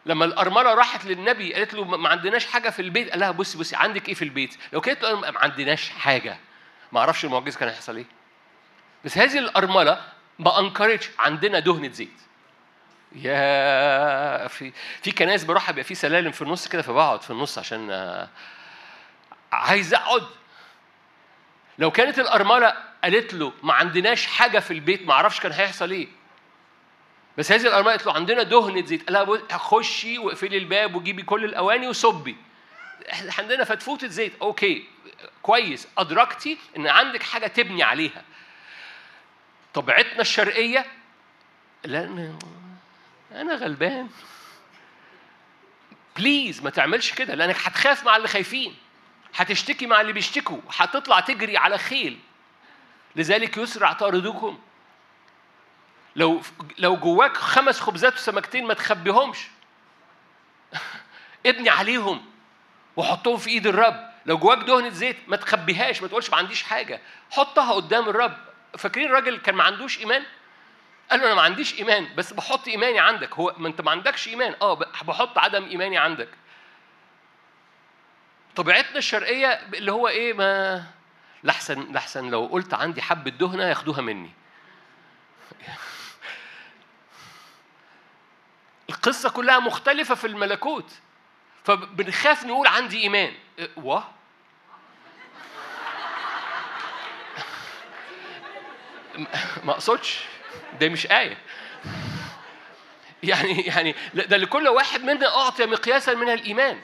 لما 0.06 0.26
الأرملة 0.26 0.74
راحت 0.74 1.06
للنبي 1.06 1.54
قالت 1.54 1.74
له 1.74 1.84
ما 1.84 2.10
عندناش 2.10 2.45
حاجة 2.45 2.69
في 2.69 2.82
البيت. 2.82 3.10
قال 3.10 3.19
لها 3.19 3.32
بصي 3.32 3.58
بصي 3.58 3.76
عندك 3.76 4.10
إيه 4.10 4.13
في 4.15 4.21
البيت؟ 4.21 4.58
لو 4.74 4.82
كانت 4.82 5.06
ما 5.06 5.39
عندناش 5.39 5.89
حاجة. 5.89 6.38
ما 6.91 7.00
أعرفش 7.00 7.26
المعجزة 7.26 7.60
كان 7.60 7.69
هيحصل 7.69 7.95
إيه. 7.97 8.06
بس 9.06 9.17
هذه 9.17 9.38
الأرملة 9.38 10.02
ما 10.39 10.60
أنكرتش. 10.60 11.10
عندنا 11.19 11.60
دهنة 11.60 11.89
زيت. 11.91 12.21
يا 13.15 14.47
في 14.47 14.71
في 15.02 15.12
كنايس 15.12 15.43
بروحها 15.43 15.71
بيبقى 15.71 15.84
في 15.84 15.95
سلالم 15.95 16.32
في 16.32 16.41
النص 16.41 16.67
كده 16.67 16.82
فبقعد 16.82 17.21
في 17.21 17.30
النص 17.30 17.58
عشان 17.58 17.91
آه، 17.91 18.30
عايز 19.52 19.93
أقعد. 19.93 20.28
لو 21.80 21.91
كانت 21.91 22.19
الأرملة 22.19 22.90
قالت 23.04 23.34
له 23.34 23.54
ما 23.64 23.74
عندناش 23.74 24.26
حاجة 24.28 24.60
في 24.60 24.72
البيت 24.72 25.08
ما 25.08 25.14
أعرفش 25.14 25.40
كان 25.40 25.52
هيحصل 25.52 25.92
إيه. 25.92 26.08
بس 27.38 27.52
هذه 27.52 27.62
الأرملة 27.62 27.92
قالت 27.92 28.06
له 28.06 28.14
عندنا 28.14 28.44
دهنة 28.44 28.86
زيت. 28.86 29.10
قال 29.10 29.28
لها 29.50 29.58
خشي 29.58 30.18
واقفلي 30.18 30.58
الباب 30.58 30.96
وجيبي 30.96 31.24
كل 31.24 31.46
الأواني 31.46 31.88
وصبي. 31.88 32.36
عندنا 33.38 33.64
فتفوتة 33.64 34.08
زيت. 34.08 34.34
أوكي 34.42 34.88
كويس. 35.42 35.88
أدركتي 35.98 36.58
إن 36.78 36.88
عندك 36.88 37.24
حاجة 37.24 37.48
تبني 37.48 37.84
عليها. 37.84 38.24
طبيعتنا 39.74 40.22
الشرقية 40.22 40.86
لأن 41.84 42.40
أنا 43.32 43.56
غلبان. 43.56 44.10
بليز 46.18 46.64
ما 46.64 46.70
تعملش 46.70 47.14
كده 47.14 47.36
لأنك 47.36 47.58
هتخاف 47.64 48.06
مع 48.06 48.16
اللي 48.16 48.28
خايفين. 48.28 48.76
هتشتكي 49.36 49.86
مع 49.86 50.02
اللي 50.02 50.14
بيشتكوا. 50.14 50.60
هتطلع 50.78 51.20
تجري 51.20 51.58
على 51.58 51.78
خيل. 51.78 52.20
لذلك 53.15 53.58
يسرع 53.58 53.93
طاردكم 53.93 54.60
لو 56.15 56.41
لو 56.78 56.95
جواك 56.95 57.38
خمس 57.38 57.80
خبزات 57.80 58.13
وسمكتين 58.13 58.65
ما 58.65 58.74
تخبيهمش. 58.74 59.47
ابني 61.45 61.69
عليهم 61.69 62.26
وحطهم 62.95 63.38
في 63.38 63.50
ايد 63.50 63.67
الرب. 63.67 64.12
لو 64.26 64.38
جواك 64.38 64.58
دهنة 64.58 64.89
زيت 64.89 65.17
ما 65.28 65.38
تخبيهاش 65.38 66.02
ما 66.02 66.08
تقولش 66.08 66.30
ما 66.30 66.38
عنديش 66.38 66.63
حاجة. 66.63 67.02
حطها 67.32 67.74
قدام 67.74 68.10
الرب. 68.10 68.38
فاكرين 68.78 69.08
الراجل 69.08 69.38
كان 69.38 69.56
ما 69.56 69.63
عندوش 69.63 70.00
إيمان؟ 70.00 70.24
قال 71.12 71.19
له 71.19 71.26
أنا 71.26 71.36
ما 71.36 71.41
عنديش 71.41 71.80
إيمان 71.80 72.15
بس 72.15 72.34
بحط 72.34 72.67
إيماني 72.67 73.00
عندك. 73.00 73.34
هو 73.34 73.56
ما 73.58 73.67
أنت 73.67 73.82
ما 73.82 73.91
عندكش 73.91 74.28
إيمان؟ 74.28 74.56
آه 74.62 74.74
بحط 75.04 75.38
عدم 75.38 75.65
إيماني 75.65 75.97
عندك. 75.97 76.30
طبيعتنا 78.56 78.97
الشرقية 78.97 79.47
اللي 79.74 79.91
هو 79.91 80.08
إيه 80.08 80.34
ما 80.34 80.84
لحسن 81.43 81.91
لحسن 81.91 82.30
لو 82.30 82.45
قلت 82.45 82.73
عندي 82.73 83.01
حبة 83.01 83.32
دهنة 83.32 83.63
ياخدوها 83.63 84.01
مني. 84.01 84.32
القصة 88.89 89.30
كلها 89.30 89.60
مختلفة 89.60 90.15
في 90.15 90.27
الملكوت. 90.27 90.91
فبنخاف 91.63 92.45
نقول 92.45 92.67
عندي 92.67 93.15
إيه، 93.15 93.34
واه 93.75 94.12
ما 99.63 99.71
أقصدش. 99.71 100.19
ده 100.80 100.89
مش 100.89 101.08
آية. 101.08 101.38
يعني 103.23 103.62
يعني 103.62 103.95
ده 104.13 104.38
لكل 104.38 104.67
واحد 104.67 105.04
منا 105.04 105.36
أعطي 105.36 105.65
مقياسا 105.65 106.13
من 106.13 106.30
الإيمان. 106.30 106.82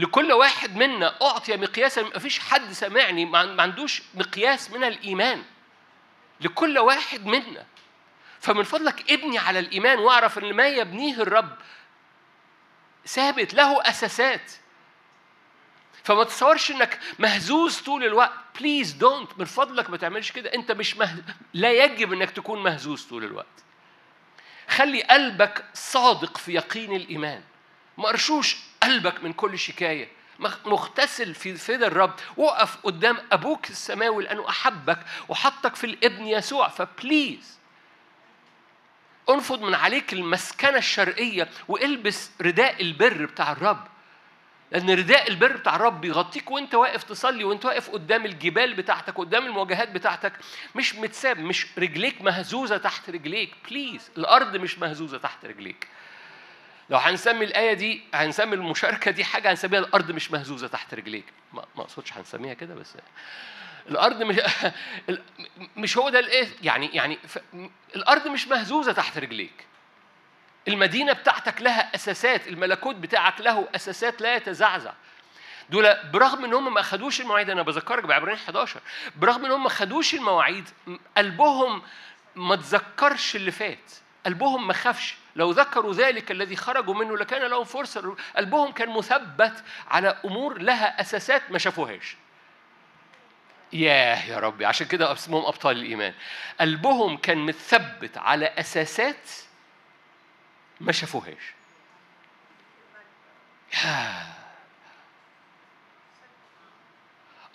لكل 0.00 0.32
واحد 0.32 0.76
منا 0.76 1.14
أعطي 1.22 1.56
مقياسا 1.56 2.02
ما 2.02 2.18
فيش 2.18 2.38
حد 2.38 2.72
سمعني 2.72 3.24
ما 3.24 3.62
عندوش 3.62 4.02
مقياس 4.14 4.70
من 4.70 4.84
الإيمان. 4.84 5.42
لكل 6.40 6.78
واحد 6.78 7.26
منا. 7.26 7.66
فمن 8.40 8.62
فضلك 8.62 9.10
ابني 9.12 9.38
على 9.38 9.58
الإيمان 9.58 9.98
واعرف 9.98 10.38
أن 10.38 10.52
ما 10.52 10.68
يبنيه 10.68 11.22
الرب 11.22 11.56
ثابت 13.06 13.54
له 13.54 13.88
أساسات. 13.88 14.52
فما 16.04 16.24
تصورش 16.24 16.70
إنك 16.70 16.98
مهزوز 17.18 17.78
طول 17.78 18.04
الوقت. 18.04 18.32
please 18.60 18.92
don't 18.92 19.38
من 19.38 19.44
فضلك 19.44 19.90
ما 19.90 19.96
تعملش 19.96 20.32
كده. 20.32 20.54
أنت 20.54 20.72
مش 20.72 20.96
مه... 20.96 21.24
لا 21.54 21.72
يجب 21.72 22.12
إنك 22.12 22.30
تكون 22.30 22.62
مهزوز 22.62 23.04
طول 23.04 23.24
الوقت. 23.24 23.46
خلي 24.68 25.02
قلبك 25.02 25.64
صادق 25.74 26.38
في 26.38 26.52
يقين 26.52 26.96
الإيمان. 26.96 27.42
مرشوش 27.98 28.69
قلبك 28.90 29.24
من 29.24 29.32
كل 29.32 29.58
شكاية. 29.58 30.08
مغتسل 30.66 31.34
في 31.34 31.54
فدا 31.54 31.86
الرب. 31.86 32.14
وقف 32.36 32.76
قدام 32.76 33.16
أبوك 33.32 33.70
السماوي 33.70 34.24
لأنه 34.24 34.48
أحبك 34.48 34.98
وحطك 35.28 35.76
في 35.76 35.84
الابن 35.84 36.26
يسوع. 36.26 36.68
ف 36.68 36.81
please 36.81 37.58
انفض 39.30 39.62
من 39.62 39.74
عليك 39.74 40.12
المسكنة 40.12 40.78
الشرقية 40.78 41.48
والبس 41.68 42.30
رداء 42.40 42.82
البر 42.82 43.24
بتاع 43.26 43.52
الرب. 43.52 43.86
لأن 44.72 44.90
رداء 44.90 45.28
البر 45.28 45.56
بتاع 45.56 45.76
الرب 45.76 46.00
بيغطيك 46.00 46.50
وأنت 46.50 46.74
واقف 46.74 47.02
تصلي 47.02 47.44
وأنت 47.44 47.64
واقف 47.64 47.90
قدام 47.90 48.24
الجبال 48.26 48.74
بتاعتك 48.74 49.14
قدام 49.16 49.46
المواجهات 49.46 49.88
بتاعتك. 49.88 50.32
مش 50.74 50.94
متساب 50.94 51.38
مش 51.38 51.66
رجليك 51.78 52.22
مهزوزة 52.22 52.76
تحت 52.76 53.10
رجليك. 53.10 53.54
بليز 53.70 54.10
الأرض 54.18 54.56
مش 54.56 54.78
مهزوزة 54.78 55.18
تحت 55.18 55.44
رجليك. 55.44 55.88
لو 56.90 56.98
هنسمي 56.98 57.44
الآية 57.44 57.72
دي 57.72 58.02
هنسمي 58.14 58.54
المشاركة 58.54 59.10
دي 59.10 59.24
حاجة 59.24 59.50
هنسميها 59.50 59.80
الأرض 59.80 60.10
مش 60.10 60.30
مهزوزة 60.30 60.68
تحت 60.68 60.94
رجليك. 60.94 61.24
ما 61.52 61.64
أقصدش 61.78 62.12
هنسميها 62.12 62.54
كده 62.54 62.74
بس 62.74 62.96
الأرض 63.88 64.22
مش 64.22 64.40
مش 65.76 65.98
هو 65.98 66.08
ده 66.08 66.18
الإية؟ 66.18 66.48
يعني 66.62 66.86
يعني 66.86 67.18
الأرض 67.96 68.28
مش 68.28 68.48
مهزوزة 68.48 68.92
تحت 68.92 69.18
رجليك. 69.18 69.66
المدينة 70.68 71.12
بتاعتك 71.12 71.62
لها 71.62 71.94
أساسات 71.94 72.48
الملكوت 72.48 72.96
بتاعك 72.96 73.40
له 73.40 73.68
أساسات 73.74 74.20
لا 74.22 74.36
يتزعزع. 74.36 74.92
دول 75.70 75.96
برغم 76.12 76.44
إن 76.44 76.54
هم 76.54 76.74
ما 76.74 76.82
خدوش 76.82 77.20
المواعيد 77.20 77.50
أنا 77.50 77.62
بذكرك 77.62 78.04
بعبرين 78.04 78.34
11 78.34 78.80
برغم 79.16 79.44
إن 79.44 79.50
هم 79.50 79.62
ما 79.62 79.68
خدوش 79.68 80.14
المواعيد 80.14 80.68
قلبهم 81.16 81.82
ما 82.36 82.56
تذكرش 82.56 83.36
اللي 83.36 83.50
فات. 83.50 83.90
قلبهم 84.26 84.66
ما 84.66 84.72
خافش. 84.72 85.16
لو 85.36 85.50
ذكروا 85.50 85.94
ذلك 85.94 86.30
الذي 86.30 86.56
خرجوا 86.56 86.94
منه 86.94 87.18
لكان 87.18 87.42
لهم 87.42 87.64
فرصة. 87.64 88.16
قلبهم 88.36 88.72
كان 88.72 88.88
مثبت 88.88 89.64
على 89.88 90.08
أمور 90.24 90.58
لها 90.58 91.00
أساسات 91.00 91.42
ما 91.50 91.58
شافوهاش. 91.58 92.16
ياه 93.72 94.26
يا 94.26 94.38
ربي 94.38 94.66
عشان 94.66 94.86
كده 94.86 95.12
اسمهم 95.12 95.46
أبطال 95.46 95.76
الإيمان. 95.76 96.14
قلبهم 96.60 97.16
كان 97.16 97.38
متثبت 97.38 98.18
على 98.18 98.46
أساسات 98.46 99.30
ما 100.80 100.92
شافوهاش. 100.92 101.54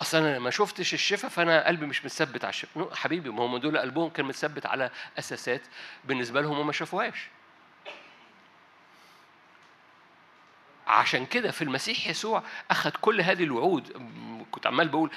أصل 0.02 0.18
أنا 0.18 0.38
ما 0.38 0.50
شفتش 0.50 0.94
الشفاء 0.94 1.30
فأنا 1.30 1.66
قلبي 1.66 1.86
مش 1.86 2.04
متثبت 2.04 2.44
على 2.44 2.50
الشفاء 2.50 2.94
حبيبي 2.94 3.30
ما 3.30 3.44
هم 3.46 3.56
دول 3.56 3.78
قلبهم 3.78 4.10
كان 4.10 4.26
متثبت 4.26 4.66
على 4.66 4.90
أساسات 5.18 5.62
بالنسبة 6.04 6.40
لهم 6.40 6.58
وما 6.58 6.72
شافوهاش. 6.72 7.28
عشان 10.86 11.26
كده 11.26 11.50
في 11.50 11.62
المسيح 11.62 12.06
يسوع 12.06 12.42
أخذ 12.70 12.90
كل 12.90 13.20
هذه 13.20 13.44
الوعود. 13.44 13.92
كنت 14.50 14.66
عمال 14.66 14.88
بقول 14.88 15.10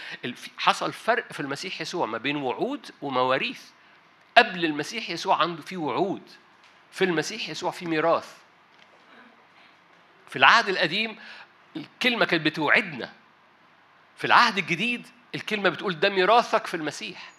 حصل 0.57 0.93
فرق 0.93 1.33
في 1.33 1.39
المسيح 1.39 1.81
يسوع 1.81 2.05
ما 2.05 2.17
بين 2.17 2.35
وعود 2.35 2.91
ومواريث. 3.01 3.61
قبل 4.37 4.65
المسيح 4.65 5.09
يسوع 5.09 5.41
عنده 5.41 5.61
في 5.61 5.77
وعود 5.77 6.29
في 6.91 7.03
المسيح 7.03 7.49
يسوع 7.49 7.71
في 7.71 7.85
ميراث. 7.85 8.37
في 10.29 10.35
العهد 10.35 10.69
القديم 10.69 11.19
الكلمة 11.75 12.25
كانت 12.25 12.45
بتوعدنا. 12.45 13.13
في 14.19 14.27
العهد 14.27 14.57
الجديد 14.57 15.07
الكلمة 15.35 15.69
بتقول 15.69 15.99
ده 15.99 16.09
ميراثك 16.09 16.67
في 16.67 16.73
المسيح 16.73 17.31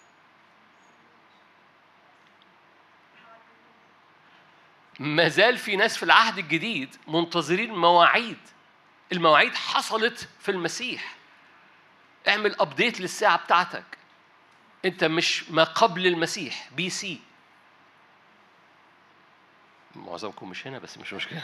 ما 4.99 5.27
زال 5.27 5.57
في 5.57 5.75
ناس 5.75 5.97
في 5.97 6.03
العهد 6.03 6.37
الجديد 6.37 6.95
منتظرين 7.07 7.73
مواعيد. 7.73 8.37
المواعيد 9.11 9.55
حصلت 9.55 10.29
في 10.39 10.51
المسيح. 10.51 11.15
اعمل 12.27 12.55
update 12.59 13.01
للساعة 13.01 13.37
بتاعتك. 13.37 13.97
انت 14.85 15.03
مش 15.03 15.49
ما 15.49 15.63
قبل 15.63 16.07
المسيح 16.07 16.69
BC 16.71 17.21
معظمكم 19.95 20.49
مش 20.49 20.67
هنا 20.67 20.79
بس 20.79 20.97
مش 20.97 21.13
مشكلة. 21.13 21.43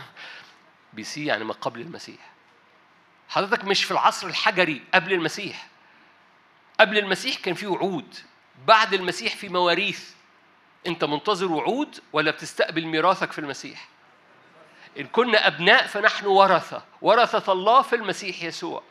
BC 0.93 1.25
يعني 1.25 1.43
ما 1.43 1.53
قبل 1.53 1.81
المسيح. 1.81 2.36
حضرتك 3.29 3.65
مش 3.65 3.83
في 3.83 3.91
العصر 3.91 4.27
الحجري 4.27 4.81
قبل 4.93 5.13
المسيح. 5.13 5.67
قبل 6.79 6.97
المسيح 6.97 7.35
كان 7.35 7.53
في 7.53 7.67
وعود. 7.67 8.15
بعد 8.65 8.93
المسيح 8.93 9.35
في 9.35 9.49
مواريث. 9.49 10.09
انت 10.87 11.03
منتظر 11.03 11.51
وعود 11.51 11.99
ولا 12.13 12.31
بتستقبل 12.31 12.85
ميراثك 12.85 13.31
في 13.31 13.39
المسيح؟ 13.39 13.87
إن 14.99 15.07
كنا 15.07 15.47
أبناء 15.47 15.87
فنحن 15.87 16.25
ورثة. 16.25 16.83
ورثة 17.01 17.53
الله 17.53 17.81
في 17.81 17.95
المسيح 17.95 18.43
يسوع. 18.43 18.83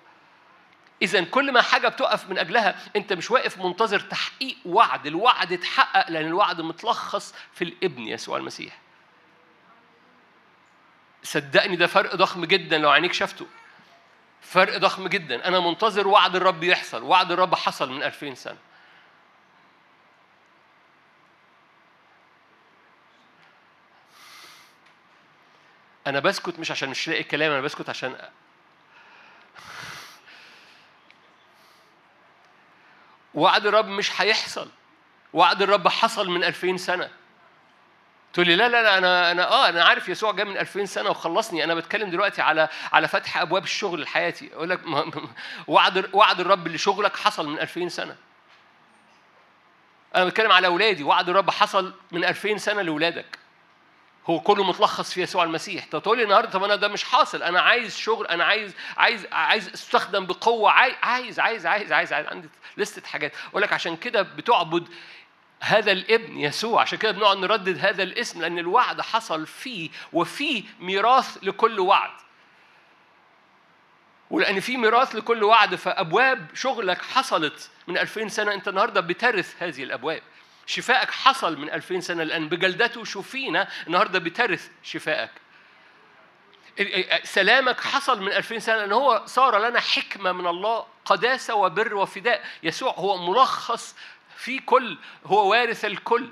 إذا 1.03 1.25
كل 1.25 1.53
ما 1.53 1.63
حاجة 1.63 1.89
بتقف 1.89 2.31
من 2.31 2.39
أجلها 2.39 2.77
أنت 2.97 3.13
مش 3.13 3.31
واقف 3.31 3.59
منتظر 3.59 4.01
تحقيق 4.01 4.57
وعد، 4.65 5.07
الوعد 5.07 5.53
اتحقق 5.53 6.11
لأن 6.11 6.27
الوعد 6.27 6.61
متلخص 6.61 7.35
في 7.53 7.65
الابن 7.65 8.03
يسوع 8.03 8.37
المسيح. 8.37 8.79
صدقني 11.23 11.77
ده 11.77 11.87
فرق 11.87 12.15
ضخم 12.17 12.45
جدا 12.45 12.79
لو 12.79 12.91
عينيك 12.91 13.13
شافته. 13.13 13.47
فرق 14.43 14.77
ضخم 14.77 15.09
جدا، 15.09 15.49
أنا 15.49 15.61
منتظر 15.61 16.09
وعد 16.09 16.37
الرب 16.37 16.63
يحصل، 16.63 17.03
وعد 17.03 17.33
الرب 17.33 17.55
حصل 17.55 17.91
من 17.93 18.03
2000 18.03 18.35
سنة. 18.35 18.59
أنا 26.07 26.21
بسكت 26.21 26.59
مش 26.59 26.71
عشان 26.71 26.89
مش 26.89 27.09
لاقي 27.09 27.23
كلام، 27.23 27.53
أنا 27.53 27.61
بسكت 27.61 27.89
عشان 27.89 28.31
وعد 33.35 33.67
الرب 33.67 33.87
مش 33.87 34.21
هيحصل. 34.21 34.71
وعد 35.33 35.63
الرب 35.63 35.89
حصل 35.89 36.29
من 36.31 36.45
2000 36.45 36.77
سنة. 36.77 37.11
تقول 38.37 38.47
لي 38.47 38.57
لا 38.57 38.69
لا 38.69 38.83
لا 38.83 38.99
أنا 38.99 39.31
أنا 39.31 39.49
آه 39.51 39.69
أنا 39.69 39.85
عارف 39.85 40.09
يسوع 40.09 40.33
جاء 40.33 40.47
من 40.47 40.59
2000 40.59 40.85
سنة 40.85 41.11
وخلصني. 41.11 41.65
أنا 41.65 41.75
بتكلم 41.75 42.11
دلوقتي 42.11 42.43
على 42.43 42.69
على 42.93 43.09
فتح 43.09 43.39
أبواب 43.39 43.65
الشغل 43.65 44.03
لحياتي. 44.03 44.51
أقول 44.55 44.71
لك 44.71 44.81
وعد 45.69 46.15
وعد 46.15 46.41
الرب 46.41 46.69
لشغلك 46.69 47.17
حصل 47.17 47.49
من 47.49 47.59
2000 47.59 47.89
سنة. 47.89 48.17
أنا 50.17 50.25
بتكلم 50.25 50.53
على 50.53 50.67
أولادي. 50.67 51.03
وعد 51.03 51.29
الرب 51.29 51.51
حصل 51.51 51.95
من 52.13 52.25
2000 52.25 52.57
سنة 52.57 52.83
لاولادك 52.83 53.39
هو 54.27 54.41
كله 54.41 54.65
متلخص 54.65 55.13
في 55.13 55.23
يسوع 55.23 55.45
المسيح. 55.45 55.87
طب 55.91 56.03
تقول 56.03 56.19
لي 56.19 56.25
النهارده 56.25 56.51
طب 56.51 56.65
أنا 56.65 56.77
ده 56.77 56.89
مش 56.89 57.05
حاصل. 57.05 57.43
أنا 57.43 57.61
عايز 57.61 57.97
شغل. 57.97 58.27
أنا 58.27 58.45
عايز 58.45 58.75
عايز 58.97 59.27
عايز 59.33 59.69
أستخدم 59.69 60.27
بقوة. 60.27 60.71
عايز 60.71 60.95
عايز 61.03 61.41
عايز 61.41 61.67
عايز 61.67 61.93
عايز, 61.93 62.13
عايز. 62.13 62.27
عندي 62.27 62.49
لستة 62.77 63.07
حاجات. 63.07 63.33
أقول 63.51 63.63
لك 63.63 63.73
عشان 63.73 63.97
كده 63.97 64.23
بتعبد 64.23 64.89
هذا 65.61 65.93
الابن 65.93 66.39
يسوع. 66.39 66.81
عشان 66.81 66.99
كده 66.99 67.13
بنقعد 67.13 67.37
نردد 67.37 67.79
هذا 67.79 68.03
الاسم 68.03 68.41
لأن 68.41 68.59
الوعد 68.59 69.01
حصل 69.01 69.47
فيه 69.47 69.91
وفيه 70.13 70.65
ميراث 70.81 71.39
لكل 71.43 71.81
وعد. 71.81 72.11
ولأن 74.31 74.61
في 74.61 74.77
ميراث 74.77 75.15
لكل 75.15 75.45
وعد 75.45 75.75
فأبواب 75.75 76.47
شغلك 76.55 77.03
حصلت 77.03 77.71
من 77.87 77.99
2000 77.99 78.29
سنة. 78.29 78.55
أنت 78.55 78.69
النهارده 78.69 79.01
بترث 79.01 79.63
هذه 79.63 79.83
الأبواب. 79.83 80.23
شفائك 80.67 81.11
حصل 81.11 81.59
من 81.59 81.71
2000 81.71 82.01
سنة 82.01 82.23
لأن 82.23 82.49
بجلدته 82.49 83.05
شفينا 83.05 83.69
النهاردة 83.87 84.19
بترث 84.19 84.71
شفائك. 84.83 85.31
سلامك 87.25 87.81
حصل 87.81 88.23
من 88.23 88.33
2000 88.33 88.59
سنة 88.59 88.77
لأن 88.77 88.93
هو 88.93 89.23
صار 89.27 89.59
لنا 89.59 89.81
حكمة 89.81 90.33
من 90.33 90.47
الله 90.47 90.87
قداسة 91.05 91.55
وبر 91.55 91.95
وفداء. 91.95 92.45
يسوع 92.63 92.93
هو 92.93 93.31
ملخص 93.31 93.97
في 94.37 94.59
كل 94.59 94.99
هو 95.27 95.51
وارث 95.51 95.85
الكل. 95.85 96.31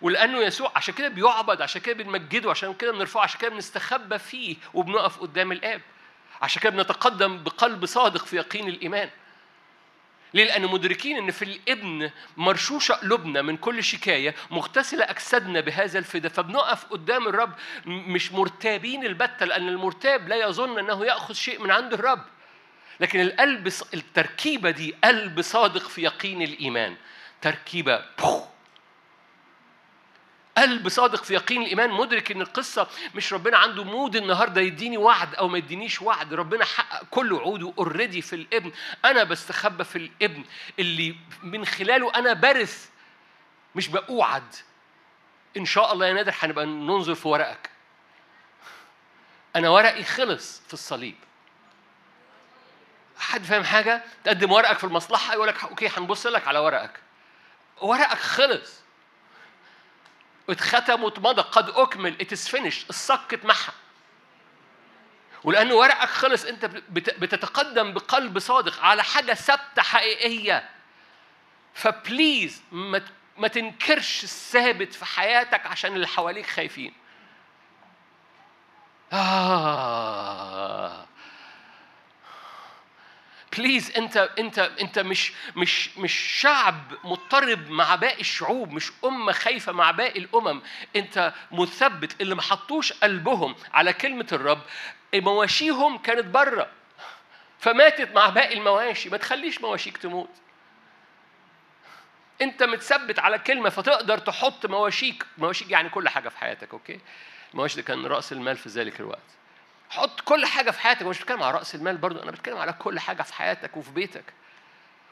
ولأنه 0.00 0.38
يسوع 0.38 0.72
عشان 0.76 0.94
كده 0.94 1.08
بيعبد 1.08 1.62
عشان 1.62 1.80
كده 1.80 2.04
بنمجده 2.04 2.50
عشان 2.50 2.74
كده 2.74 2.92
بنرفعه 2.92 3.22
عشان 3.22 3.40
كده 3.40 3.50
بنستخبى 3.50 4.18
فيه 4.18 4.56
وبنقف 4.74 5.18
قدام 5.18 5.52
الآب. 5.52 5.80
عشان 6.42 6.62
كده 6.62 6.70
بنتقدم 6.70 7.42
بقلب 7.44 7.86
صادق 7.86 8.24
في 8.24 8.36
يقين 8.36 8.68
الإيمان. 8.68 9.10
ليه؟ 10.34 10.44
لأن 10.44 10.62
مدركين 10.66 11.16
إن 11.16 11.30
في 11.30 11.42
الإبن 11.44 12.10
مرشوشة 12.36 12.92
قلوبنا 12.94 13.42
من 13.42 13.56
كل 13.56 13.84
شكاية 13.84 14.34
مغتسلة 14.50 15.04
أجسادنا 15.04 15.60
بهذا 15.60 15.98
الفداء 15.98 16.32
فبنقف 16.32 16.84
قدام 16.84 17.28
الرب 17.28 17.52
مش 17.86 18.32
مرتابين 18.32 19.04
البتة 19.06 19.46
لأن 19.46 19.68
المرتاب 19.68 20.28
لا 20.28 20.36
يظن 20.36 20.78
أنه 20.78 21.04
يأخذ 21.06 21.34
شيء 21.34 21.62
من 21.62 21.70
عند 21.70 21.92
الرب. 21.92 22.24
لكن 23.00 23.20
القلب 23.20 23.72
التركيبة 23.94 24.70
دي 24.70 24.94
قلب 25.04 25.40
صادق 25.40 25.88
في 25.88 26.02
يقين 26.02 26.42
الإيمان. 26.42 26.96
تركيبة 27.42 28.04
بوخ. 28.18 28.46
قلب 30.58 30.88
صادق 30.88 31.24
في 31.24 31.34
يقين 31.34 31.62
الإيمان. 31.62 31.90
مدرك 31.90 32.30
إن 32.30 32.40
القصة 32.40 32.88
مش 33.14 33.32
ربنا 33.32 33.58
عنده 33.58 33.84
mood 33.84 34.16
النهارده 34.16 34.60
يديني 34.60 34.96
وعد 34.96 35.34
أو 35.34 35.48
ما 35.48 35.58
يدينيش 35.58 36.02
وعد. 36.02 36.34
ربنا 36.34 36.64
حقق 36.64 37.04
كل 37.10 37.32
وعوده 37.32 37.72
already 37.78 38.22
في 38.22 38.36
الابن. 38.36 38.72
أنا 39.04 39.24
بستخبى 39.24 39.84
في 39.84 39.96
الابن 39.96 40.44
اللي 40.78 41.16
من 41.42 41.66
خلاله 41.66 42.14
أنا 42.14 42.32
برث 42.32 42.88
مش 43.74 43.88
بأوعد. 43.88 44.54
إن 45.56 45.64
شاء 45.64 45.92
الله 45.92 46.06
يا 46.06 46.12
نادر 46.12 46.34
هنبقى 46.38 46.66
ننظر 46.66 47.14
في 47.14 47.28
ورقك. 47.28 47.70
أنا 49.56 49.68
ورقي 49.68 50.04
خلص 50.04 50.62
في 50.66 50.74
الصليب. 50.74 51.14
حد 53.18 53.44
فاهم 53.44 53.64
حاجة؟ 53.64 54.02
تقدم 54.24 54.52
ورقك 54.52 54.78
في 54.78 54.84
المصلحة 54.84 55.34
يقول 55.34 55.48
لك 55.48 55.64
okay 55.64 55.88
هنبص 55.96 56.26
لك 56.26 56.48
على 56.48 56.58
ورقك. 56.58 57.00
ورقك 57.80 58.18
خلص. 58.18 58.80
اتختم 60.48 61.04
واتمضى. 61.04 61.42
قد 61.42 61.70
أكمل. 61.70 62.16
it's 62.20 62.48
finished 62.48 62.86
الصك 62.90 63.34
اتمحى. 63.34 63.72
ولأن 65.44 65.72
ورقك 65.72 66.08
خلص 66.08 66.44
أنت 66.44 66.64
بتتقدم 66.88 67.92
بقلب 67.92 68.38
صادق 68.38 68.84
على 68.84 69.04
حاجة 69.04 69.34
ثابتة 69.34 69.82
حقيقية. 69.82 70.70
ف 71.74 71.87
please 71.87 72.62
ما 73.36 73.48
تنكرش 73.48 74.24
الثابت 74.24 74.94
في 74.94 75.04
حياتك 75.04 75.66
عشان 75.66 75.94
اللي 75.94 76.06
حواليك 76.06 76.46
خايفين. 76.46 76.92
آه. 79.12 80.75
please 83.56 83.96
انت 83.96 84.16
انت 84.38 84.58
انت 84.58 84.98
مش 84.98 85.32
مش 85.56 85.98
مش 85.98 86.12
شعب 86.12 86.92
مضطرب 87.04 87.70
مع 87.70 87.94
باقي 87.94 88.20
الشعوب 88.20 88.72
مش 88.72 88.92
أمة 89.04 89.32
خايفة 89.32 89.72
مع 89.72 89.90
باقي 89.90 90.18
الأمم. 90.18 90.62
انت 90.96 91.32
مثبت 91.52 92.20
اللي 92.20 92.34
ما 92.34 92.42
حطوش 92.42 92.92
قلبهم 92.92 93.54
على 93.74 93.92
كلمة 93.92 94.26
الرب 94.32 94.60
مواشيهم 95.14 95.98
كانت 95.98 96.24
بره. 96.24 96.70
فماتت 97.58 98.14
مع 98.14 98.28
باقي 98.28 98.58
المواشي 98.58 99.08
ما 99.10 99.16
تخليش 99.16 99.60
مواشيك 99.60 99.96
تموت. 99.96 100.30
انت 102.42 102.62
متثبت 102.62 103.18
على 103.18 103.38
كلمة 103.38 103.68
فتقدر 103.68 104.18
تحط 104.18 104.66
مواشيك 104.66 105.26
مواشيك 105.38 105.70
يعني 105.70 105.88
كل 105.88 106.08
حاجة 106.08 106.28
في 106.28 106.38
حياتك 106.38 106.72
okay؟ 106.72 107.00
المواشي 107.52 107.76
ده 107.76 107.82
كان 107.82 108.06
رأس 108.06 108.32
المال 108.32 108.56
في 108.56 108.68
ذلك 108.68 109.00
الوقت. 109.00 109.36
حط 109.90 110.20
كل 110.20 110.46
حاجة 110.46 110.70
في 110.70 110.80
حياتك. 110.80 111.02
مش 111.02 111.18
بتكلم 111.18 111.42
على 111.42 111.58
رأس 111.58 111.74
المال 111.74 111.96
برضو 111.96 112.22
أنا 112.22 112.30
بتكلم 112.30 112.56
على 112.58 112.72
كل 112.72 113.00
حاجة 113.00 113.22
في 113.22 113.34
حياتك 113.34 113.76
وفي 113.76 113.90
بيتك. 113.90 114.24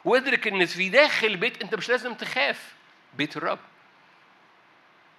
وادرك 0.04 0.46
إن 0.46 0.66
في 0.66 0.88
داخل 0.88 1.36
بيت 1.36 1.62
أنت 1.62 1.74
مش 1.74 1.88
لازم 1.88 2.14
تخاف. 2.14 2.74
بيت 3.14 3.36
الرب. 3.36 3.58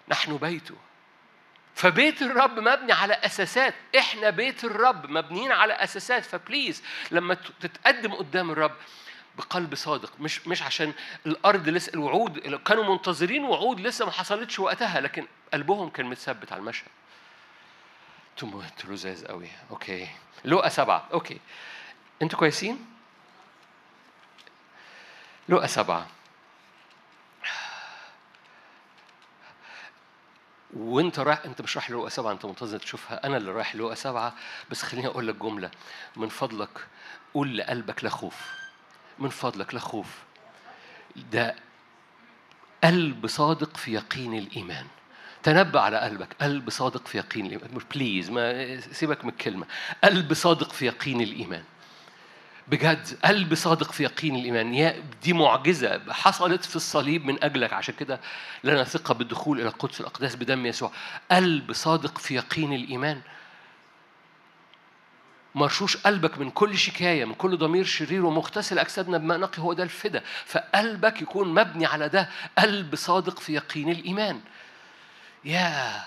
نحن 0.07 0.37
بيته. 0.37 0.75
فبيت 1.75 2.21
الرب 2.21 2.59
مبني 2.59 2.93
على 2.93 3.13
أساسات. 3.13 3.73
إحنا 3.97 4.29
بيت 4.29 4.63
الرب 4.63 5.09
مبنيين 5.09 5.51
على 5.51 5.73
أساسات. 5.73 6.23
ف 6.25 6.34
please 6.34 6.83
لما 7.11 7.33
تتقدم 7.59 8.13
قدام 8.13 8.51
الرب 8.51 8.75
بقلب 9.37 9.75
صادق. 9.75 10.13
مش 10.19 10.47
مش 10.47 10.61
عشان 10.61 10.93
الأرض 11.25 11.69
لسه 11.69 11.93
الوعود 11.93 12.55
كانوا 12.55 12.83
منتظرين 12.95 13.43
وعود 13.43 13.79
لسه 13.79 14.05
ما 14.05 14.11
حصلتش 14.11 14.59
وقتها 14.59 15.01
لكن 15.01 15.27
قلبهم 15.53 15.89
كان 15.89 16.05
متثبت 16.05 16.51
على 16.51 16.59
المشهد. 16.59 16.87
أنتوا 18.43 18.63
أنتوا 18.63 18.93
لذاذ 18.93 19.25
قوي 19.25 19.49
okay 19.71 20.07
لقى 20.45 20.69
سبعة 20.69 21.07
okay 21.13 21.39
أنتوا 22.21 22.39
كويسين؟ 22.39 22.85
لقى 25.49 25.67
سبعة 25.67 26.07
وانت 30.73 31.19
رايح 31.19 31.45
انت 31.45 31.61
مش 31.61 31.77
رايح 31.77 31.91
لقى 31.91 32.09
سبعة 32.09 32.31
انت 32.31 32.45
منتظر 32.45 32.79
تشوفها. 32.79 33.25
أنا 33.27 33.37
اللي 33.37 33.51
رايح 33.51 33.75
لقى 33.75 33.95
سبعة 33.95 34.35
بس 34.71 34.83
خليني 34.83 35.07
أقول 35.07 35.27
لك 35.27 35.35
جملة. 35.35 35.71
من 36.15 36.29
فضلك 36.29 36.87
قول 37.33 37.57
لقلبك 37.57 38.03
لا 38.03 38.09
خوف. 38.09 38.53
من 39.19 39.29
فضلك 39.29 39.73
لا 39.73 39.79
خوف. 39.79 40.23
ده 41.15 41.55
قلب 42.83 43.27
صادق 43.27 43.77
في 43.77 43.93
يقين 43.93 44.33
الإيمان. 44.33 44.87
تنبأ 45.45 45.79
على 45.79 45.97
قلبك. 45.97 46.27
قلب 46.41 46.69
صادق 46.69 47.07
في 47.07 47.17
يقين 47.17 47.45
الإيمان. 47.45 47.81
بليز 47.95 48.29
ما 48.29 48.79
سيبك 48.79 49.25
من 49.25 49.29
الكلمة. 49.29 49.65
قلب 50.03 50.33
صادق 50.33 50.71
في 50.71 50.85
يقين 50.85 51.21
الإيمان. 51.21 51.63
بجد 52.67 53.07
قلب 53.25 53.53
صادق 53.53 53.91
في 53.91 54.03
يقين 54.03 54.35
الإيمان. 54.35 54.73
يا 54.73 55.03
دي 55.23 55.33
معجزة. 55.33 56.13
حصلت 56.13 56.65
في 56.65 56.75
الصليب 56.75 57.25
من 57.25 57.43
أجلك. 57.43 57.73
عشان 57.73 57.95
كده 57.99 58.19
لنا 58.63 58.83
ثقة 58.83 59.13
بالدخول 59.13 59.59
إلى 59.59 59.67
القدس 59.67 60.01
الأقداس 60.01 60.35
بدم 60.35 60.65
يسوع. 60.65 60.91
قلب 61.31 61.73
صادق 61.73 62.17
في 62.17 62.35
يقين 62.35 62.73
الإيمان. 62.73 63.21
مرشوش 65.55 65.97
قلبك 65.97 66.37
من 66.37 66.49
كل 66.49 66.77
شكاية 66.77 67.25
من 67.25 67.33
كل 67.33 67.57
ضمير 67.57 67.85
شرير 67.85 68.25
ومغتسل. 68.25 68.79
أجسادنا 68.79 69.17
بماء 69.17 69.37
نقي 69.37 69.61
هو 69.61 69.73
ده 69.73 69.83
الفدا. 69.83 70.23
فقلبك 70.45 71.21
يكون 71.21 71.53
مبني 71.53 71.85
على 71.85 72.09
ده. 72.09 72.29
قلب 72.57 72.95
صادق 72.95 73.39
في 73.39 73.53
يقين 73.53 73.89
الإيمان. 73.89 74.41
يا 75.45 76.03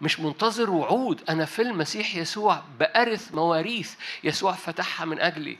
مش 0.00 0.20
منتظر 0.20 0.70
وعود. 0.70 1.30
أنا 1.30 1.44
في 1.44 1.62
المسيح 1.62 2.16
يسوع 2.16 2.62
بأرث 2.78 3.34
مواريث 3.34 3.94
يسوع 4.24 4.52
فتحها 4.52 5.06
من 5.06 5.20
أجلي. 5.20 5.58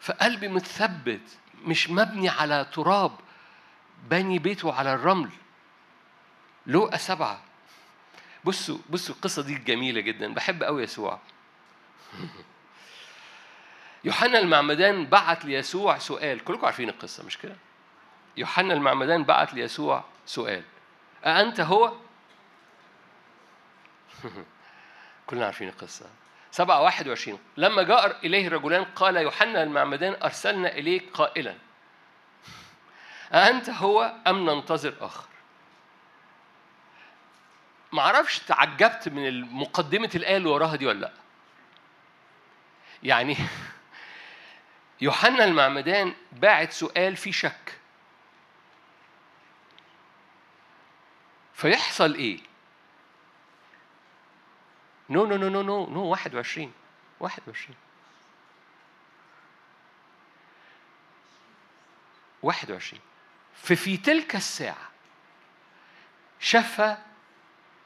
فقلبي 0.00 0.48
متثبت 0.48 1.38
مش 1.64 1.90
مبني 1.90 2.28
على 2.28 2.66
تراب 2.72 3.12
بني 4.10 4.38
بيته 4.38 4.72
على 4.72 4.94
الرمل. 4.94 5.30
لوقا 6.66 6.96
سبعة. 6.96 7.42
بصوا 8.44 8.78
بصوا 8.90 9.14
القصة 9.14 9.42
دي 9.42 9.54
جميلة 9.54 10.00
جدا. 10.00 10.34
بحب 10.34 10.62
قوي 10.62 10.82
يسوع. 10.82 11.18
يوحنا 14.04 14.38
المعمدان 14.38 15.06
بعت 15.06 15.44
ليسوع 15.44 15.98
سؤال. 15.98 16.44
كلكم 16.44 16.66
عارفين 16.66 16.88
القصة 16.88 17.24
مش 17.24 17.38
كده؟ 17.38 17.56
يوحنا 18.36 18.74
المعمدان 18.74 19.24
بعت 19.24 19.54
ليسوع 19.54 20.04
سؤال. 20.26 20.62
أأنت 21.26 21.60
هو؟ 21.60 21.92
كلنا 25.26 25.44
عارفين 25.44 25.68
القصة. 25.68 26.06
سبعة 26.50 26.82
واحد 26.82 27.08
وعشرين. 27.08 27.38
لما 27.56 27.82
جاء 27.82 28.26
إليه 28.26 28.46
الرجلان 28.46 28.84
قال 28.84 29.16
يوحنا 29.16 29.62
المعمدان 29.62 30.16
أرسلنا 30.22 30.72
إليك 30.72 31.10
قائلا. 31.14 31.54
أأنت 33.34 33.70
هو 33.70 34.14
أم 34.26 34.50
ننتظر 34.50 34.94
آخر؟ 35.00 35.24
معرفش 37.92 38.38
تعجبت 38.38 39.08
من 39.08 39.40
مقدمة 39.40 40.10
الآية 40.14 40.36
اللي 40.36 40.48
وراها 40.48 40.76
دي 40.76 40.86
ولا 40.86 41.00
لأ. 41.00 41.12
يعني 43.02 43.36
يوحنا 45.00 45.44
المعمدان 45.44 46.14
باعت 46.32 46.72
سؤال 46.72 47.16
فيه 47.16 47.32
شك. 47.32 47.79
فيحصل 51.60 52.14
إيه؟ 52.14 52.38
no 55.10 55.26
no 55.26 55.36
no 55.36 55.48
no 55.48 55.62
no 55.62 55.86
no 55.86 56.04
21 56.04 56.72
21 57.20 57.76
21 62.42 63.00
ففي 63.54 63.96
تلك 63.96 64.36
الساعة 64.36 64.90
شفى 66.40 66.96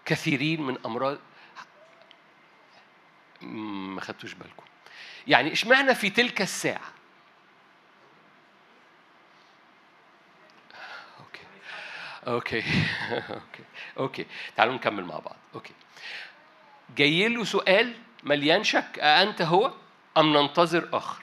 كثيرين 0.05 0.63
من 0.63 0.79
أمراض 0.87 1.19
ما 3.43 4.01
خدتوش 4.01 4.35
بالكم. 4.35 4.65
يعني 5.27 5.53
اشمعنى 5.53 5.95
في 5.95 6.11
تلك 6.11 6.43
الساعة 6.43 6.93
okay 11.21 11.47
okay. 12.27 12.65
okay. 13.13 13.65
okay 13.99 14.27
تعالوا 14.57 14.75
نكمل 14.75 15.05
مع 15.05 15.19
بعض. 15.19 15.37
okay. 15.55 15.73
جاي 16.97 17.29
له 17.29 17.45
سؤال 17.45 17.95
مليان 18.23 18.65
شك. 18.65 18.99
أأنت 18.99 19.43
هو 19.43 19.73
أم 20.17 20.37
ننتظر 20.37 20.89
آخر؟ 20.93 21.23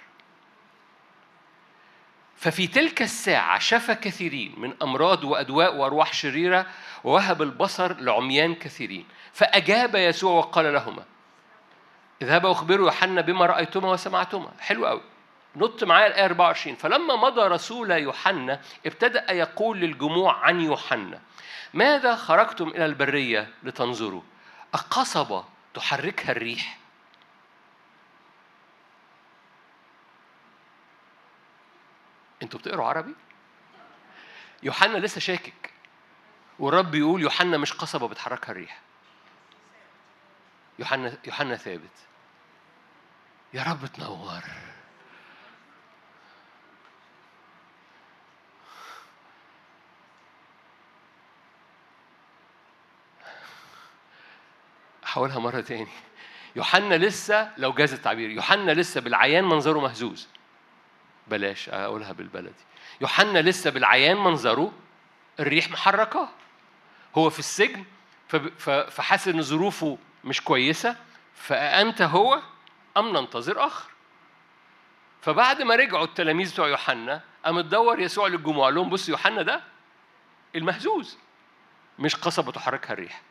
ففي 2.36 2.68
تلك 2.68 3.02
الساعة 3.02 3.60
شفى 3.60 3.96
كثيرين 3.96 4.54
من 4.58 4.74
أمراض 4.82 5.24
وأدواء 5.24 5.76
وأرواح 5.76 6.14
شريرة 6.14 6.66
ووهب 7.04 7.42
البصر 7.42 7.94
لعميان 8.02 8.56
كثيرين. 8.56 9.06
فأجاب 9.34 9.96
يسوع 9.96 10.32
وقال 10.32 10.74
لهما 10.74 11.06
اذهبا 12.22 12.50
واخبروا 12.50 12.86
يوحنا 12.86 13.22
بما 13.22 13.46
رأيتما 13.46 13.92
وسمعتما. 13.92 14.52
حلو 14.60 14.86
قوي 14.86 15.02
نط 15.56 15.84
معايا 15.84 16.08
الآية 16.08 16.26
24 16.26 16.76
فلما 16.76 17.16
مضى 17.16 17.42
رسول 17.42 17.92
يوحنا 17.92 18.62
ابتدأ 18.86 19.32
يقول 19.32 19.78
للجموع 19.80 20.38
عن 20.46 20.62
يوحنا 20.62 21.22
ماذا 21.74 22.16
خرجتم 22.16 22.68
إلى 22.68 22.86
البرية 22.86 23.54
لتنظروا؟ 23.64 24.22
أقصبة 24.74 25.46
تحركها 25.74 26.32
الريح. 26.32 26.78
أنتوا 32.44 32.60
بتقروا 32.60 32.86
عربي؟ 32.86 33.16
يوحنا 34.64 34.98
لسه 34.98 35.20
شاكك. 35.20 35.72
والرب 36.60 36.96
يقول 36.96 37.22
يوحنا 37.22 37.58
مش 37.58 37.74
قصبة 37.74 38.08
بتحركها 38.08 38.52
الريح. 38.52 38.80
يوحنا 40.80 41.18
يوحنا 41.26 41.56
ثابت. 41.56 42.08
يا 43.54 43.64
رب 43.64 43.86
تنور. 43.86 44.44
حاولها 55.12 55.40
مرة 55.40 55.62
تاني. 55.62 55.88
يوحنا 56.56 56.96
لسه 56.96 57.52
لو 57.58 57.74
جاز 57.74 57.94
التعبير 57.94 58.30
يوحنا 58.30 58.72
لسه 58.72 59.02
بالعيان 59.02 59.44
منظره 59.44 59.80
مهزوز. 59.80 60.28
بلاش 61.28 61.70
أقولها 61.70 62.12
بالبلدي. 62.12 62.64
يوحنا 63.02 63.40
لسه 63.40 63.70
بالعيان 63.70 64.18
منظره 64.18 64.72
الريح 65.40 65.72
محركاه. 65.72 66.30
هو 67.16 67.30
في 67.30 67.40
السجن 67.40 67.86
فحاسس 68.88 69.28
إن 69.28 69.42
ظروفه 69.42 69.98
مش 70.24 70.42
كويسة 70.42 70.96
فأنت 71.36 72.02
هو 72.02 72.42
أم 72.98 73.18
ننتظر 73.18 73.66
آخر. 73.66 73.90
فبعد 75.22 75.62
ما 75.62 75.76
رجعوا 75.76 76.06
التلاميذ 76.06 76.54
بتوع 76.54 76.68
يوحنا 76.68 77.22
قام 77.46 77.62
تدور 77.62 78.00
يسوع 78.00 78.28
للجموع 78.28 78.66
قال 78.66 78.76
لهم 78.76 78.90
بص 78.90 79.10
يوحنا 79.10 79.42
ده 79.42 79.64
المهزوز 80.56 81.18
مش 82.00 82.16
قصبة 82.16 82.52
تحركها 82.52 82.94
الريح 82.94 83.22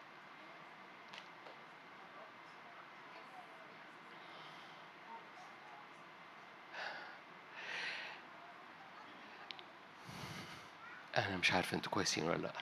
أنا 11.18 11.30
مش 11.41 11.53
عارف 11.53 11.74
أنتوا 11.74 11.93
كويسين 11.93 12.24
ولا 12.24 12.36
لأ. 12.36 12.53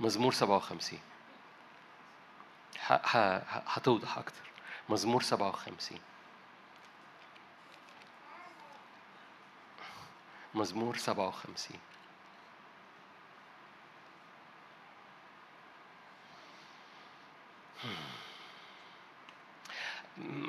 مزمور 0.00 0.32
57 0.32 0.98
هتوضح 3.66 4.18
أكتر. 4.18 4.42
مزمور 4.88 5.22
57 5.22 5.98
مزمور 10.54 10.96
57 10.96 11.78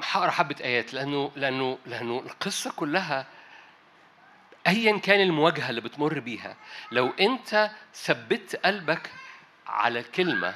هقرأ 0.03 0.29
حبة 0.31 0.55
آيات 0.63 0.93
لأنه 0.93 1.31
لأنه 1.35 1.77
لأنه 1.85 2.19
القصة 2.19 2.71
كلها 2.75 3.25
أيا 4.69 4.97
كان 4.97 5.21
المواجهة 5.21 5.69
اللي 5.69 5.81
بتمر 5.81 6.19
بيها 6.19 6.55
لو 6.91 7.13
أنت 7.19 7.71
ثبت 7.95 8.55
قلبك 8.55 9.11
على 9.67 10.03
كلمة 10.03 10.55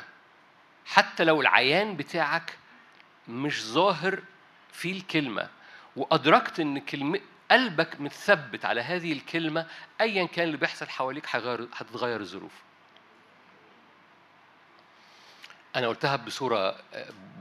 حتى 0.86 1.24
لو 1.24 1.42
العيان 1.42 1.96
بتاعك 1.98 2.58
مش 3.28 3.64
ظاهر 3.66 4.20
في 4.72 4.92
الكلمة 4.92 5.50
وأدركت 5.96 6.60
إن 6.60 6.80
كلمة 6.80 7.20
قلبك 7.52 8.02
متثبت 8.02 8.66
على 8.66 8.82
هذه 8.82 9.12
الكلمة 9.14 9.66
أيا 10.02 10.26
كان 10.26 10.46
اللي 10.46 10.58
بيحصل 10.58 10.90
حواليك 10.90 11.36
هتتغير 11.76 12.22
الظروف. 12.22 12.52
أنا 15.76 15.88
قلتها 15.88 16.16
بصورة 16.16 16.76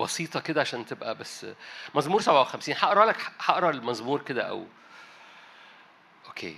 بسيطة 0.00 0.40
كده 0.40 0.60
عشان 0.60 0.86
تبقى 0.86 1.14
بس 1.14 1.46
مزمور 1.94 2.20
57 2.20 2.74
هقرأ 2.78 3.04
لك 3.04 3.16
هقرأ 3.40 3.70
المزمور 3.70 4.22
كده 4.22 4.42
أو 4.42 4.66
okay. 6.32 6.56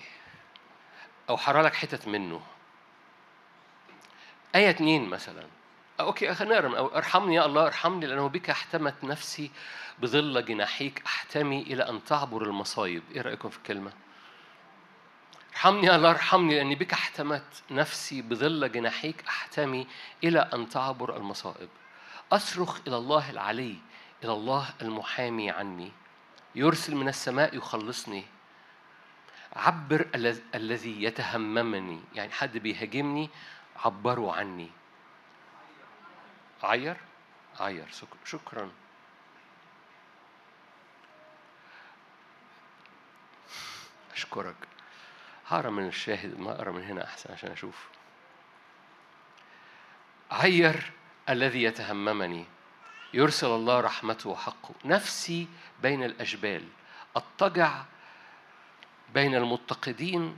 أو 1.28 1.34
هقرا 1.34 1.62
لك 1.62 1.74
حتت 1.74 2.08
منه. 2.08 2.42
آية 4.54 4.70
اتنين 4.70 5.08
مثلا. 5.08 5.46
okay 6.00 6.34
خلينا 6.34 6.68
نقرا 6.68 6.96
ارحمني 6.98 7.34
يا 7.34 7.46
الله 7.46 7.66
ارحمني 7.66 8.06
لأنه 8.06 8.28
بك 8.28 8.50
احتمت 8.50 9.04
نفسي 9.04 9.50
بظل 9.98 10.44
جناحيك. 10.44 11.02
أحتمي 11.06 11.62
إلى 11.62 11.88
أن 11.88 12.04
تعبر 12.04 12.42
المصايب. 12.42 13.02
إيه 13.14 13.20
رأيكم 13.22 13.48
في 13.48 13.58
الكلمة؟ 13.58 13.92
ارحمني 15.52 15.86
يا 15.86 15.96
الله 15.96 16.10
ارحمني 16.10 16.54
لأني 16.54 16.74
بك 16.74 16.92
احتمت 16.92 17.62
نفسي 17.70 18.22
بظل 18.22 18.72
جناحيك. 18.72 19.24
أحتمي 19.28 19.86
إلى 20.24 20.40
أن 20.40 20.68
تعبر 20.68 21.16
المصائب 21.16 21.68
أصرخ 22.32 22.80
إلى 22.86 22.96
الله 22.96 23.30
العلي 23.30 23.76
إلى 24.24 24.32
الله 24.32 24.70
المحامي 24.82 25.50
عني. 25.50 25.92
يرسل 26.54 26.94
من 26.94 27.08
السماء 27.08 27.56
يخلصني. 27.56 28.33
عبر 29.56 30.08
الذي 30.54 31.02
يتهممني. 31.02 32.00
يعني 32.14 32.32
حد 32.32 32.58
بيهاجمني 32.58 33.30
عبروا 33.76 34.32
عني. 34.32 34.70
عير؟ 36.62 36.96
عير. 37.60 37.88
شكرا. 38.24 38.70
أشكرك. 44.12 44.56
هقرا 45.46 45.70
من 45.70 45.88
الشاهد 45.88 46.40
ما 46.40 46.52
أقرا 46.52 46.72
من 46.72 46.82
هنا 46.82 47.04
أحسن 47.04 47.32
عشان 47.32 47.50
أشوف. 47.50 47.88
عير 50.30 50.92
الذي 51.28 51.62
يتهممني. 51.62 52.44
يرسل 53.14 53.46
الله 53.46 53.80
رحمته 53.80 54.30
وحقه 54.30 54.74
نفسي 54.84 55.48
بين 55.82 56.04
الأجبال. 56.04 56.68
أضطجع 57.16 57.84
بين 59.14 59.34
المتقدين 59.34 60.36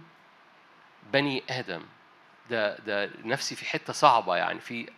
بني 1.12 1.42
آدم. 1.50 1.82
ده 2.50 2.78
ده 2.78 3.10
نفسي 3.24 3.56
في 3.56 3.64
حتة 3.64 3.92
صعبة 3.92 4.36
يعني 4.36 4.60
في 4.60 4.88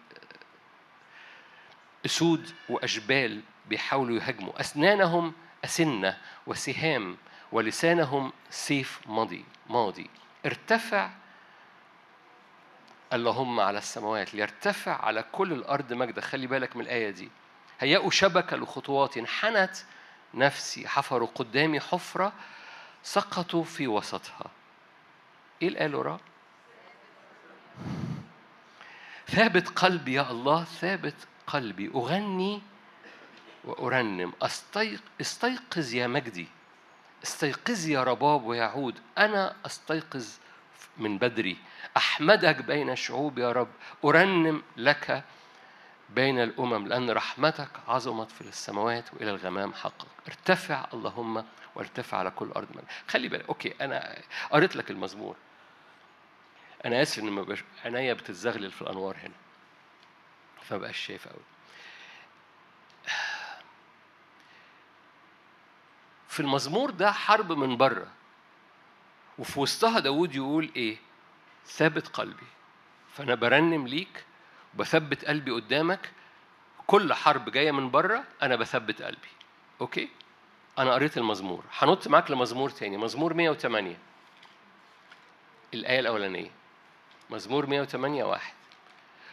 أسود 2.06 2.50
وأجبال 2.68 3.40
بيحاولوا 3.68 4.16
يهاجموا. 4.16 4.60
أسنانهم 4.60 5.32
أسنة 5.64 6.18
وسهام 6.46 7.16
ولسانهم 7.52 8.32
سيف 8.50 9.00
ماضي 9.06 9.44
ماضي. 9.66 10.10
ارتفع 10.46 11.10
اللهم 13.12 13.60
على 13.60 13.78
السماوات 13.78 14.34
ليرتفع 14.34 15.04
على 15.04 15.24
كل 15.32 15.52
الأرض 15.52 15.92
مجدا. 15.92 16.20
خلي 16.20 16.46
بالك 16.46 16.76
من 16.76 16.82
الآية 16.82 17.10
دي. 17.10 17.28
هيأوا 17.80 18.10
شبكة 18.10 18.56
لخطوات 18.56 19.16
انحنت 19.16 19.76
نفسي 20.34 20.88
حفروا 20.88 21.28
قدامي 21.34 21.80
حفرة 21.80 22.32
سقطوا 23.08 23.64
في 23.64 23.88
وسطها. 23.88 24.50
إيه 25.62 25.68
اللي 25.68 25.78
قاله 25.78 26.18
ثابت 29.28 29.68
قلبي 29.68 30.12
يا 30.12 30.30
الله 30.30 30.64
ثابت 30.64 31.14
قلبي. 31.46 31.90
أغني 31.94 32.62
وأرنم. 33.64 34.32
استيقظ 35.20 35.94
يا 35.94 36.06
مجدي. 36.06 36.48
استيقظ 37.24 37.86
يا 37.86 38.04
رباب 38.04 38.44
ويعود. 38.44 39.00
أنا 39.18 39.56
أستيقظ 39.66 40.26
من 40.96 41.18
بدري. 41.18 41.56
أحمدك 41.96 42.62
بين 42.62 42.90
الشعوب 42.90 43.38
يا 43.38 43.52
رب. 43.52 43.68
أرنم 44.04 44.62
لك 44.76 45.24
بين 46.08 46.42
الأمم 46.42 46.86
لأن 46.86 47.10
رحمتك 47.10 47.70
عظمت 47.88 48.30
في 48.30 48.40
السماوات 48.40 49.14
وإلى 49.14 49.30
الغمام 49.30 49.74
حقك. 49.74 50.06
ارتفع 50.28 50.86
اللهم 50.94 51.44
وارتفع 51.74 52.18
على 52.18 52.30
كل 52.30 52.50
أرض 52.50 52.68
من 52.74 52.82
خلي 53.08 53.28
بالك 53.28 53.48
أوكي 53.48 53.74
أنا 53.80 54.22
قريت 54.50 54.76
لك 54.76 54.90
المزمور. 54.90 55.36
أنا 56.84 57.02
آسف 57.02 57.18
إن 57.18 57.30
ما 57.30 57.56
عينيا 57.84 58.12
بتتزغلل 58.14 58.72
في 58.72 58.82
الأنوار 58.82 59.16
هنا 59.16 59.34
فما 60.62 60.78
بقاش 60.78 60.98
شايف 60.98 61.28
قوي 61.28 61.42
في 66.28 66.40
المزمور 66.40 66.90
ده 66.90 67.12
حرب 67.12 67.52
من 67.52 67.76
بره 67.76 68.08
وفي 69.38 69.60
وسطها 69.60 69.98
داود 69.98 70.34
يقول 70.34 70.70
إيه؟ 70.76 70.96
ثابت 71.66 72.08
قلبي 72.08 72.46
فأنا 73.12 73.34
برنم 73.34 73.86
ليك 73.86 74.24
وبثبت 74.74 75.24
قلبي 75.24 75.50
قدامك 75.50 76.10
كل 76.86 77.14
حرب 77.14 77.50
جاية 77.50 77.70
من 77.70 77.90
بره 77.90 78.24
أنا 78.42 78.56
بثبت 78.56 79.02
قلبي. 79.02 79.28
أوكي؟ 79.80 80.08
أنا 80.78 80.94
قريت 80.94 81.18
المزمور. 81.18 81.64
هنط 81.78 82.08
معاك 82.08 82.30
لمزمور 82.30 82.70
تاني. 82.70 82.96
مزمور 82.96 83.34
108 83.34 83.96
الآية 85.74 86.00
الأولانية. 86.00 86.50
مزمور 87.30 87.66
108 87.66 88.24
واحد. 88.24 88.54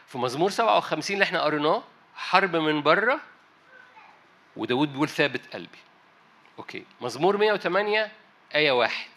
في 0.07 0.17
مزمور 0.17 0.49
57 0.49 1.13
اللي 1.13 1.23
إحنا 1.23 1.41
قريناه 1.41 1.83
حرب 2.15 2.55
من 2.55 2.81
بره 2.81 3.19
وداود 4.55 4.91
بيقول 4.91 5.09
ثابت 5.09 5.53
قلبي. 5.53 5.79
okay؟ 6.59 6.85
مزمور 7.01 7.37
108 7.37 8.11
آية 8.55 8.71
واحد. 8.71 9.09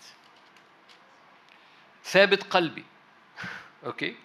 ثابت 2.04 2.42
قلبي. 2.42 2.84
okay؟ 3.86 4.16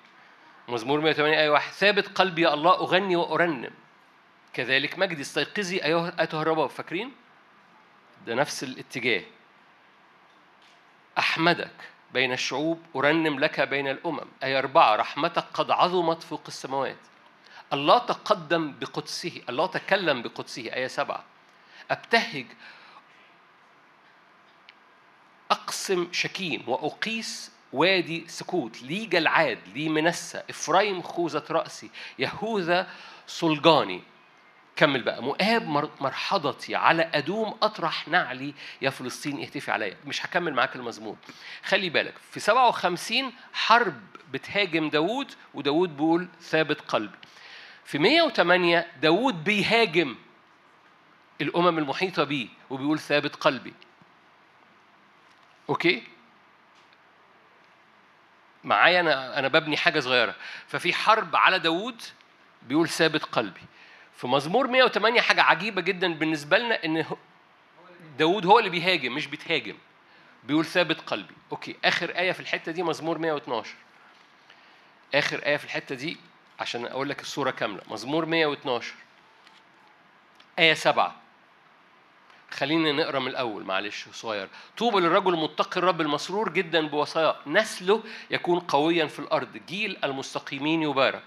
مزمور 0.68 1.02
108 1.02 1.40
آية 1.40 1.50
واحد. 1.50 1.72
ثابت 1.72 2.08
قلبي 2.08 2.42
يا 2.42 2.54
الله 2.54 2.74
أغني 2.74 3.16
وأرنم. 3.16 3.72
كذلك 4.54 5.00
مجدي 5.00 5.22
استيقظي 5.22 5.84
أيها 5.84 6.28
الرباب. 6.34 6.70
فاكرين؟ 6.70 7.12
ده 8.26 8.36
نفس 8.36 8.64
الاتجاه. 8.64 9.24
أحمدك 11.18 11.72
بين 12.14 12.34
الشعوب 12.34 12.82
أرنم 12.96 13.40
لك 13.40 13.62
بين 13.62 13.88
الأمم. 13.88 14.28
آية 14.44 14.60
أربعة 14.60 14.96
رحمتك 14.96 15.46
قد 15.54 15.72
عظمت 15.72 16.24
فوق 16.24 16.44
السماوات. 16.48 16.98
الله 17.74 17.98
تقدم 17.98 18.74
بقدسه 18.80 19.42
الله 19.50 19.66
تكلم 19.66 20.22
بقدسه. 20.22 20.74
آية 20.74 20.88
سبعة. 20.88 21.24
أبتهج 21.92 22.46
أقسم 25.52 26.08
شكيم 26.12 26.64
وأقيس 26.70 27.52
وادي 27.74 28.24
سكوت 28.28 28.82
لي 28.84 29.06
جلعاد 29.06 29.60
لي 29.76 29.90
منسى. 29.90 30.44
إفرايم 30.50 31.02
خوذة 31.02 31.44
رأسي 31.50 31.90
يهوذا 32.20 32.88
صلجاني. 33.28 34.02
كمل 34.76 35.02
بقى. 35.02 35.24
مؤاب 35.24 35.68
مرحضتي 36.02 36.76
على 36.76 37.12
أدوم 37.14 37.58
أطرح 37.62 38.08
نعلي. 38.08 38.54
يا 38.82 38.90
فلسطين 38.90 39.42
اهتفي 39.42 39.72
عليا. 39.72 39.98
مش 40.06 40.26
هكمل 40.26 40.54
معاك 40.54 40.76
المزمور. 40.76 41.16
خلي 41.64 41.90
بالك 41.90 42.14
في 42.32 42.40
57 42.40 43.34
حرب 43.54 44.02
بتهاجم 44.32 44.90
داوود 44.90 45.32
وداوود 45.54 45.98
بيقول 45.98 46.28
ثابت 46.42 46.82
قلبي. 46.82 47.18
في 47.86 48.00
108 48.00 48.88
داوود 49.02 49.44
بيهاجم 49.44 50.16
الأمم 51.42 51.78
المحيطة 51.78 52.24
بيه 52.24 52.48
وبيقول 52.70 53.00
ثابت 53.00 53.36
قلبي. 53.36 53.74
أوكي؟ 55.70 56.04
معايا 58.64 59.00
أنا 59.00 59.40
أنا 59.40 59.48
ببني 59.48 59.78
حاجة 59.78 60.00
صغيرة. 60.00 60.36
ففي 60.68 60.94
حرب 60.94 61.36
على 61.36 61.60
داوود 61.60 62.02
بيقول 62.62 62.90
ثابت 62.90 63.24
قلبي. 63.24 63.62
في 64.16 64.28
مزمور 64.28 64.68
108 64.68 65.22
حاجة 65.22 65.42
عجيبة 65.44 65.82
جدا 65.82 66.14
بالنسبة 66.14 66.58
لنا 66.58 66.86
إن 66.86 67.06
داوود 68.18 68.46
هو 68.46 68.60
اللي 68.60 68.70
بيهاجم 68.70 69.16
مش 69.16 69.28
بيتهاجم. 69.28 69.76
بيقول 70.44 70.66
ثابت 70.66 71.02
قلبي. 71.02 71.34
أوكي 71.52 71.76
آخر 71.86 72.10
آية 72.10 72.32
في 72.32 72.40
الحتة 72.40 72.72
دي 72.72 72.84
مزمور 72.84 73.18
112 73.18 73.76
آخر 75.16 75.46
آية 75.46 75.58
في 75.58 75.66
الحتة 75.66 75.96
دي 75.96 76.18
عشان 76.60 76.86
أقول 76.86 77.10
لك 77.10 77.22
الصورة 77.22 77.52
كاملة. 77.52 77.82
مزمور 77.88 78.26
112 78.26 78.94
آية 80.60 80.74
7 80.74 81.16
خلينا 82.54 82.92
نقرأ 82.92 83.20
من 83.20 83.28
الأول 83.28 83.64
معلش 83.64 84.06
صغير. 84.14 84.48
طوبى 84.78 85.00
للرجل 85.00 85.34
المتقي 85.34 85.80
الرب 85.80 86.02
المسرور 86.02 86.50
جدا 86.50 86.88
بوصاياه 86.88 87.36
نسله 87.48 88.04
يكون 88.32 88.60
قويا 88.60 89.06
في 89.06 89.20
الأرض. 89.20 89.58
جيل 89.68 89.98
المستقيمين 90.04 90.82
يبارك. 90.82 91.24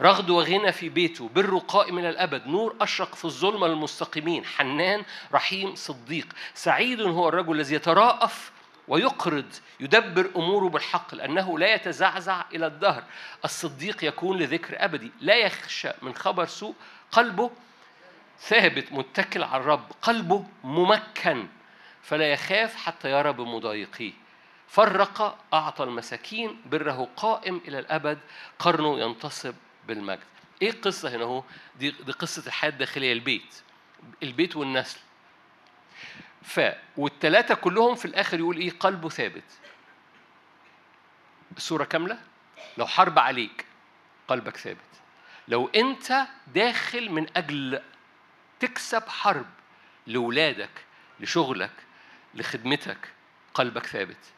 رغد 0.00 0.30
وغنى 0.30 0.72
في 0.72 0.88
بيته. 0.88 1.28
بر 1.34 1.58
قائم 1.58 1.98
إلى 1.98 2.08
الأبد. 2.08 2.46
نور 2.46 2.76
أشرق 2.80 3.14
في 3.14 3.24
الظلمة 3.24 3.66
للمستقيمين. 3.66 4.44
حنان 4.44 5.02
رحيم 5.32 5.74
صديق. 5.74 6.26
سعيد 6.54 7.00
هو 7.00 7.28
الرجل 7.28 7.56
الذي 7.56 7.74
يتراءف 7.74 8.52
ويقرض 8.88 9.54
يدبر 9.80 10.30
أموره 10.36 10.68
بالحق 10.68 11.14
لأنه 11.14 11.58
لا 11.58 11.74
يتزعزع 11.74 12.44
إلى 12.54 12.66
الدهر. 12.66 13.04
الصديق 13.44 14.04
يكون 14.04 14.38
لذكر 14.38 14.84
أبدي. 14.84 15.12
لا 15.20 15.34
يخشى 15.34 15.90
من 16.02 16.14
خبر 16.14 16.46
سوء 16.46 16.74
قلبه 17.12 17.50
ثابت 18.40 18.92
متكل 18.92 19.42
على 19.42 19.60
الرب 19.60 19.92
قلبه 20.02 20.46
ممكن 20.64 21.48
فلا 22.02 22.32
يخاف 22.32 22.76
حتى 22.76 23.10
يرى 23.10 23.32
بمضايقيه. 23.32 24.12
فرق 24.68 25.38
أعطى 25.54 25.84
المساكين 25.84 26.62
بره 26.66 27.08
قائم 27.16 27.60
إلى 27.68 27.78
الأبد 27.78 28.18
قرنه 28.58 29.00
ينتصب 29.00 29.54
بالمجد. 29.86 30.24
إيه 30.62 30.70
القصة 30.70 31.16
هنا 31.16 31.24
هو 31.24 31.44
دي, 31.78 31.90
دي 31.90 32.12
قصة 32.12 32.46
الحياة 32.46 32.70
الداخلية 32.70 33.12
البيت. 33.12 33.62
البيت 34.22 34.56
والنسل. 34.56 34.98
ف 36.42 36.60
والثلاثة 36.96 37.54
كلهم 37.54 37.94
في 37.94 38.04
الآخر 38.04 38.38
يقول 38.38 38.56
إيه؟ 38.56 38.70
قلبه 38.70 39.08
ثابت. 39.08 39.44
الصورة 41.56 41.84
كاملة؟ 41.84 42.18
لو 42.78 42.86
حرب 42.86 43.18
عليك 43.18 43.66
قلبك 44.28 44.56
ثابت. 44.56 44.78
لو 45.48 45.68
أنت 45.68 46.26
داخل 46.46 47.10
من 47.10 47.26
أجل 47.36 47.82
تكسب 48.60 49.08
حرب 49.08 49.46
لولادك 50.06 50.84
لشغلك 51.20 51.72
لخدمتك 52.34 53.08
قلبك 53.54 53.86
ثابت. 53.86 54.32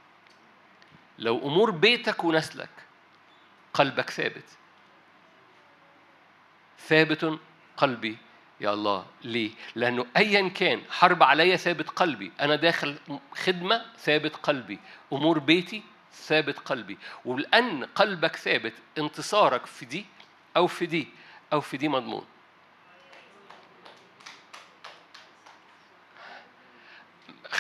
لو 1.18 1.38
أمور 1.38 1.70
بيتك 1.70 2.24
ونسلك 2.24 2.70
قلبك 3.74 4.10
ثابت. 4.10 4.44
ثابت 6.78 7.38
قلبي 7.76 8.16
يا 8.60 8.74
الله. 8.74 9.06
ليه؟ 9.24 9.50
لأنه 9.74 10.06
أيا 10.16 10.48
كان 10.48 10.82
حرب 10.90 11.22
عليا 11.22 11.56
ثابت 11.56 11.90
قلبي. 11.90 12.32
أنا 12.40 12.56
داخل 12.56 12.98
خدمة 13.34 13.86
ثابت 13.98 14.36
قلبي. 14.36 14.78
أمور 15.12 15.38
بيتي 15.38 15.82
ثابت 16.12 16.58
قلبي. 16.58 16.98
ولأن 17.24 17.84
قلبك 17.84 18.36
ثابت 18.36 18.74
انتصارك 18.98 19.66
في 19.66 19.84
دي 19.84 20.06
أو 20.56 20.66
في 20.66 20.86
دي 20.86 21.08
أو 21.52 21.60
في 21.60 21.76
دي 21.76 21.88
مضمون. 21.88 22.26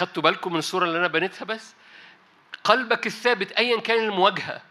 خدتوا 0.00 0.22
بالكم 0.22 0.52
من 0.52 0.58
الصورة 0.58 0.84
اللي 0.84 0.98
أنا 0.98 1.06
بنيتها 1.06 1.44
بس؟ 1.44 1.74
قلبك 2.64 3.06
الثابت 3.06 3.52
أيا 3.52 3.80
كان 3.80 4.04
المواجهة. 4.04 4.62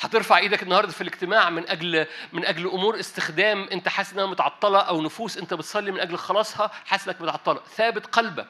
هترفع 0.00 0.38
إيدك 0.38 0.62
النهارده 0.62 0.92
في 0.92 1.00
الاجتماع 1.00 1.50
من 1.50 1.68
أجل 1.68 2.06
من 2.32 2.44
أجل 2.44 2.66
أمور 2.66 3.00
استخدام 3.00 3.68
أنت 3.72 3.88
حاسس 3.88 4.12
إنها 4.12 4.26
متعطلة 4.26 4.78
أو 4.78 5.02
نفوس 5.02 5.38
أنت 5.38 5.54
بتصلي 5.54 5.90
من 5.90 6.00
أجل 6.00 6.16
خلاصها 6.18 6.70
حاسس 6.86 7.08
إنك 7.08 7.20
متعطلة. 7.20 7.60
ثابت 7.76 8.06
قلبك 8.06 8.48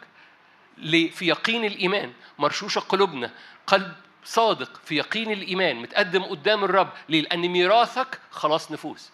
في 0.87 1.27
يقين 1.27 1.65
الإيمان. 1.65 2.13
مرشوشة 2.39 2.79
قلوبنا. 2.79 3.31
قلب 3.67 3.93
صادق 4.25 4.81
في 4.85 4.97
يقين 4.97 5.33
الإيمان. 5.33 5.77
متقدم 5.77 6.23
قدام 6.23 6.65
الرب. 6.65 6.93
ليه؟ 7.09 7.23
لأن 7.23 7.49
ميراثك 7.49 8.21
خلاص 8.31 8.73
نفوس. 8.73 9.11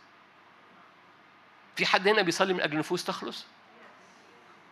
في 1.77 1.87
حد 1.87 2.09
هنا 2.09 2.23
بيصلي 2.23 2.53
من 2.53 2.61
أجل 2.61 2.79
نفوس 2.79 3.05
تخلص؟ 3.05 3.47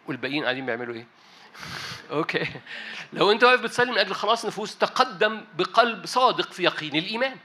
والباقيين 0.07 0.45
قاعدين 0.45 0.67
بيعملوا 0.67 0.95
إيه؟ 0.95 1.07
أوكي. 2.11 2.47
لو 3.13 3.33
أنت 3.33 3.45
واقف 3.45 3.61
بتصلي 3.61 3.91
من 3.91 3.99
أجل 3.99 4.15
خلاص 4.15 4.47
نفوس 4.47 4.79
تقدم 4.79 5.45
بقلب 5.59 6.07
صادق 6.07 6.53
في 6.53 6.63
يقين 6.63 6.97
الإيمان. 6.97 7.37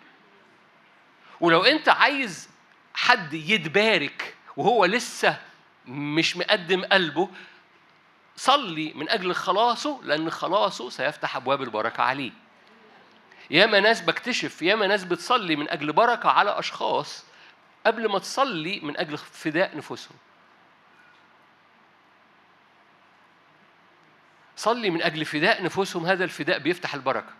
ولو 1.39 1.63
أنت 1.63 1.89
عايز 1.89 2.49
حد 2.93 3.33
يتبارك 3.33 4.35
وهو 4.57 4.85
لسه 4.85 5.37
مش 5.85 6.37
مقدم 6.37 6.83
قلبه 6.85 7.29
صلي 8.37 8.93
من 8.95 9.09
أجل 9.09 9.35
خلاصه 9.35 9.99
لأن 10.03 10.29
خلاصه 10.29 10.89
سيفتح 10.89 11.35
أبواب 11.35 11.61
البركة 11.61 12.03
عليه 12.03 12.31
ياما 13.49 13.79
ناس 13.79 14.01
بكتشف 14.01 14.61
ياما 14.61 14.87
ناس 14.87 15.03
بتصلي 15.03 15.55
من 15.55 15.69
أجل 15.69 15.93
بركة 15.93 16.29
على 16.29 16.59
أشخاص 16.59 17.25
قبل 17.85 18.09
ما 18.09 18.19
تصلي 18.19 18.79
من 18.83 18.97
أجل 18.97 19.17
فداء 19.17 19.77
نفوسهم. 19.77 20.17
صلي 24.55 24.89
من 24.89 25.01
أجل 25.01 25.25
فداء 25.25 25.63
نفوسهم 25.63 26.05
هذا 26.05 26.23
الفداء 26.23 26.59
بيفتح 26.59 26.93
البركة 26.93 27.33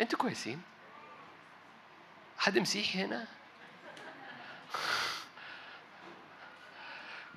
أنتوا 0.00 0.18
كويسين 0.18 0.62
حد 2.38 2.58
مسيحي 2.58 3.04
هنا 3.04 3.26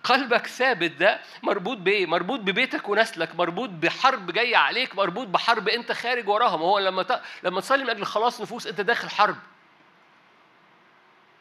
قلبك 0.04 0.48
ثابت 0.48 0.92
ده 0.92 1.20
مربوط 1.44 1.78
بإيه؟ 1.78 2.06
مربوط 2.06 2.40
ببيتك 2.40 2.90
ونسلك، 2.90 3.36
مربوط 3.36 3.70
بحرب 3.70 4.32
جاية 4.32 4.58
عليك، 4.58 4.96
مربوط 4.96 5.28
بحرب 5.28 5.70
أنت 5.70 5.92
خارج 5.92 6.28
وراها، 6.28 6.58
ما 6.58 6.66
هو 6.66 6.80
لما 6.80 7.04
ت... 7.04 7.22
لما 7.44 7.62
تصلي 7.62 7.84
من 7.84 7.90
أجل 7.90 8.06
خلاص 8.06 8.42
نفوس 8.42 8.68
أنت 8.68 8.82
داخل 8.82 9.10
حرب. 9.10 9.36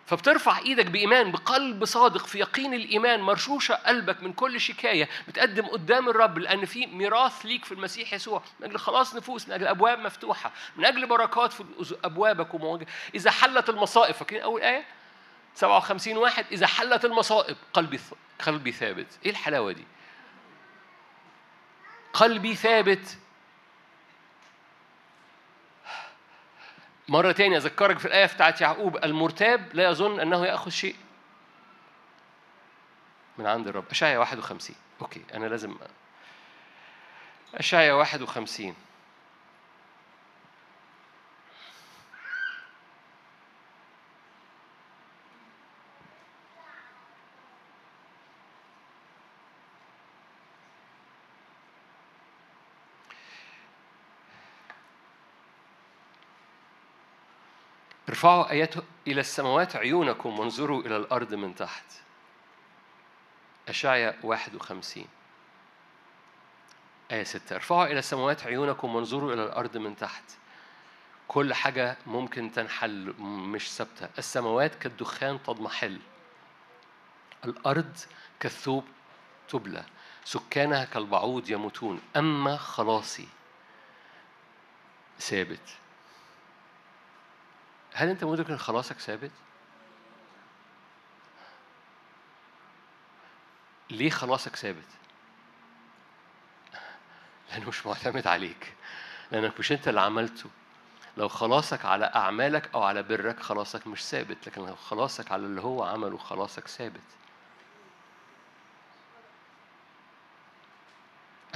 فبترفع 0.06 0.58
إيدك 0.58 0.86
بإيمان 0.86 1.32
بقلب 1.32 1.84
صادق 1.84 2.26
في 2.26 2.38
يقين 2.38 2.74
الإيمان 2.74 3.20
مرشوشة 3.20 3.74
قلبك 3.74 4.22
من 4.22 4.32
كل 4.32 4.60
شكاية 4.60 5.08
بتقدم 5.28 5.66
قدام 5.66 6.08
الرب 6.08 6.38
لأن 6.38 6.64
في 6.64 6.86
ميراث 6.86 7.46
ليك 7.46 7.64
في 7.64 7.72
المسيح 7.72 8.12
يسوع 8.12 8.42
من 8.60 8.66
أجل 8.66 8.78
خلاص 8.78 9.14
نفوس 9.14 9.48
من 9.48 9.54
أجل 9.54 9.66
أبواب 9.66 9.98
مفتوحة 9.98 10.52
من 10.76 10.84
أجل 10.84 11.06
بركات 11.06 11.52
في 11.52 11.64
أبوابك 12.04 12.54
ومواجهه 12.54 12.86
إذا 13.14 13.30
حلت 13.30 13.68
المصائب 13.68 14.14
فاكرين 14.14 14.42
أول 14.42 14.60
آية؟ 14.60 14.84
57 15.54 16.16
واحد 16.16 16.46
إذا 16.52 16.66
حلت 16.66 17.04
المصائب 17.04 17.56
قلبي 17.72 18.00
قلبي 18.46 18.72
ثابت. 18.72 19.06
إيه 19.24 19.30
الحلاوة 19.30 19.72
دي؟ 19.72 19.84
قلبي 22.12 22.54
ثابت 22.54 23.18
مرة 27.08 27.32
تانية 27.32 27.56
أذكرك 27.56 27.98
في 27.98 28.04
الآية 28.04 28.26
بتاعت 28.26 28.60
يعقوب 28.60 29.04
المرتاب 29.04 29.68
لا 29.74 29.84
يظن 29.84 30.20
أنه 30.20 30.46
يأخذ 30.46 30.70
شيء. 30.70 30.96
من 33.38 33.46
عند 33.46 33.68
الرب. 33.68 33.84
أشعيا 33.90 34.18
51 34.18 34.76
أوكي 35.02 35.22
أنا 35.34 35.46
لازم 35.46 35.76
أشعيا 37.54 37.92
51 37.92 38.74
ارفعوا 58.14 58.50
آيات 58.50 58.74
إلى 59.06 59.20
السماوات 59.20 59.76
عيونكم 59.76 60.38
وانظروا 60.38 60.82
إلى 60.82 60.96
الأرض 60.96 61.34
من 61.34 61.54
تحت. 61.54 61.84
أشعيا 63.68 64.18
51 64.22 65.06
آية 67.12 67.24
6 67.24 67.56
ارفعوا 67.56 67.86
إلى 67.86 67.98
السماوات 67.98 68.46
عيونكم 68.46 68.94
وانظروا 68.94 69.32
إلى 69.32 69.44
الأرض 69.44 69.76
من 69.76 69.96
تحت. 69.96 70.24
كل 71.28 71.54
حاجة 71.54 71.96
ممكن 72.06 72.52
تنحل 72.52 73.14
مش 73.18 73.72
ثابتة. 73.72 74.08
السماوات 74.18 74.74
كالدخان 74.74 75.42
تضمحل. 75.42 75.98
الأرض 77.44 77.96
كالثوب 78.40 78.84
تبلى. 79.48 79.84
سكانها 80.24 80.84
كالبعوض 80.84 81.50
يموتون. 81.50 82.00
أما 82.16 82.56
خلاصي 82.56 83.28
ثابت. 85.18 85.83
هل 87.94 88.08
أنت 88.08 88.24
مدرك 88.24 88.50
إن 88.50 88.58
خلاصك 88.58 88.98
ثابت؟ 88.98 89.30
ليه 93.90 94.10
خلاصك 94.10 94.56
ثابت؟ 94.56 94.86
لأنه 97.50 97.68
مش 97.68 97.86
معتمد 97.86 98.26
عليك 98.26 98.74
لأنك 99.32 99.58
مش 99.58 99.72
أنت 99.72 99.88
اللي 99.88 100.00
عملته 100.00 100.50
لو 101.16 101.28
خلاصك 101.28 101.84
على 101.84 102.04
أعمالك 102.04 102.70
أو 102.74 102.82
على 102.82 103.02
برك 103.02 103.40
خلاصك 103.40 103.86
مش 103.86 104.04
ثابت 104.04 104.46
لكن 104.46 104.66
لو 104.66 104.76
خلاصك 104.76 105.32
على 105.32 105.46
اللي 105.46 105.60
هو 105.60 105.84
عمله 105.84 106.16
خلاصك 106.18 106.68
ثابت 106.68 107.00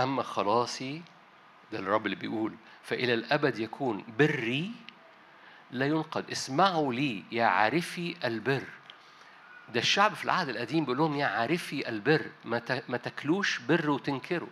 أما 0.01 0.23
خلاصي 0.23 1.03
ده 1.73 1.79
الرب 1.79 2.07
اللي 2.07 2.17
بيقول 2.17 2.55
فإلى 2.83 3.15
الأبد 3.15 3.59
يكون 3.59 4.05
بري 4.19 4.73
لا 5.71 5.87
ينقد 5.87 6.31
اسمعوا 6.31 6.95
لي 6.95 7.25
يا 7.33 7.45
عارفي 7.45 8.17
البر. 8.25 8.65
ده 9.75 9.81
الشعب 9.81 10.15
في 10.15 10.25
العهد 10.25 10.49
القديم 10.49 10.85
بيقول 10.85 10.99
لهم 10.99 11.17
يا 11.17 11.27
عارفي 11.27 11.89
البر 11.89 12.31
ما 12.89 12.99
تاكلوش 12.99 13.59
بر 13.59 13.91
وتنكروا. 13.91 14.49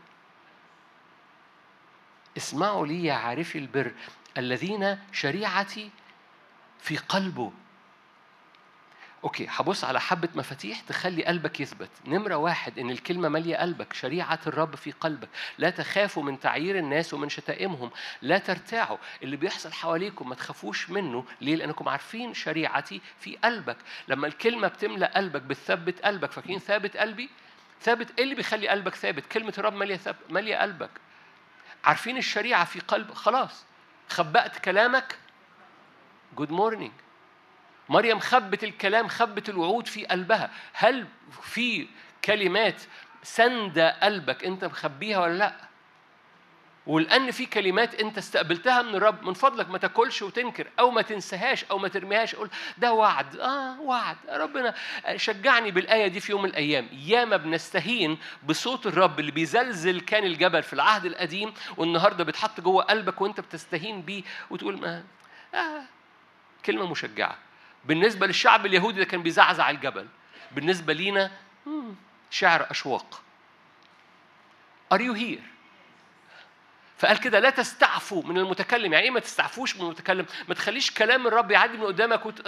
اسمعوا 2.36 2.86
لي 2.86 3.04
يا 3.04 3.14
عارفي 3.14 3.58
البر. 3.58 3.92
الذين 4.38 4.98
شريعتي 5.12 5.90
في 6.80 6.96
قلبه 6.96 7.52
okay 9.26 9.46
هبص 9.50 9.84
على 9.84 10.00
حبة 10.00 10.28
مفاتيح 10.34 10.80
تخلي 10.80 11.24
قلبك 11.24 11.60
يثبت. 11.60 11.90
نمرة 12.04 12.34
واحد 12.34 12.78
إن 12.78 12.90
الكلمة 12.90 13.28
مالية 13.28 13.56
قلبك 13.56 13.92
شريعة 13.92 14.38
الرب 14.46 14.76
في 14.76 14.92
قلبك. 14.92 15.28
لا 15.58 15.70
تخافوا 15.70 16.22
من 16.22 16.40
تعيير 16.40 16.78
الناس 16.78 17.14
ومن 17.14 17.28
شتائمهم. 17.28 17.90
لا 18.22 18.38
ترتاعوا 18.38 18.98
اللي 19.22 19.36
بيحصل 19.36 19.72
حواليكم 19.72 20.28
ما 20.28 20.34
تخافوش 20.34 20.90
منه. 20.90 21.24
ليه؟ 21.40 21.56
لأنكم 21.56 21.88
عارفين 21.88 22.34
شريعتي 22.34 23.00
في 23.20 23.36
قلبك. 23.36 23.76
لما 24.08 24.26
الكلمة 24.26 24.68
بتملأ 24.68 25.12
قلبك 25.16 25.42
بتثبت 25.42 26.00
قلبك. 26.00 26.32
فاكرين 26.32 26.58
ثابت 26.58 26.96
قلبي؟ 26.96 27.30
ثابت 27.82 28.18
إيه 28.18 28.24
اللي 28.24 28.34
بيخلي 28.34 28.68
قلبك 28.68 28.94
ثابت؟ 28.94 29.26
كلمة 29.26 29.54
الرب 29.58 29.74
مالية 29.74 30.00
مالية 30.30 30.56
قلبك. 30.56 30.90
عارفين 31.84 32.16
الشريعة 32.16 32.64
في 32.64 32.80
قلب 32.80 33.14
خلاص. 33.14 33.64
خبأت 34.08 34.58
كلامك؟ 34.58 35.18
good 36.36 36.50
morning 36.50 36.92
مريم 37.88 38.18
خبت 38.18 38.64
الكلام 38.64 39.08
خبت 39.08 39.48
الوعود 39.48 39.86
في 39.86 40.06
قلبها. 40.06 40.50
هل 40.72 41.06
في 41.42 41.86
كلمات 42.24 42.82
سندة 43.22 43.90
قلبك 44.02 44.44
انت 44.44 44.64
مخبيها 44.64 45.18
ولا 45.18 45.32
لا؟ 45.38 45.54
ولأن 46.86 47.30
في 47.30 47.46
كلمات 47.46 47.94
انت 47.94 48.18
استقبلتها 48.18 48.82
من 48.82 48.94
الرب 48.94 49.22
من 49.22 49.34
فضلك 49.34 49.70
ما 49.70 49.78
تاكلش 49.78 50.22
وتنكر 50.22 50.66
أو 50.78 50.90
ما 50.90 51.02
تنساهاش 51.02 51.64
أو 51.64 51.78
ما 51.78 51.88
ترميهاش 51.88 52.34
قول 52.34 52.50
ده 52.78 52.92
وعد. 52.92 53.36
آه 53.36 53.80
وعد. 53.80 54.16
ربنا 54.28 54.74
شجعني 55.16 55.70
بالآية 55.70 56.06
دي 56.06 56.20
في 56.20 56.32
يوم 56.32 56.42
من 56.42 56.48
الأيام. 56.48 56.88
ياما 56.92 57.36
بنستهين 57.36 58.18
بصوت 58.46 58.86
الرب 58.86 59.20
اللي 59.20 59.30
بيزلزل 59.30 60.00
كان 60.00 60.24
الجبل 60.24 60.62
في 60.62 60.72
العهد 60.72 61.04
القديم 61.04 61.54
والنهاردة 61.76 62.24
بيتحط 62.24 62.60
جوه 62.60 62.82
قلبك 62.84 63.20
وانت 63.20 63.40
بتستهين 63.40 64.02
بيه 64.02 64.22
وتقول 64.50 64.80
ما 64.80 65.04
آه 65.54 65.82
كلمة 66.66 66.86
مشجعة. 66.90 67.36
بالنسبة 67.86 68.26
للشعب 68.26 68.66
اليهودي 68.66 68.98
ده 68.98 69.04
كان 69.04 69.22
بيزعزع 69.22 69.70
الجبل. 69.70 70.06
بالنسبة 70.52 70.92
لينا 70.92 71.30
شعر 72.30 72.66
أشواق. 72.70 73.22
Are 74.94 74.98
you 74.98 75.14
here؟ 75.14 75.42
فقال 76.98 77.20
كده 77.20 77.38
لا 77.38 77.50
تستعفوا 77.50 78.22
من 78.22 78.38
المتكلم. 78.38 78.92
يعني 78.92 79.04
إيه 79.04 79.10
ما 79.10 79.20
تستعفوش 79.20 79.76
من 79.76 79.82
المتكلم؟ 79.82 80.26
ما 80.48 80.54
تخليش 80.54 80.90
كلام 80.90 81.26
الرب 81.26 81.50
يعدي 81.50 81.76
من 81.76 81.84
قدامك 81.84 82.26
وت... 82.26 82.46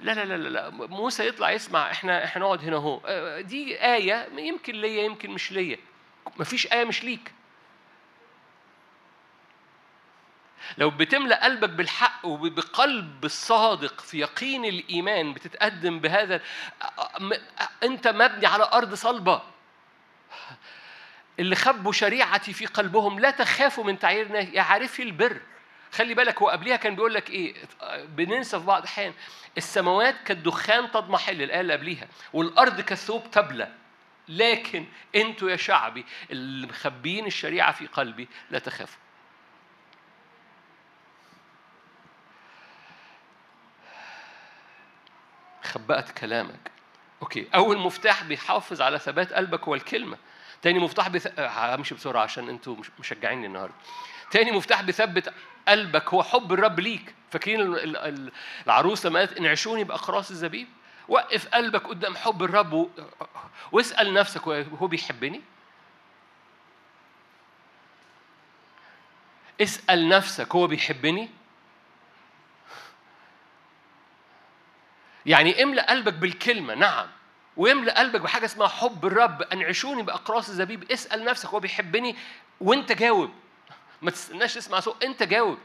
لا 0.00 0.12
لا 0.12 0.24
لا 0.24 0.36
لا 0.36 0.70
موسى 0.70 1.28
يطلع 1.28 1.50
يسمع 1.50 1.90
إحنا 1.90 2.24
إحنا 2.24 2.42
نقعد 2.42 2.64
هنا 2.64 2.76
أهو. 2.76 3.00
دي 3.40 3.84
آية 3.94 4.28
يمكن 4.38 4.74
ليا 4.74 5.02
يمكن 5.02 5.30
مش 5.30 5.52
ليا. 5.52 5.78
ما 6.36 6.44
فيش 6.44 6.72
آية 6.72 6.84
مش 6.84 7.04
ليك. 7.04 7.32
لو 10.78 10.90
بتملأ 10.90 11.44
قلبك 11.44 11.68
بالحق 11.68 12.20
وبقلب 12.24 13.24
الصادق 13.24 14.00
في 14.00 14.18
يقين 14.18 14.64
الإيمان 14.64 15.32
بتتقدم 15.32 16.00
بهذا 16.00 16.40
أنت 17.82 18.08
مبني 18.08 18.46
على 18.46 18.70
أرض 18.72 18.94
صلبة. 18.94 19.42
اللي 21.38 21.56
خبوا 21.56 21.92
شريعتي 21.92 22.52
في 22.52 22.66
قلبهم 22.66 23.20
لا 23.20 23.30
تخافوا 23.30 23.84
من 23.84 23.98
تعييرنا 23.98 24.38
يا 24.38 24.62
عارفي 24.62 25.02
البر؟ 25.02 25.40
خلي 25.92 26.14
بالك 26.14 26.42
هو 26.42 26.48
قبليها 26.48 26.76
كان 26.76 26.94
بيقول 26.94 27.14
لك 27.14 27.30
إيه؟ 27.30 27.54
بننسى 28.04 28.58
في 28.60 28.66
بعض 28.66 28.82
الأحيان 28.82 29.12
السماوات 29.58 30.16
كالدخان 30.24 30.90
تضمحل 30.90 31.42
الآية 31.42 31.60
اللي 31.60 31.72
قبليها 31.72 32.08
والأرض 32.32 32.80
كالثوب 32.80 33.30
تبلى. 33.30 33.72
لكن 34.28 34.86
أنتوا 35.16 35.50
يا 35.50 35.56
شعبي 35.56 36.04
اللي 36.30 36.66
مخبيين 36.66 37.26
الشريعة 37.26 37.72
في 37.72 37.86
قلبي 37.86 38.28
لا 38.50 38.58
تخافوا. 38.58 39.05
خبأت 45.66 46.10
كلامك. 46.10 46.70
أوكي 47.22 47.46
أول 47.54 47.78
مفتاح 47.78 48.24
بيحافظ 48.24 48.82
على 48.82 48.98
ثبات 48.98 49.32
قلبك 49.32 49.64
هو 49.64 49.74
الكلمة. 49.74 50.18
تاني 50.62 50.78
مفتاح 50.78 51.08
بث... 51.08 51.38
همشي 51.38 51.94
بسرعة 51.94 52.22
عشان 52.22 52.48
أنتوا 52.48 52.76
مشجعيني 52.98 53.46
النهارده. 53.46 53.74
تاني 54.30 54.52
مفتاح 54.52 54.82
بيثبت 54.82 55.32
قلبك 55.68 56.14
هو 56.14 56.22
حب 56.22 56.52
الرب 56.52 56.80
ليك. 56.80 57.14
فاكرين 57.30 57.60
العروس 58.66 59.06
لما 59.06 59.18
قالت 59.18 59.38
انعشوني 59.38 59.84
باقراص 59.84 60.30
الزبيب؟ 60.30 60.68
وقف 61.08 61.48
قلبك 61.48 61.86
قدام 61.86 62.16
حب 62.16 62.42
الرب 62.42 62.72
و... 62.72 62.88
واسأل 63.72 64.14
نفسك 64.14 64.48
هو 64.48 64.86
بيحبني؟ 64.86 65.40
اسأل 69.60 70.08
نفسك 70.08 70.54
هو 70.54 70.66
بيحبني؟ 70.66 71.28
يعني 75.26 75.62
املأ 75.62 75.90
قلبك 75.90 76.12
بالكلمة 76.12 76.74
نعم. 76.74 77.06
ويملأ 77.56 77.98
قلبك 77.98 78.20
بحاجة 78.20 78.44
اسمها 78.44 78.68
حب 78.68 79.06
الرب 79.06 79.42
أنعشوني 79.42 80.02
بأقراص 80.02 80.48
الزبيب 80.48 80.90
اسأل 80.90 81.24
نفسك 81.24 81.48
هو 81.48 81.60
بيحبني 81.60 82.16
وأنت 82.60 82.92
جاوب. 82.92 83.30
ما 84.02 84.10
تستناش 84.10 84.54
تسمع 84.54 84.80
صوت 84.80 85.04
أنت 85.04 85.22
جاوب. 85.22 85.58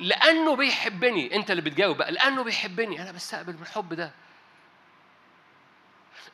لأنه 0.00 0.56
بيحبني 0.56 1.36
أنت 1.36 1.50
اللي 1.50 1.62
بتجاوب 1.62 1.96
بقى 1.96 2.12
لأنه 2.12 2.44
بيحبني. 2.44 3.02
أنا 3.02 3.12
بستقبل 3.12 3.52
من 3.52 3.62
الحب 3.62 3.94
ده. 3.94 4.12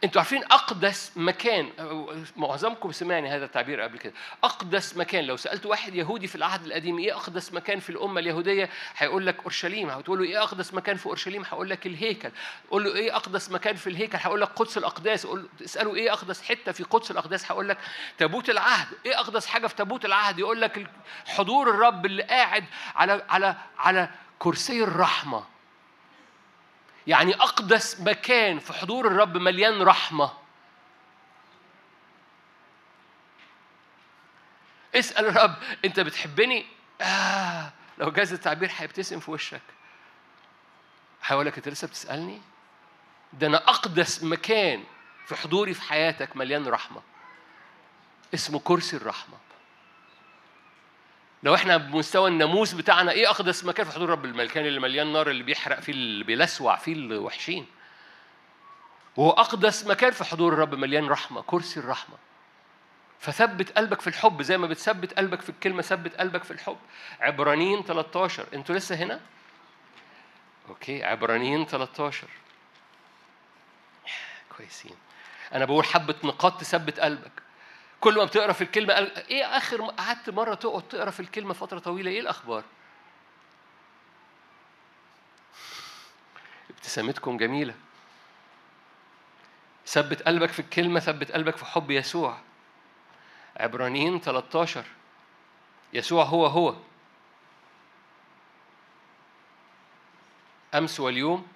أنتوا 0.04 0.20
عارفين 0.20 0.44
أقدس 0.44 1.12
مكان 1.16 1.68
معظمكم 2.36 2.92
سمعني 2.92 3.28
هذا 3.28 3.44
التعبير 3.44 3.80
قبل 3.80 3.98
كده. 3.98 4.12
أقدس 4.44 4.96
مكان 4.96 5.24
لو 5.24 5.36
سألت 5.36 5.66
واحد 5.66 5.94
يهودي 5.94 6.26
في 6.26 6.34
العهد 6.34 6.66
القديم 6.66 6.98
إيه 6.98 7.16
أقدس 7.16 7.52
مكان 7.52 7.80
في 7.80 7.90
الأمة 7.90 8.20
اليهودية؟ 8.20 8.70
هيقول 8.96 9.26
لك 9.26 9.36
أورشليم. 9.42 9.90
هتقول 9.90 10.18
له 10.18 10.24
إيه 10.24 10.42
أقدس 10.42 10.74
مكان 10.74 10.96
في 10.96 11.06
أورشليم؟ 11.06 11.42
هيقول 11.44 11.70
لك 11.70 11.86
الهيكل. 11.86 12.30
قول 12.70 12.84
له 12.84 12.94
إيه 12.94 13.16
أقدس 13.16 13.50
مكان 13.50 13.76
في 13.76 13.86
الهيكل؟ 13.86 14.18
هيقول 14.20 14.40
لك 14.40 14.48
قدس 14.48 14.78
الأقداس. 14.78 15.26
قول 15.26 15.48
اساله 15.64 15.94
إيه 15.94 16.12
أقدس 16.12 16.42
حتة 16.42 16.72
في 16.72 16.82
قدس 16.82 17.10
الأقداس؟ 17.10 17.52
هيقول 17.52 17.68
لك 17.68 17.78
تابوت 18.18 18.50
العهد. 18.50 18.86
إيه 19.06 19.20
أقدس 19.20 19.46
حاجة 19.46 19.66
في 19.66 19.74
تابوت 19.74 20.04
العهد؟ 20.04 20.38
يقول 20.38 20.60
لك 20.60 20.86
حضور 21.26 21.70
الرب 21.70 22.06
اللي 22.06 22.22
قاعد 22.22 22.64
على 22.96 23.22
على 23.28 23.56
على 23.78 24.08
كرسي 24.38 24.82
الرحمة. 24.84 25.51
يعني 27.06 27.34
أقدس 27.34 28.00
مكان 28.00 28.58
في 28.58 28.72
حضور 28.72 29.06
الرب 29.06 29.36
مليان 29.36 29.82
رحمة 29.82 30.32
اسأل 34.94 35.26
الرب 35.26 35.54
أنت 35.84 36.00
بتحبني؟ 36.00 36.66
آه 37.00 37.72
لو 37.98 38.10
جاز 38.10 38.32
التعبير 38.32 38.70
هيبتسم 38.76 39.20
في 39.20 39.30
وشك 39.30 39.62
هيقول 41.24 41.46
لك 41.46 41.56
أنت 41.56 41.68
لسه 41.68 41.86
بتسألني؟ 41.86 42.40
ده 43.32 43.46
أنا 43.46 43.56
أقدس 43.56 44.24
مكان 44.24 44.84
في 45.26 45.34
حضوري 45.36 45.74
في 45.74 45.82
حياتك 45.82 46.36
مليان 46.36 46.68
رحمة 46.68 47.02
اسمه 48.34 48.58
كرسي 48.64 48.96
الرحمة 48.96 49.36
لو 51.42 51.54
إحنا 51.54 51.76
بمستوى 51.76 52.28
الناموس 52.28 52.72
بتاعنا 52.72 53.12
إيه 53.12 53.30
اقدس 53.30 53.64
مكان 53.64 53.86
في 53.86 53.92
حضور 53.92 54.08
رب 54.08 54.24
المكان 54.24 54.66
اللي 54.66 54.80
مليان 54.80 55.12
نار 55.12 55.30
اللي 55.30 55.42
بيحرق 55.42 55.80
فيه 55.80 55.92
اللي 55.92 56.24
بيلسوع 56.24 56.76
فيه 56.76 56.92
الوحشين. 56.92 57.66
وهو 59.16 59.30
أقدس 59.30 59.86
مكان 59.86 60.10
في 60.12 60.24
حضور 60.24 60.52
الرب 60.52 60.74
مليان 60.74 61.08
رحمة 61.08 61.42
كرسي 61.46 61.80
الرحمة. 61.80 62.16
فثبت 63.20 63.78
قلبك 63.78 64.00
في 64.00 64.06
الحب 64.06 64.42
زي 64.42 64.58
ما 64.58 64.66
بتثبت 64.66 65.12
قلبك 65.12 65.40
في 65.40 65.48
الكلمة 65.48 65.82
ثبت 65.82 66.16
قلبك 66.16 66.44
في 66.44 66.50
الحب. 66.50 66.78
عبرانيين 67.20 67.82
13 67.82 68.46
أنتوا 68.54 68.74
لسه 68.74 68.94
هنا؟ 68.96 69.20
أوكي 70.68 71.04
عبرانيين 71.04 71.66
13 71.66 72.28
كويسين. 74.56 74.96
أنا 75.52 75.64
بقول 75.64 75.84
حبة 75.84 76.14
نقاط 76.24 76.60
تثبت 76.60 77.00
قلبك. 77.00 77.42
كل 78.02 78.14
ما 78.14 78.24
بتقرا 78.24 78.52
في 78.52 78.64
الكلمة 78.64 78.94
قال 78.94 79.16
إيه 79.16 79.56
آخر 79.56 79.82
قعدت 79.84 80.30
مرة 80.30 80.54
تقعد 80.54 80.88
تقرا 80.88 81.10
في 81.10 81.20
الكلمة 81.20 81.54
فترة 81.54 81.78
طويلة 81.78 82.10
إيه 82.10 82.20
الأخبار؟ 82.20 82.64
ابتسامتكم 86.70 87.36
جميلة. 87.36 87.74
ثبت 89.86 90.22
قلبك 90.22 90.48
في 90.48 90.60
الكلمة 90.60 91.00
ثبت 91.00 91.32
قلبك 91.32 91.56
في 91.56 91.64
حب 91.64 91.90
يسوع. 91.90 92.38
عبرانيين 93.56 94.20
13 94.20 94.84
يسوع 95.92 96.24
هو 96.24 96.46
هو. 96.46 96.74
أمس 100.74 101.00
واليوم. 101.00 101.46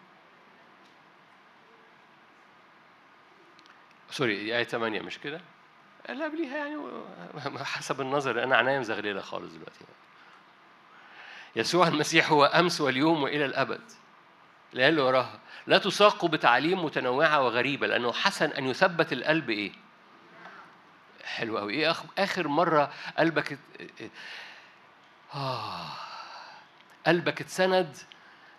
سوري 4.11 4.57
آية 4.57 4.65
8 4.65 5.01
مش 5.01 5.19
كده؟ 5.19 5.41
لا 6.09 6.25
قبليها 6.25 6.57
يعني 6.57 6.77
حسب 7.65 8.01
النظر 8.01 8.43
أنا 8.43 8.57
عناية 8.57 8.79
مزغللة 8.79 9.21
خالص 9.21 9.53
دلوقتي. 9.53 9.85
يسوع 11.57 11.89
المسيح 11.89 12.31
هو 12.31 12.45
أمس 12.45 12.81
واليوم 12.81 13.23
وإلى 13.23 13.45
الأبد. 13.45 13.81
الآية 14.75 14.89
اللي 14.89 15.03
وراها. 15.03 15.41
لا 15.67 15.79
تساقوا 15.79 16.29
بتعاليم 16.29 16.85
متنوعة 16.85 17.43
وغريبة 17.43 17.87
لأنه 17.87 18.13
حسن 18.13 18.51
أن 18.51 18.67
يثبت 18.67 19.13
القلب 19.13 19.51
إيه؟ 19.51 19.73
حلو 21.25 21.59
قوي 21.59 21.73
إيه 21.75 21.95
آخر 22.19 22.49
مرة 22.49 22.93
قلبك 23.19 23.59
آه 25.35 25.87
قلبك 27.07 27.41
اتسند 27.41 27.97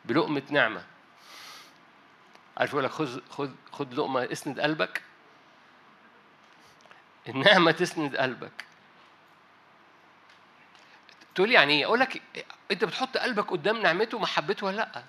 بلقمة 0.06 0.44
نعمة. 0.50 0.84
عارف 2.58 2.72
يقول 2.72 2.84
لك 2.84 2.92
خذ 2.92 3.20
خذ 3.30 3.52
خذ 3.72 3.94
لقمة 3.94 4.28
اسند 4.32 4.60
قلبك. 4.60 5.02
النعمة 7.30 7.72
تسند 7.72 8.16
قلبك 8.16 8.66
تقول 11.36 11.52
يعني 11.52 11.74
إيه؟ 11.74 11.86
أقول 11.86 12.00
لك 12.00 12.22
أنت 12.72 12.84
بتحط 12.86 13.18
قلبك 13.18 13.52
قدام 13.52 13.82
نعمته 13.82 14.18
ومحبته 14.18 14.66
ولا 14.66 14.76
لأ؟ 14.76 15.04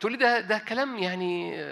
تقول 0.00 0.12
لي 0.12 0.18
ده 0.18 0.40
ده 0.40 0.58
كلام 0.58 0.98
يعني 0.98 1.64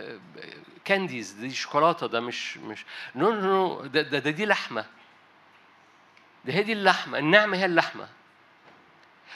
candies 0.84 1.30
دي 1.32 1.50
شوكولاتة 1.54 2.06
ده 2.06 2.20
مش 2.20 2.56
مش 2.58 2.84
no 3.14 3.30
no 3.32 3.40
no 3.40 3.86
ده, 3.86 4.02
ده, 4.02 4.18
ده 4.18 4.30
دي 4.30 4.46
لحمة 4.46 4.84
ده 6.44 6.52
هي 6.52 6.62
دي 6.62 6.72
اللحمة 6.72 7.18
النعمة 7.18 7.56
هي 7.56 7.64
اللحمة 7.64 8.08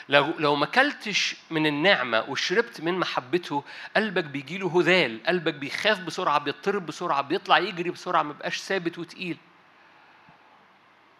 لو 0.09 0.33
لو 0.39 0.55
ما 0.55 0.65
أكلتش 0.65 1.35
من 1.51 1.65
النعمة 1.65 2.25
وشربت 2.29 2.81
من 2.81 2.99
محبته 2.99 3.63
قلبك 3.95 4.23
بيجي 4.23 4.57
له 4.57 4.79
هزال 4.81 5.23
قلبك 5.27 5.53
بيخاف 5.53 5.99
بسرعة 5.99 6.39
بيضطرب 6.39 6.85
بسرعة 6.85 7.21
بيطلع 7.21 7.57
يجري 7.57 7.89
بسرعة 7.89 8.23
ما 8.23 8.33
بقاش 8.33 8.61
ثابت 8.61 8.99
وتقيل 8.99 9.37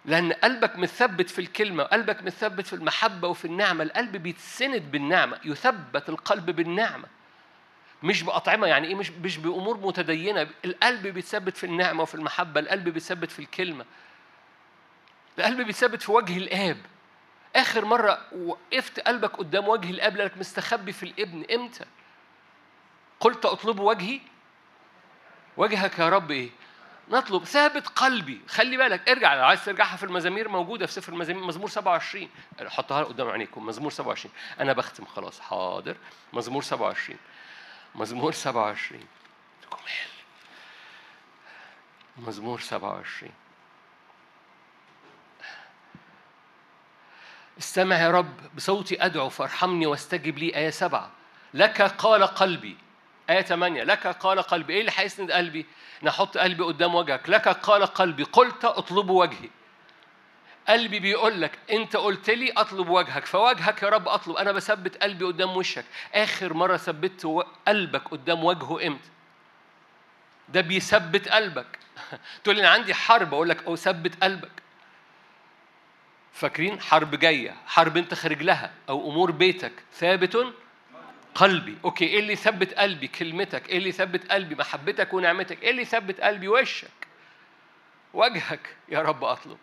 لأن 0.06 0.34
قلبك 0.34 0.76
مثبت 0.76 1.30
في 1.30 1.40
الكلمة 1.40 1.84
قلبك 1.84 2.24
مثبت 2.24 2.68
في 2.68 2.74
المحبة 2.74 3.28
وفي 3.28 3.46
النعمة. 3.46 3.84
القلب 3.84 4.18
بيتسند 4.18 4.92
بالنعمة 4.92 5.40
يثبت 5.46 6.10
القلب 6.10 6.50
بالنعمة. 6.52 7.08
مش 8.04 8.24
بأطعمة 8.24 8.68
يعني 8.68 8.88
إيه 8.88 8.96
مش 8.96 9.12
مش 9.12 9.38
بأمور 9.38 9.78
متدينة. 9.78 10.48
القلب 10.66 11.08
بيتثبت 11.08 11.58
في 11.58 11.64
النعمة 11.66 12.02
وفي 12.02 12.16
المحبة 12.16 12.60
القلب 12.60 12.90
بيتثبت 12.90 13.32
في 13.32 13.40
الكلمة. 13.40 13.86
القلب 15.40 15.62
بيتثبت 15.62 16.02
في 16.02 16.12
وجه 16.12 16.38
الآب. 16.38 16.78
آخر 17.56 17.86
مرة 17.86 18.22
وقفت 18.34 19.00
قلبك 19.00 19.36
قدام 19.36 19.68
وجه 19.68 19.90
الآب 19.90 20.16
لأنك 20.16 20.38
مستخبي 20.38 20.92
في 20.92 21.04
الابن. 21.04 21.46
إمتى؟ 21.54 21.86
قلت 23.20 23.46
أطلب 23.46 23.80
وجهي؟ 23.80 24.20
وجهك 25.58 26.00
يا 26.00 26.10
رب 26.10 26.32
إيه؟ 26.32 26.50
نطلب 27.12 27.44
ثابت 27.44 27.88
قلبي. 27.88 28.42
خلي 28.48 28.78
بالك 28.78 29.10
ارجع 29.10 29.34
لو 29.36 29.46
عايز 29.46 29.66
ترجعها 29.66 29.98
في 29.98 30.04
المزامير 30.04 30.50
موجودة 30.50 30.86
في 30.86 30.94
سفر 30.94 31.14
المزامير 31.14 31.44
مزمور 31.44 31.70
27 31.70 32.30
حطها 32.68 33.04
قدام 33.04 33.30
عينيكم 33.30 33.66
مزمور 33.66 33.92
27 33.92 34.34
أنا 34.60 34.74
بختم 34.74 35.06
خلاص 35.06 35.40
حاضر. 35.40 35.98
مزمور 36.34 36.62
27 36.62 37.20
مزمور 37.96 38.32
27 38.32 39.04
جمال 39.72 40.12
مزمور 42.28 42.60
27 42.60 43.32
استمع 47.60 47.96
يا 48.00 48.12
رب 48.12 48.56
بصوتي 48.56 49.06
أدعو 49.06 49.30
فارحمني 49.30 49.86
واستجب 49.86 50.38
لي 50.38 50.56
آية 50.56 50.70
سبعة. 50.70 51.12
لك 51.54 51.82
قال 51.82 52.24
قلبي 52.24 52.78
آية 53.32 53.42
8 53.42 53.84
لك 53.84 54.08
قال 54.08 54.42
قلبي 54.42 54.74
إيه 54.74 54.80
اللي 54.82 54.92
هيسند 54.96 55.32
قلبي؟ 55.32 55.66
نحط 56.04 56.38
قلبي 56.38 56.64
قدام 56.64 56.96
وجهك. 56.96 57.30
لك 57.30 57.48
قال 57.48 57.86
قلبي 57.86 58.24
قلت 58.24 58.66
أطلب 58.66 59.10
وجهي. 59.10 59.50
قلبي 60.68 61.00
بيقول 61.00 61.42
لك 61.42 61.60
أنت 61.72 61.96
قلت 61.96 62.30
لي 62.30 62.52
أطلب 62.52 62.90
وجهك 62.90 63.26
فوجهك 63.26 63.84
يا 63.84 63.90
رب 63.90 64.08
أطلب. 64.08 64.36
أنا 64.36 64.52
بثبت 64.52 65.04
قلبي 65.04 65.26
قدام 65.26 65.58
وشك. 65.58 65.86
آخر 66.14 66.54
مرة 66.54 66.78
ثبت 66.78 67.46
قلبك 67.68 68.08
قدام 68.08 68.44
وجهه 68.44 68.88
إمتى؟ 68.88 69.10
ده 70.50 70.62
بيثبت 70.62 71.30
قلبك. 71.30 71.80
تقول 72.44 72.56
لي 72.56 72.62
أنا 72.62 72.70
عندي 72.70 72.94
حرب. 72.94 73.34
أقول 73.34 73.50
لك 73.50 73.64
أو 73.64 73.76
ثبت 73.76 74.24
قلبك. 74.24 74.52
فاكرين؟ 76.34 76.82
حرب 76.82 77.16
جاية. 77.16 77.56
حرب 77.66 77.98
أنت 77.98 78.14
خارج 78.14 78.44
لها 78.44 78.72
أو 78.90 79.10
أمور 79.10 79.32
بيتك 79.32 79.74
ثابت 79.94 80.54
قلبي. 81.36 81.78
أوكي 81.86 82.06
إيه 82.06 82.20
اللي 82.20 82.34
يثبت 82.34 82.74
قلبي؟ 82.74 83.08
كلمتك. 83.08 83.70
إيه 83.70 83.78
اللي 83.78 83.90
يثبت 83.90 84.32
قلبي؟ 84.32 84.56
محبتك 84.56 85.14
ونعمتك. 85.14 85.64
إيه 85.64 85.72
اللي 85.72 85.82
يثبت 85.82 86.22
قلبي؟ 86.22 86.48
وشك. 86.48 87.08
وجهك. 88.14 88.76
يا 88.90 89.02
رب 89.02 89.24
أطلب. 89.24 89.58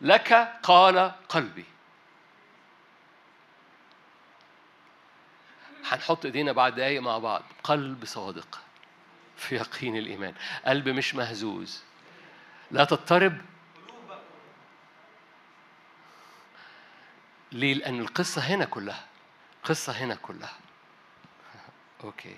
لك 0.00 0.32
قال 0.62 1.12
قلبي. 1.28 1.64
هنحط 5.84 6.24
إيدينا 6.24 6.52
بعد 6.52 6.74
دقايق 6.74 7.02
مع 7.02 7.18
بعض. 7.18 7.42
قلب 7.64 8.04
صادق 8.04 8.60
في 9.36 9.54
يقين 9.54 9.96
الإيمان. 9.96 10.34
قلب 10.66 10.88
مش 10.88 11.14
مهزوز. 11.14 11.84
لا 12.70 12.84
تضطرب. 12.84 13.38
ليه؟ 17.52 17.74
لأن 17.74 18.00
القصة 18.00 18.40
هنا 18.42 18.64
كلها. 18.64 19.04
قصة 19.66 19.92
هنا 19.92 20.14
كلها. 20.14 20.56
أوكي. 22.04 22.36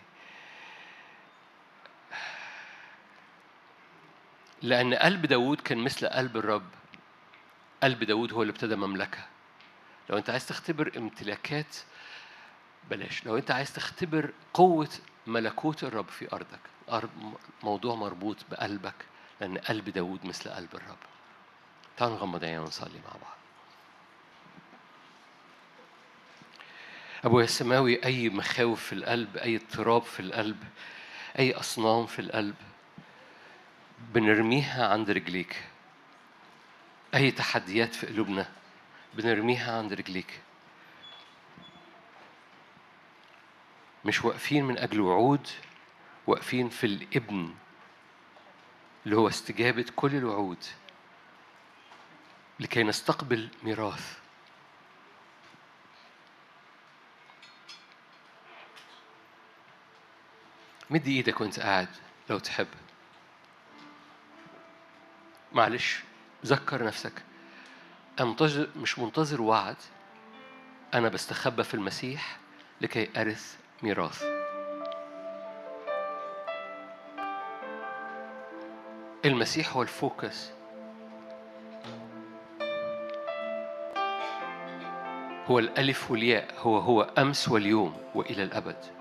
لأن 4.63 4.95
قلب 4.95 5.27
داود 5.27 5.61
كان 5.61 5.79
مثل 5.79 6.07
قلب 6.07 6.37
الرب. 6.37 6.69
قلب 7.83 8.05
داود 8.05 8.33
هو 8.33 8.43
اللي 8.43 8.51
ابتدى 8.51 8.77
مملكة. 8.77 9.27
لو 10.11 10.19
أنت 10.19 10.31
عايز 10.31 10.47
تختبر 10.47 10.93
امتلاكات 10.97 11.77
بلاش. 12.91 13.27
لو 13.27 13.37
أنت 13.37 13.51
عايز 13.51 13.73
تختبر 13.73 14.33
قوة 14.55 14.89
ملكوت 15.27 15.85
الرب 15.85 16.09
في 16.09 16.33
أرضك 16.33 16.61
موضوع 17.63 17.95
مربوط 17.95 18.37
بقلبك 18.51 18.95
لأن 19.41 19.59
قلب 19.59 19.89
داود 19.89 20.27
مثل 20.27 20.51
قلب 20.51 20.75
الرب. 20.75 20.99
تعالوا 21.97 22.17
نغمض 22.17 22.45
عينينا 22.45 22.63
ونصلي 22.63 22.99
مع 22.99 23.13
بعض. 23.13 23.38
أبويا 27.25 27.45
السماوي 27.45 28.05
أي 28.05 28.29
مخاوف 28.29 28.85
في 28.85 28.93
القلب 28.93 29.37
أي 29.37 29.57
اضطراب 29.57 30.03
في 30.03 30.21
القلب 30.21 30.65
أي 31.39 31.55
أصنام 31.55 32.07
في 32.07 32.19
القلب 32.19 32.55
بنرميها 34.15 34.89
عند 34.89 35.11
رجليك. 35.11 35.65
أي 37.15 37.31
تحديات 37.31 37.95
في 37.95 38.07
قلوبنا 38.07 38.49
بنرميها 39.15 39.79
عند 39.79 39.93
رجليك. 39.93 40.41
مش 44.05 44.25
واقفين 44.25 44.65
من 44.65 44.79
أجل 44.79 45.01
وعود 45.01 45.49
واقفين 46.27 46.69
في 46.69 46.87
الإبن 46.87 47.55
اللي 49.07 49.17
هو 49.17 49.29
استجابة 49.29 49.87
كل 49.97 50.15
الوعود 50.15 50.65
لكي 52.61 52.83
نستقبل 52.83 53.49
ميراث. 53.63 54.19
مد 60.91 61.07
إيدك 61.07 61.41
وأنت 61.41 61.61
قاعد 61.61 61.89
لو 62.31 62.39
تحب. 62.39 62.67
معلش 65.53 66.03
ذكر 66.47 66.85
نفسك. 66.85 67.13
انتظر 68.21 68.69
مش 68.77 68.99
منتظر 68.99 69.43
وعد 69.43 69.77
أنا 70.95 71.09
بستخبى 71.09 71.65
في 71.65 71.75
المسيح 71.75 72.39
لكي 72.81 73.11
أرث 73.17 73.57
ميراث. 73.83 74.25
المسيح 79.25 79.73
هو 79.73 79.83
الفوكس. 79.83 80.51
هو 85.47 85.59
الألف 85.59 86.11
والياء 86.11 86.55
هو 86.59 86.79
هو 86.79 87.03
أمس 87.03 87.49
واليوم 87.49 87.97
وإلى 88.15 88.43
الأبد. 88.43 88.98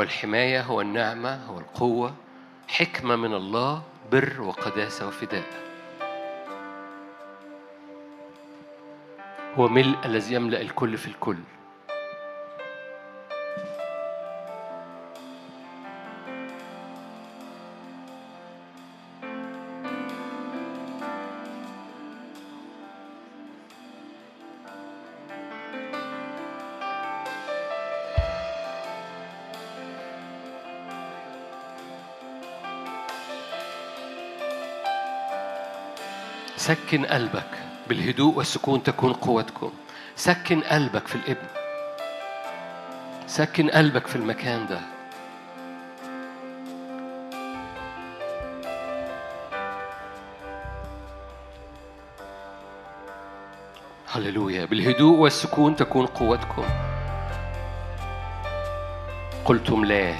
هو 0.00 0.04
الحماية 0.04 0.60
هو 0.62 0.80
النعمة 0.80 1.44
هو 1.44 1.58
القوة 1.58 2.14
حكمة 2.68 3.16
من 3.16 3.34
الله 3.34 3.82
بر 4.12 4.40
وقداسة 4.40 5.08
وفداء. 5.08 5.44
هو 9.58 9.68
ملء 9.68 9.98
الذي 10.04 10.34
يملأ 10.34 10.60
الكل 10.60 10.98
في 10.98 11.06
الكل. 11.06 11.36
سكن 36.90 37.06
قلبك 37.06 37.50
بالهدوء 37.88 38.34
والسكون 38.36 38.82
تكون 38.82 39.12
قوتكم. 39.12 39.72
سكن 40.16 40.60
قلبك 40.60 41.06
في 41.06 41.14
الابن. 41.14 41.46
سكن 43.26 43.70
قلبك 43.70 44.06
في 44.06 44.16
المكان 44.16 44.66
ده. 44.66 44.80
هللويا. 54.08 54.64
بالهدوء 54.64 55.18
والسكون 55.18 55.76
تكون 55.76 56.06
قوتكم. 56.06 56.64
قلتم 59.44 59.84
لا. 59.84 60.14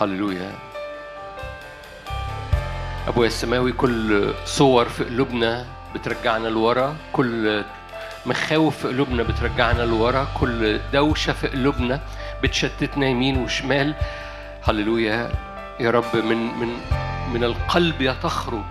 هللويا. 0.00 0.73
أبويا 3.14 3.28
السماوي 3.28 3.72
كل 3.72 4.34
صور 4.44 4.88
في 4.88 5.04
قلوبنا 5.04 5.66
بترجعنا 5.94 6.48
لورا 6.48 6.96
كل 7.12 7.64
مخاوف 8.26 8.76
في 8.78 8.88
قلوبنا 8.88 9.22
بترجعنا 9.22 9.82
لورا 9.82 10.26
كل 10.40 10.80
دوشة 10.92 11.32
في 11.32 11.48
قلوبنا 11.48 12.00
بتشتتنا 12.42 13.06
يمين 13.06 13.36
وشمال. 13.36 13.94
هللويا 14.62 15.30
يا 15.80 15.90
رب 15.90 16.16
من 16.16 16.58
من 16.58 16.68
من 17.32 17.44
القلب 17.44 18.00
يا 18.00 18.16
تخرج. 18.22 18.64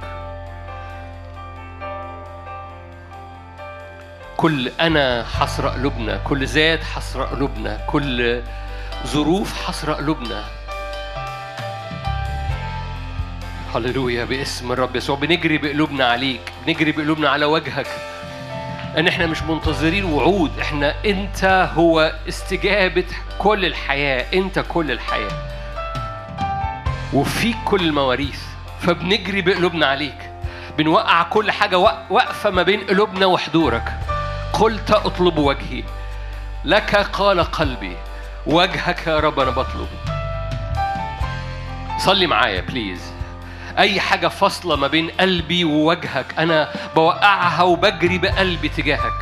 كل 4.37 4.71
أنا 4.79 5.23
حسرة 5.23 5.69
قلوبنا 5.69 6.17
كل 6.17 6.45
ذات 6.45 6.83
حسرة 6.83 7.23
قلوبنا 7.23 7.77
كل 7.87 8.41
ظروف 9.07 9.67
حسرة 9.67 9.93
قلوبنا 9.93 10.43
هللويا 13.75 14.25
باسم 14.25 14.71
الرب 14.71 14.95
يسوع. 14.95 15.15
بنجري 15.15 15.57
بقلوبنا 15.57 16.05
عليك. 16.05 16.41
بنجري 16.65 16.91
بقلوبنا 16.91 17.29
على 17.29 17.45
وجهك. 17.45 17.87
إن 18.97 19.07
إحنا 19.07 19.25
مش 19.25 19.43
منتظرين 19.43 20.05
وعود. 20.05 20.59
إحنا 20.59 20.95
إنت 21.05 21.69
هو 21.75 22.13
استجابة 22.27 23.05
كل 23.39 23.65
الحياة. 23.65 24.25
إنت 24.33 24.59
كل 24.59 24.91
الحياة. 24.91 25.31
وفيك 27.13 27.55
كل 27.65 27.81
المواريث. 27.81 28.41
فبنجري 28.81 29.41
بقلوبنا 29.41 29.85
عليك. 29.85 30.31
بنوقع 30.77 31.23
كل 31.23 31.51
حاجة 31.51 31.77
واقفة 32.09 32.49
ما 32.49 32.63
بين 32.63 32.79
قلوبنا 32.79 33.25
وحضورك. 33.25 33.93
قلت 34.53 34.91
أطلب 34.91 35.37
وجهي. 35.37 35.83
لك 36.65 36.95
قال 36.95 37.43
قلبي. 37.43 37.97
وجهك 38.45 39.07
يا 39.07 39.19
رب 39.19 39.39
أنا 39.39 39.51
بطلب. 39.51 39.87
صلي 41.97 42.27
معايا 42.27 42.61
بليز 42.61 43.12
أي 43.77 43.99
حاجة 43.99 44.27
فاصلة 44.27 44.75
ما 44.75 44.87
بين 44.87 45.09
قلبي 45.19 45.63
ووجهك 45.63 46.25
أنا 46.39 46.69
بوقعها 46.95 47.63
وبجري 47.63 48.17
بقلبي 48.17 48.69
تجاهك. 48.69 49.13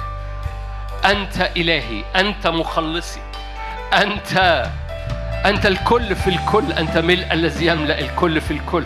أنت 1.05 1.51
إلهي 1.57 2.03
أنت 2.15 2.47
مخلصي 2.47 3.19
أنت 3.93 4.65
أنت 5.45 5.65
الكل 5.65 6.15
في 6.15 6.29
الكل 6.29 6.73
أنت 6.73 6.97
ملء 6.97 7.33
الذي 7.33 7.65
يملأ 7.65 7.99
الكل 7.99 8.41
في 8.41 8.51
الكل. 8.51 8.85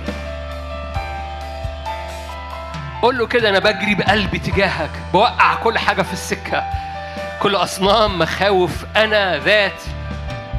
قول 3.02 3.18
له 3.18 3.28
كده 3.28 3.50
أنا 3.50 3.60
بجري 3.60 3.96
بقلبي 3.96 4.40
تجاهك 4.40 4.90
بوقع 5.14 5.56
كل 5.56 5.78
حاجة 5.78 6.02
في 6.02 6.14
السكة. 6.14 6.64
كل 7.42 7.56
أصنام 7.56 8.20
مخاوف 8.20 8.86
أنا 8.96 9.38
ذات 9.38 9.82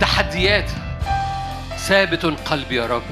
تحديات. 0.01 0.71
ثابت 1.77 2.25
قلبي 2.25 2.77
يا 2.77 2.87
رب. 2.87 3.03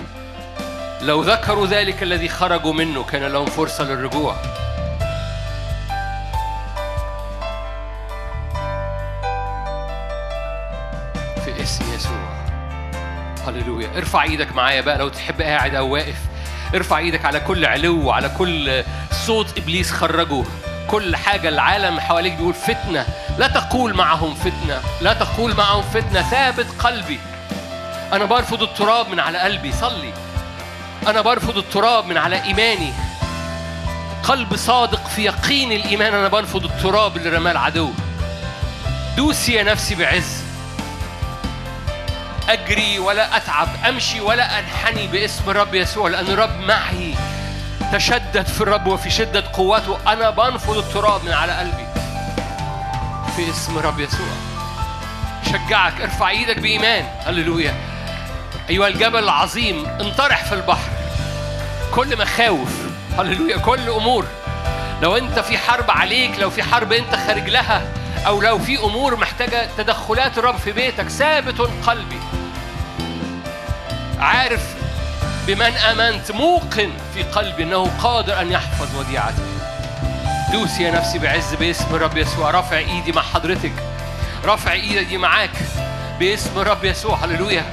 لو 1.02 1.22
ذكروا 1.22 1.66
ذلك 1.66 2.02
الذي 2.02 2.28
خرجوا 2.28 2.72
منه 2.72 3.04
كان 3.04 3.22
لهم 3.22 3.46
فرصة 3.46 3.84
للرجوع. 3.84 4.36
في 11.44 11.62
اسم 11.62 11.94
يسوع. 11.94 12.34
هللويا. 13.46 13.88
ارفع 13.96 14.22
إيدك 14.22 14.54
معايا 14.54 14.80
بقى 14.80 14.98
لو 14.98 15.08
تحب 15.08 15.42
قاعد 15.42 15.74
أو 15.74 15.88
واقف. 15.88 16.18
ارفع 16.74 16.98
إيدك 16.98 17.24
على 17.24 17.40
كل 17.40 17.64
علو 17.64 18.06
وعلى 18.06 18.28
كل 18.28 18.84
صوت 19.26 19.58
إبليس 19.58 19.92
خرجه. 19.92 20.44
كل 20.88 21.16
حاجة 21.16 21.48
العالم 21.48 22.00
حواليك 22.00 22.32
بيقول 22.32 22.54
فتنة. 22.54 23.06
لا 23.38 23.48
تقول 23.48 23.94
معهم 23.94 24.34
فتنة. 24.34 24.80
لا 25.00 25.12
تقول 25.12 25.56
معهم 25.56 25.82
فتنة. 25.82 26.22
ثابت 26.22 26.66
قلبي. 26.78 27.18
أنا 28.12 28.24
برفض 28.24 28.62
التراب 28.62 29.08
من 29.08 29.20
على 29.20 29.38
قلبي. 29.38 29.72
صلي. 29.72 30.12
أنا 31.06 31.20
برفض 31.20 31.58
التراب 31.58 32.06
من 32.06 32.18
على 32.18 32.42
إيماني. 32.42 32.92
قلب 34.22 34.56
صادق 34.56 35.08
في 35.08 35.24
يقين 35.24 35.72
الإيمان 35.72 36.14
أنا 36.14 36.28
برفض 36.28 36.64
التراب 36.64 37.16
اللي 37.16 37.30
رماه 37.30 37.50
العدو. 37.50 37.90
دوسي 39.16 39.52
يا 39.52 39.62
نفسي 39.62 39.94
بعز. 39.94 40.42
أجري 42.48 42.98
ولا 42.98 43.36
أتعب 43.36 43.68
أمشي 43.88 44.20
ولا 44.20 44.58
أنحني 44.58 45.06
باسم 45.06 45.50
الرب 45.50 45.74
يسوع 45.74 46.08
لأن 46.08 46.26
الرب 46.26 46.58
معي. 46.58 47.14
تشدد 47.92 48.46
في 48.46 48.60
الرب 48.60 48.86
وفي 48.86 49.10
شدة 49.10 49.44
قوته 49.52 49.98
أنا 50.12 50.30
بنفض 50.30 50.78
التراب 50.78 51.24
من 51.24 51.32
على 51.32 51.52
قلبي. 51.52 51.86
في 53.36 53.50
اسم 53.50 53.78
الرب 53.78 54.00
يسوع. 54.00 54.26
شجعك 55.46 56.00
ارفع 56.00 56.28
إيدك 56.28 56.58
بإيمان. 56.58 57.04
هللويا. 57.26 57.74
أيها 58.70 58.88
الجبل 58.88 59.18
العظيم 59.18 59.86
انطرح 59.86 60.44
في 60.44 60.54
البحر. 60.54 60.93
كل 61.94 62.18
مخاوف 62.18 62.72
هللويا. 63.18 63.56
كل 63.56 63.88
أمور. 63.88 64.26
لو 65.02 65.16
أنت 65.16 65.38
في 65.38 65.58
حرب 65.58 65.90
عليك 65.90 66.38
لو 66.38 66.50
في 66.50 66.62
حرب 66.62 66.92
أنت 66.92 67.16
خارج 67.26 67.48
لها 67.48 67.82
أو 68.26 68.40
لو 68.40 68.58
في 68.58 68.78
أمور 68.78 69.16
محتاجة 69.16 69.68
تدخلات 69.78 70.38
الرب 70.38 70.56
في 70.56 70.72
بيتك 70.72 71.08
ثابت 71.08 71.60
قلبي. 71.86 72.20
عارف 74.18 74.74
بمن 75.46 75.76
آمنت؟ 75.76 76.32
موقن 76.32 76.90
في 77.14 77.22
قلبي 77.22 77.62
أنه 77.62 77.90
قادر 78.02 78.40
أن 78.40 78.52
يحفظ 78.52 78.96
وديعتي. 78.96 79.42
دوس 80.52 80.80
يا 80.80 80.90
نفسي 80.90 81.18
بعز 81.18 81.54
باسم 81.54 81.94
الرب 81.94 82.16
يسوع. 82.16 82.50
رافع 82.50 82.78
إيدي 82.78 83.12
مع 83.12 83.22
حضرتك. 83.22 83.72
رافع 84.44 84.72
إيدي 84.72 85.18
معاك 85.18 85.50
باسم 86.18 86.60
الرب 86.60 86.84
يسوع. 86.84 87.16
هللويا. 87.24 87.64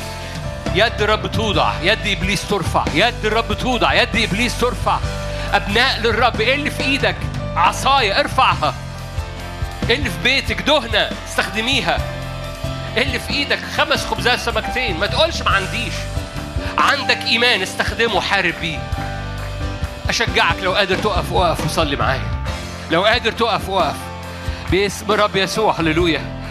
يد 0.75 1.01
الرب 1.01 1.31
توضع 1.31 1.73
يد 1.81 2.07
إبليس 2.07 2.47
ترفع 2.47 2.85
يد 2.93 3.25
الرب 3.25 3.53
توضع 3.53 3.93
يد 3.93 4.15
إبليس 4.15 4.59
ترفع. 4.59 4.99
أبناء 5.53 5.99
للرب 5.99 6.41
إيه 6.41 6.55
اللي 6.55 6.71
في 6.71 6.83
إيدك؟ 6.83 7.15
عصاية 7.55 8.19
ارفعها. 8.19 8.73
إيه 9.89 9.95
اللي 9.95 10.09
في 10.09 10.17
بيتك؟ 10.23 10.61
دهنة 10.61 11.09
استخدميها. 11.29 11.97
إيه 12.97 13.03
اللي 13.03 13.19
في 13.19 13.33
إيدك؟ 13.33 13.59
خمس 13.77 14.05
خبزات 14.05 14.39
سمكتين 14.39 14.99
ما 14.99 15.07
تقولش 15.07 15.41
ما 15.41 15.49
عنديش. 15.49 15.93
عندك 16.77 17.21
إيمان 17.25 17.61
استخدمه 17.61 18.21
حارب 18.21 18.53
بيه. 18.61 18.79
أشجعك 20.09 20.55
لو 20.61 20.73
قادر 20.73 20.95
تقف 20.95 21.31
وقف 21.31 21.65
وصلي 21.65 21.95
معايا. 21.95 22.43
لو 22.91 23.05
قادر 23.05 23.31
تقف 23.31 23.69
وقف. 23.69 23.95
باسم 24.71 25.11
رب 25.11 25.35
يسوع 25.35 25.79
هللويا. 25.79 26.41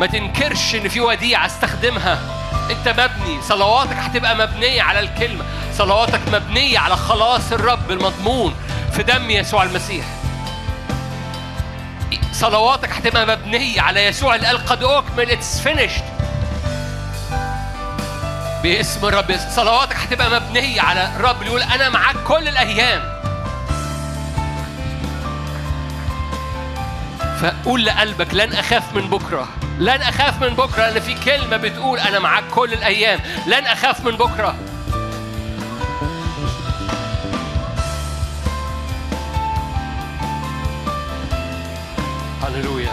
ما 0.00 0.06
تنكرش 0.06 0.74
إن 0.74 0.88
في 0.88 1.00
وديعة 1.00 1.46
استخدمها. 1.46 2.35
انت 2.70 2.88
مبني. 2.88 3.42
صلواتك 3.42 3.96
هتبقى 3.96 4.36
مبنية 4.36 4.82
على 4.82 5.00
الكلمة. 5.00 5.44
صلواتك 5.74 6.20
مبنية 6.32 6.78
على 6.78 6.96
خلاص 6.96 7.52
الرب 7.52 7.90
المضمون 7.90 8.54
في 8.92 9.02
دم 9.02 9.30
يسوع 9.30 9.62
المسيح. 9.62 10.04
صلواتك 12.32 12.92
هتبقى 12.92 13.26
مبنية 13.26 13.80
على 13.80 14.06
يسوع 14.06 14.34
اللي 14.34 14.46
قال 14.46 14.66
قد 14.66 14.82
أكمل. 14.84 15.30
it's 15.30 15.60
finished 15.60 16.04
باسم 18.62 19.06
الرب 19.06 19.36
صلواتك 19.56 19.96
هتبقى 19.96 20.40
مبنية 20.40 20.80
على 20.80 21.10
الرب 21.16 21.36
اللي 21.36 21.46
يقول 21.46 21.62
أنا 21.62 21.88
معاك 21.88 22.16
كل 22.16 22.48
الأيام. 22.48 23.15
فقول 27.40 27.84
لقلبك 27.86 28.34
لن 28.34 28.52
أخاف 28.52 28.94
من 28.94 29.08
بكرة 29.08 29.48
لن 29.78 30.02
أخاف 30.02 30.42
من 30.42 30.48
بكرة 30.48 30.88
لأن 30.90 31.00
في 31.00 31.14
كلمة 31.14 31.56
بتقول 31.56 31.98
أنا 31.98 32.18
معاك 32.18 32.44
كل 32.54 32.72
الأيام 32.72 33.20
لن 33.46 33.66
أخاف 33.66 34.04
من 34.04 34.16
بكرة. 34.16 34.56
هللويا. 42.42 42.92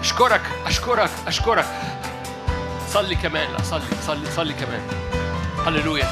أشكرك 0.00 0.42
أشكرك 0.66 1.10
أشكرك. 1.26 1.66
صلي 2.88 3.14
كمان 3.14 3.52
لا 3.52 3.62
صلي 3.62 3.82
صلي 4.06 4.30
صلي 4.30 4.54
كمان. 4.54 4.80
هللويا. 5.66 6.08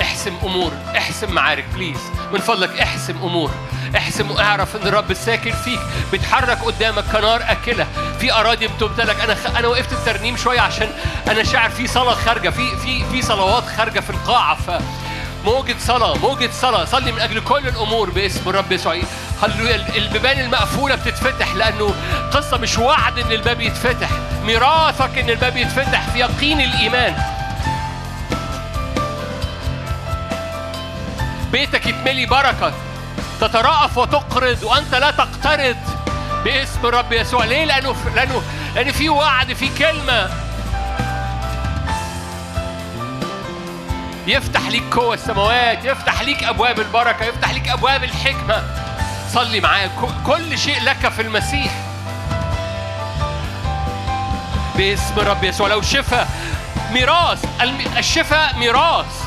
احسم 0.00 0.36
أمور 0.42 0.72
احسم 0.96 1.32
معارك 1.32 1.64
بليز 1.74 1.98
من 2.32 2.38
فضلك 2.38 2.80
احسم 2.80 3.16
أمور. 3.16 3.50
احسم 3.96 4.30
واعرف 4.30 4.76
ان 4.76 4.88
الرب 4.88 5.14
ساكن 5.14 5.52
فيك 5.52 5.80
بيتحرك 6.12 6.58
قدامك 6.62 7.04
كنار 7.12 7.42
أكلة 7.48 7.86
في 8.20 8.32
أراضي 8.32 8.66
بتمتلك. 8.68 9.16
أنا. 9.20 9.36
أنا 9.58 9.68
وقفت 9.68 9.92
الترنيم 9.92 10.36
شوية 10.36 10.60
عشان 10.60 10.88
أنا 11.30 11.42
شاعر 11.44 11.70
في 11.70 11.86
صلاة 11.86 12.14
خارجة 12.14 12.48
في 12.50 12.76
في 12.76 13.04
في 13.04 13.22
صلوات 13.22 13.64
خارجة 13.76 14.00
في 14.00 14.10
القاعة 14.10 14.54
ف 14.54 14.70
موجة 15.44 15.76
صلاة 15.80 16.14
موجة 16.18 16.50
صلاة. 16.52 16.84
صلي 16.84 17.12
من 17.12 17.20
أجل 17.20 17.40
كل 17.40 17.68
الأمور 17.68 18.10
باسم 18.10 18.50
الرب 18.50 18.72
يسوع. 18.72 18.96
هللويا 19.42 19.86
البيبان 19.96 20.38
المقفولة 20.40 20.94
بتتفتح 20.94 21.54
لأنه 21.54 21.94
قصة 22.32 22.56
مش 22.56 22.78
وعد 22.78 23.18
إن 23.18 23.32
الباب 23.32 23.60
يتفتح. 23.60 24.08
ميراثك 24.44 25.18
إن 25.18 25.30
الباب 25.30 25.56
يتفتح 25.56 26.10
في 26.10 26.18
يقين 26.18 26.60
الإيمان. 26.60 27.16
بيتك 31.52 31.86
يتملي 31.86 32.26
بركة. 32.26 32.72
تترأف 33.40 33.98
وتقرض 33.98 34.62
وأنت 34.62 34.94
لا 34.94 35.10
تقترض 35.10 35.76
باسم 36.44 36.86
الرب 36.86 37.12
يسوع. 37.12 37.44
ليه؟ 37.44 37.64
لأنه 37.64 37.96
لأنه 38.14 38.42
لأن 38.74 38.92
في 38.92 39.08
وعد 39.08 39.52
في 39.52 39.68
كلمة 39.78 40.30
يفتح 44.26 44.68
ليك 44.68 44.94
قوة 44.94 45.14
السماوات 45.14 45.84
يفتح 45.84 46.22
ليك 46.22 46.44
أبواب 46.44 46.80
البركة 46.80 47.24
يفتح 47.24 47.50
ليك 47.50 47.68
أبواب 47.68 48.04
الحكمة. 48.04 48.62
صلي 49.32 49.60
معايا. 49.60 49.90
كل 50.26 50.58
شيء 50.58 50.82
لك 50.82 51.08
في 51.08 51.22
المسيح. 51.22 51.72
باسم 54.76 55.18
رب 55.18 55.44
يسوع. 55.44 55.68
لو 55.68 55.82
شفاء 55.82 56.28
ميراث 56.92 57.44
الشفاء 57.98 58.56
ميراث 58.56 59.24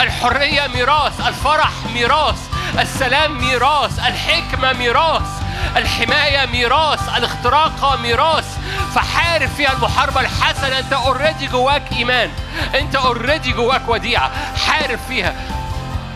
الحرية 0.00 0.66
ميراث 0.66 1.26
الفرح 1.26 1.70
ميراث. 1.94 2.49
السلام 2.80 3.38
ميراث 3.38 3.98
الحكمة 3.98 4.72
ميراث 4.72 5.28
الحماية 5.76 6.46
ميراث 6.46 7.08
الاختراق 7.16 7.98
ميراث. 8.02 8.58
فحارب 8.94 9.48
فيها 9.48 9.72
المحاربة 9.72 10.20
الحسنة 10.20 10.78
أنت 10.78 10.92
already 10.92 11.46
جواك 11.46 11.82
إيمان 11.92 12.30
أنت 12.74 12.96
already 12.96 13.52
جواك 13.52 13.88
وديعة. 13.88 14.30
حارب 14.66 14.98
فيها. 15.08 15.34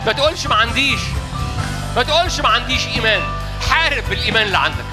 ما 0.05 0.11
تقولش 0.11 0.47
ما 0.47 0.55
عنديش. 0.55 0.99
ما 1.95 2.03
تقولش 2.03 2.39
ما 2.39 2.49
عنديش 2.49 2.87
إيمان. 2.87 3.21
حارب 3.69 4.03
بالإيمان 4.09 4.43
اللي 4.43 4.57
عندك. 4.57 4.85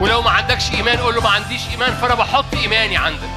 ولو 0.00 0.22
ما 0.22 0.30
عندكش 0.30 0.72
إيمان 0.74 0.98
قول 0.98 1.14
له 1.14 1.20
ما 1.20 1.30
عنديش 1.30 1.60
إيمان 1.70 1.94
فأنا 1.94 2.14
بحط 2.14 2.44
إيماني 2.54 2.96
عندك. 2.96 3.30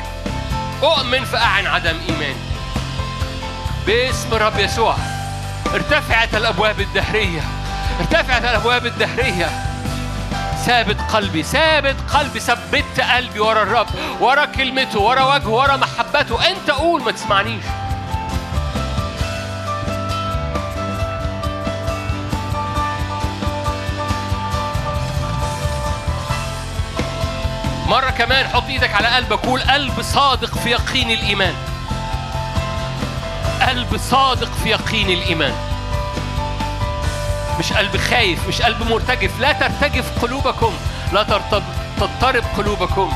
أؤمن 0.83 1.25
فأعن 1.25 1.67
عدم 1.67 1.99
إيماني. 2.09 2.35
باسم 3.87 4.33
الرب 4.33 4.59
يسوع. 4.59 4.95
ارتفعت 5.73 6.35
الأبواب 6.35 6.79
الدهرية 6.79 7.41
ارتفعت 7.99 8.43
الأبواب 8.43 8.85
الدهرية. 8.85 9.49
ثابت 10.65 11.01
قلبي 11.01 11.43
ثابت 11.43 11.95
قلبي 12.13 12.39
ثبت 12.39 12.99
قلبي 13.15 13.39
ورا 13.39 13.63
الرب 13.63 13.87
ورا 14.19 14.45
كلمته 14.45 14.99
ورا 14.99 15.35
وجهه 15.35 15.49
ورا 15.49 15.75
محبته. 15.75 16.47
أنت 16.51 16.71
قول 16.71 17.03
ما 17.03 17.11
تسمعنيش. 17.11 17.63
مرة 27.87 28.09
كمان 28.09 28.47
حط 28.47 28.63
إيدك 28.67 28.93
على 28.93 29.07
قلبك 29.07 29.39
قول 29.39 29.61
قلب 29.61 30.01
صادق 30.01 30.57
في 30.57 30.69
يقين 30.69 31.11
الإيمان. 31.11 31.70
قلب 33.67 33.97
صادق 33.97 34.49
في 34.63 34.69
يقين 34.69 35.09
الإيمان. 35.09 35.53
مش 37.59 37.73
قلب 37.73 37.97
خايف 37.97 38.47
مش 38.47 38.61
قلب 38.61 38.83
مرتجف. 38.89 39.39
لا 39.39 39.51
ترتجف 39.51 40.21
قلوبكم 40.21 40.73
لا 41.13 41.23
تضطرب 41.99 42.43
قلوبكم. 42.57 43.11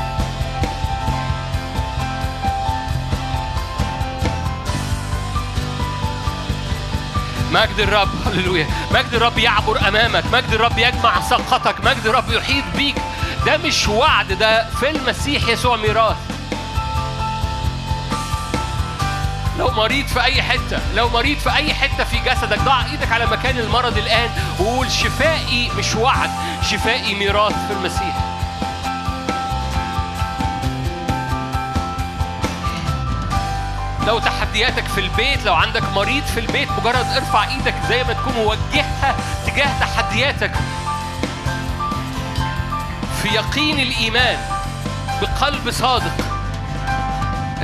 مجد 7.52 7.78
الرب 7.78 8.08
هللويا. 8.26 8.66
مجد 8.90 9.14
الرب 9.14 9.38
يعبر 9.38 9.88
أمامك. 9.88 10.24
مجد 10.32 10.52
الرب 10.52 10.78
يجمع 10.78 11.20
سقطك. 11.20 11.84
مجد 11.84 12.06
الرب 12.06 12.30
يحيط 12.30 12.64
بيك. 12.76 12.96
ده 13.46 13.56
مش 13.56 13.88
وعد 13.88 14.32
ده 14.32 14.70
في 14.70 14.90
المسيح 14.90 15.48
يسوع 15.48 15.76
ميراث. 15.76 16.16
لو 19.58 19.70
مريض 19.70 20.06
في 20.06 20.24
أي 20.24 20.42
حتة 20.42 20.94
لو 20.94 21.08
مريض 21.08 21.38
في 21.38 21.54
أي 21.56 21.74
حتة 21.74 22.04
في 22.04 22.18
جسدك 22.18 22.58
ضع 22.58 22.84
إيدك 22.84 23.12
على 23.12 23.26
مكان 23.26 23.58
المرض 23.58 23.98
الآن 23.98 24.30
وقول 24.58 24.90
شفائي 24.90 25.70
مش 25.78 25.94
وعد 25.94 26.30
شفائي 26.62 27.14
ميراث 27.14 27.66
في 27.66 27.72
المسيح. 27.72 28.16
لو 34.06 34.18
تحدياتك 34.18 34.84
في 34.84 35.00
البيت 35.00 35.44
لو 35.44 35.54
عندك 35.54 35.82
مريض 35.94 36.24
في 36.24 36.40
البيت 36.40 36.68
مجرد 36.80 37.06
ارفع 37.16 37.44
إيدك 37.48 37.74
زي 37.88 38.04
ما 38.04 38.12
تكون 38.12 38.32
موجهها 38.32 39.16
تجاه 39.46 39.80
تحدياتك. 39.80 40.52
في 43.22 43.28
يقين 43.28 43.80
الإيمان 43.80 44.38
بقلب 45.22 45.70
صادق 45.70 46.16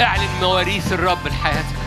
اعلن 0.01 0.29
مواريث 0.41 0.93
الرب 0.93 1.27
لحياتك. 1.27 1.82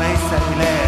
ليس 0.00 0.28
إله 0.52 0.81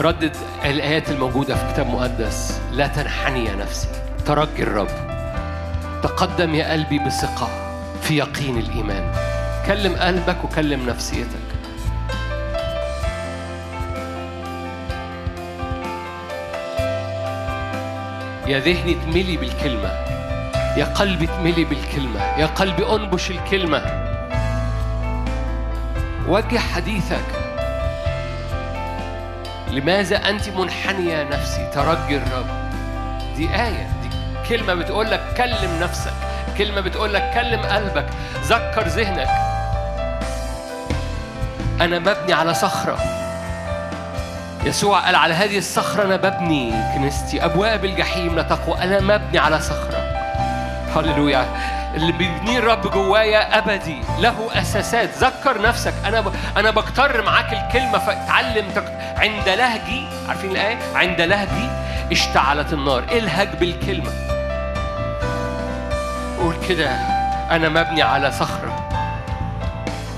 ردد 0.00 0.36
الآيات 0.64 1.10
الموجودة 1.10 1.54
في 1.54 1.72
كتاب 1.72 1.86
مقدس 1.86 2.60
لا 2.72 2.86
تنحني 2.86 3.44
يا 3.44 3.54
نفسي 3.54 3.88
ترجي 4.26 4.62
الرب. 4.62 4.88
تقدم 6.02 6.54
يا 6.54 6.72
قلبي 6.72 6.98
بثقة 6.98 7.48
في 8.02 8.16
يقين 8.16 8.58
الإيمان. 8.58 9.12
كلم 9.66 9.96
قلبك 9.96 10.44
وكلم 10.44 10.86
نفسيتك. 10.86 11.46
يا 18.46 18.58
ذهني 18.58 18.94
تملي 18.94 19.36
بالكلمة 19.36 19.88
يا 20.76 20.84
قلبي 20.84 21.26
تملي 21.26 21.64
بالكلمة 21.64 22.20
يا 22.20 22.46
قلبي 22.46 22.86
أنبش 22.92 23.30
الكلمة. 23.30 23.82
وجه 26.28 26.58
حديثك 26.58 27.35
لماذا 29.76 30.16
أنت 30.28 30.48
منحنية 30.48 31.22
نفسي؟ 31.22 31.70
ترجي 31.74 32.16
الرب. 32.16 32.46
دي 33.36 33.48
آية 33.54 33.88
دي 34.02 34.08
كلمة 34.48 34.74
بتقول 34.74 35.10
لك 35.10 35.20
كلم 35.36 35.80
نفسك 35.80 36.12
كلمة 36.58 36.80
بتقول 36.80 37.14
لك 37.14 37.30
كلم 37.34 37.60
قلبك 37.60 38.06
ذكر 38.42 38.88
ذهنك. 38.88 39.28
أنا 41.80 41.98
مبني 41.98 42.32
على 42.32 42.54
صخرة. 42.54 42.98
يسوع 44.64 45.00
قال 45.00 45.14
على 45.14 45.34
هذه 45.34 45.58
الصخرة 45.58 46.04
أنا 46.04 46.16
ببني 46.16 46.74
كنيستي 46.94 47.44
أبواب 47.44 47.84
الجحيم 47.84 48.36
لا 48.36 48.42
تقوى. 48.42 48.82
أنا 48.82 49.00
مبني 49.00 49.38
على 49.38 49.60
صخرة. 49.60 49.98
هللويا. 50.96 51.46
اللي 51.94 52.12
بيبنيه 52.12 52.58
الرب 52.58 52.90
جوايا 52.90 53.58
أبدي. 53.58 54.00
له 54.18 54.48
أساسات. 54.52 55.10
ذكر 55.18 55.62
نفسك. 55.62 55.94
أنا 56.06 56.20
ب... 56.20 56.32
أنا 56.56 56.70
بكتر 56.70 57.22
معاك 57.22 57.52
الكلمة 57.52 57.98
فتعلم 57.98 58.70
تك... 58.74 58.95
عند 59.26 59.48
لهجي 59.48 60.06
عارفين 60.28 60.50
الآية؟ 60.50 60.78
عند 60.94 61.20
لهجي 61.20 61.68
اشتعلت 62.12 62.72
النار. 62.72 63.02
الهج 63.02 63.48
بالكلمة؟ 63.48 64.10
قول 66.38 66.54
كده 66.68 66.90
أنا 67.50 67.68
مبني 67.68 68.02
على 68.02 68.32
صخرة. 68.32 68.88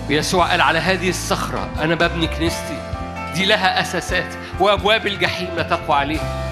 ويسوع 0.09 0.51
قال 0.51 0.61
على 0.61 0.79
هذه 0.79 1.09
الصخرة 1.09 1.69
أنا 1.81 1.95
ببني 1.95 2.27
كنيستي. 2.27 2.79
دي 3.35 3.45
لها 3.45 3.81
أساسات 3.81 4.35
وأبواب 4.61 5.07
الجحيم 5.07 5.49
لا 5.57 5.63
تقوى 5.63 5.97
عليها. 5.97 6.45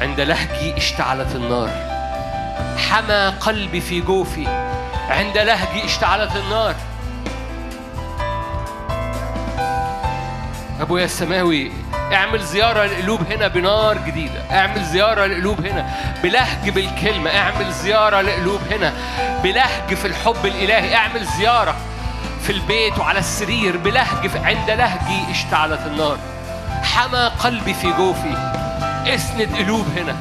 عند 0.00 0.20
لهجي 0.20 0.76
اشتعلت 0.76 1.34
النار. 1.34 1.70
حمى 2.90 3.34
قلبي 3.40 3.80
في 3.80 4.00
جوفي. 4.00 4.46
عند 5.10 5.38
لهجي 5.38 5.84
اشتعلت 5.84 6.36
النار. 6.36 6.74
أبويا 10.80 11.04
السماوي 11.04 11.72
اعمل 12.12 12.42
زيارة 12.42 12.84
للقلوب 12.84 13.32
هنا 13.32 13.48
بنار 13.48 13.98
جديدة. 14.06 14.42
اعمل 14.50 14.84
زيارة 14.84 15.26
للقلوب 15.26 15.66
هنا 15.66 15.90
بلهج 16.22 16.70
بالكلمة. 16.70 17.30
اعمل 17.30 17.72
زيارة 17.72 18.20
للقلوب 18.20 18.60
هنا 18.70 18.92
بلهج 19.42 19.94
في 19.94 20.06
الحب 20.06 20.46
الإلهي. 20.46 20.94
اعمل 20.94 21.26
زيارة 21.38 21.76
في 22.42 22.52
البيت 22.52 22.98
وعلى 22.98 23.18
السرير 23.18 23.76
بلهج 23.76 24.30
عند 24.44 24.70
لهجي 24.70 25.30
اشتعلت 25.30 25.80
النار. 25.86 26.18
حمى 26.82 27.30
قلبي 27.38 27.74
في 27.74 27.92
جوفي. 27.92 28.52
اسند 29.06 29.56
قلوب 29.56 29.86
هنا. 29.96 30.16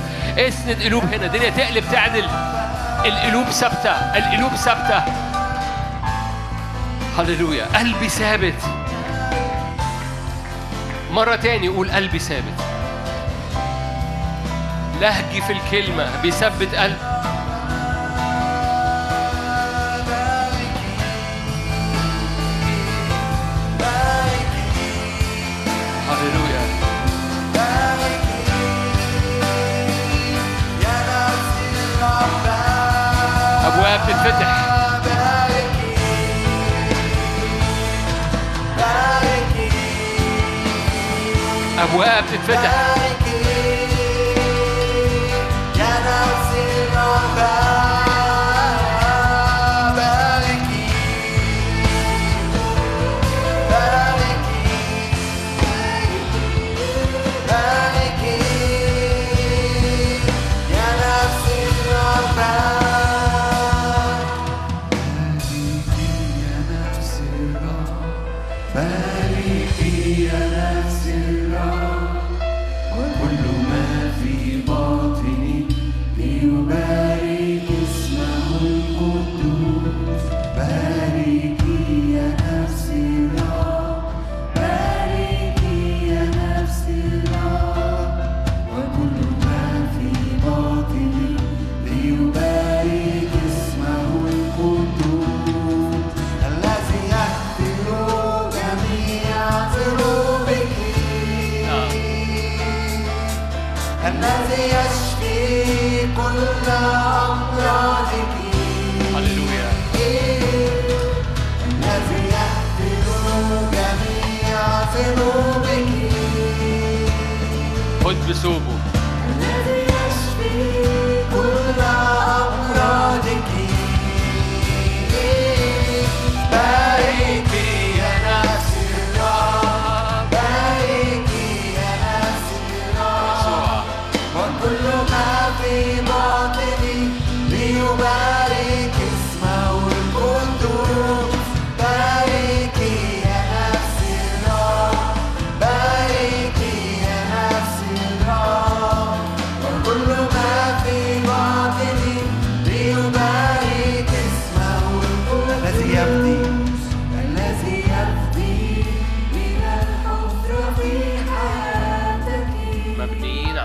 اسند 0.48 0.84
قلوب 0.84 1.04
هنا. 1.04 1.26
الدنيا 1.26 1.50
تقلب 1.50 1.84
تعدل. 1.92 2.28
القلوب 3.06 3.46
ثابتة. 3.46 3.92
القلوب 3.92 4.56
ثابتة. 4.56 5.04
هللويا. 7.18 7.66
قلبي 7.66 8.10
ثابت. 8.10 8.79
مرة 11.12 11.36
تاني 11.36 11.68
قول 11.68 11.92
قلبي 11.92 12.20
ثابت. 12.20 12.66
لهجي 15.02 15.42
في 15.42 15.54
الكلمة 15.54 16.22
بيثبت 16.22 16.76
قلب. 16.76 16.98
أبواب 41.89 42.25
تتفتح 42.33 42.95
باركي 42.95 42.98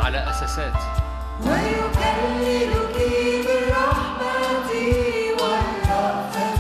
على 0.04 0.30
أساسات. 0.30 0.72
ويكللك 1.40 2.96
بالرحمة 3.46 4.70
والرأفة 5.40 6.54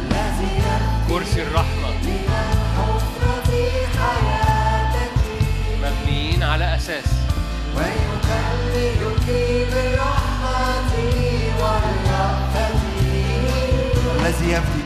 الذي 0.00 0.62
كرسي 1.08 1.42
الرحمة. 1.42 1.90
مبنيين 5.82 6.42
على 6.42 6.76
أساس. 6.76 7.08
ويكللك 7.76 9.26
بالرحمة 9.72 10.92
والرأفة 11.60 12.68
الذي 14.20 14.48
يبني 14.52 14.83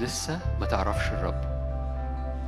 لسه 0.00 0.38
ما 0.60 0.66
تعرفش 0.66 1.08
الرب. 1.08 1.40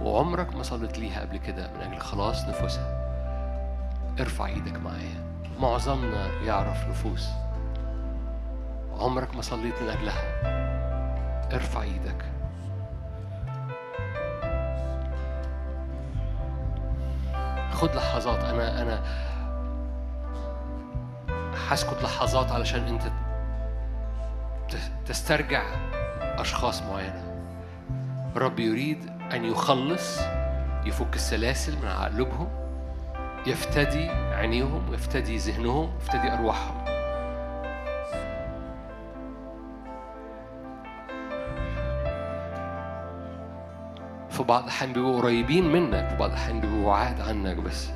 وعمرك 0.02 0.56
ما 0.56 0.62
صليت 0.62 0.98
ليها 0.98 1.20
قبل 1.20 1.36
كده 1.36 1.70
من 1.70 1.80
أجل 1.80 2.00
خلاص 2.00 2.48
نفوسها. 2.48 3.02
ارفع 4.20 4.46
إيدك 4.46 4.76
معايا. 4.80 5.32
معظمنا 5.60 6.26
يعرف 6.26 6.88
نفوس. 6.88 7.28
عمرك 8.98 9.36
ما 9.36 9.42
صليت 9.42 9.82
من 9.82 9.88
أجلها. 9.88 10.22
ارفع 11.54 11.82
إيدك. 11.82 12.24
خد 17.72 17.94
لحظات. 17.94 18.44
أنا 18.44 18.82
أنا 18.82 19.02
هسكت 21.68 22.02
لحظات 22.02 22.52
علشان 22.52 22.82
أنت 22.84 23.02
تسترجع 25.06 25.62
أشخاص 26.20 26.82
معينة. 26.82 27.31
رب 28.36 28.60
يريد 28.60 29.10
أن 29.32 29.44
يخلص 29.44 30.20
يفك 30.84 31.14
السلاسل 31.14 31.78
من 31.78 31.88
على 31.88 32.14
قلوبهم 32.14 32.48
يفتدي 33.46 34.10
عينيهم 34.10 34.94
يفتدي 34.94 35.36
ذهنهم 35.36 35.92
يفتدي 36.00 36.32
أرواحهم. 36.32 36.84
في 44.30 44.42
بعض 44.42 44.62
الأحيان 44.62 44.92
بيبقوا 44.92 45.20
قريبين 45.20 45.72
منك 45.72 46.09
في 46.09 46.16
بعض 46.16 46.30
الأحيان 46.30 46.60
بيبقوا 46.60 46.84
بعاد 46.84 47.20
عنك 47.20 47.56
بس. 47.56 47.90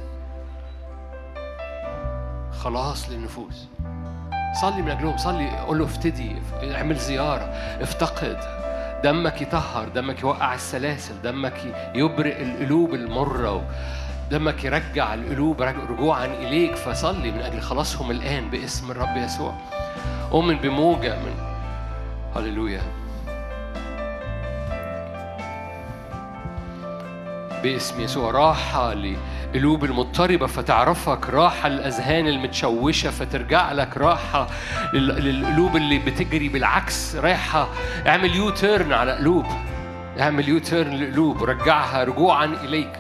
خلاص 2.53 3.11
للنفوس. 3.11 3.69
صلي 4.61 4.83
من 4.83 4.91
أجلهم 4.91 5.17
صلي 5.17 5.59
قول 5.59 5.79
له 5.79 5.85
افتدي 5.85 6.37
اعمل 6.75 6.97
زيارة 6.97 7.45
افتقد. 7.83 8.56
دمك 9.07 9.43
يطهر 9.43 9.89
دمك 9.89 10.21
يوقع 10.21 10.55
السلاسل 10.55 11.23
دمك 11.23 11.75
يبرئ 11.95 12.43
القلوب 12.43 12.95
المرة 12.95 13.65
دمك 14.31 14.65
يرجع 14.65 15.15
القلوب 15.15 15.63
رج- 15.63 15.91
رجوعا 15.91 16.27
إليك. 16.27 16.75
فصلي 16.75 17.31
من 17.31 17.39
أجل 17.39 17.61
خلاصهم 17.61 18.11
الآن 18.11 18.51
باسم 18.51 18.91
الرب 18.91 19.17
يسوع. 19.17 19.55
أؤمن 20.33 20.57
بموجة 20.57 21.17
من 21.19 21.35
هللويا. 22.37 22.83
باسم 27.63 28.01
يسوع 28.01 28.31
راحة 28.31 28.95
لقلوب 28.95 29.85
المضطربة 29.85 30.47
فتعرفك 30.47 31.31
راحة 31.31 31.69
للأذهان 31.69 32.29
المتشوشة 32.29 33.11
فترجع 33.11 33.73
لك 33.73 33.97
راحة 33.97 34.47
لل- 34.95 35.25
للقلوب 35.25 35.77
اللي 35.77 35.99
بتجري 35.99 36.49
بالعكس 36.49 37.17
رايحة 37.17 37.69
اعمل 38.07 38.35
U-turn 38.37 38.93
على 38.93 39.13
قلوب. 39.13 39.47
اعمل 40.21 40.49
U-turn 40.49 40.95
لقلوب 40.97 41.45
رجعها 41.45 42.05
رجوعا 42.05 42.45
إليك. 42.45 42.93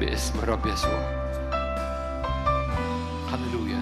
باسم 0.00 0.38
الرب 0.42 0.66
يسوع. 0.66 1.20
هللويا. 3.32 3.80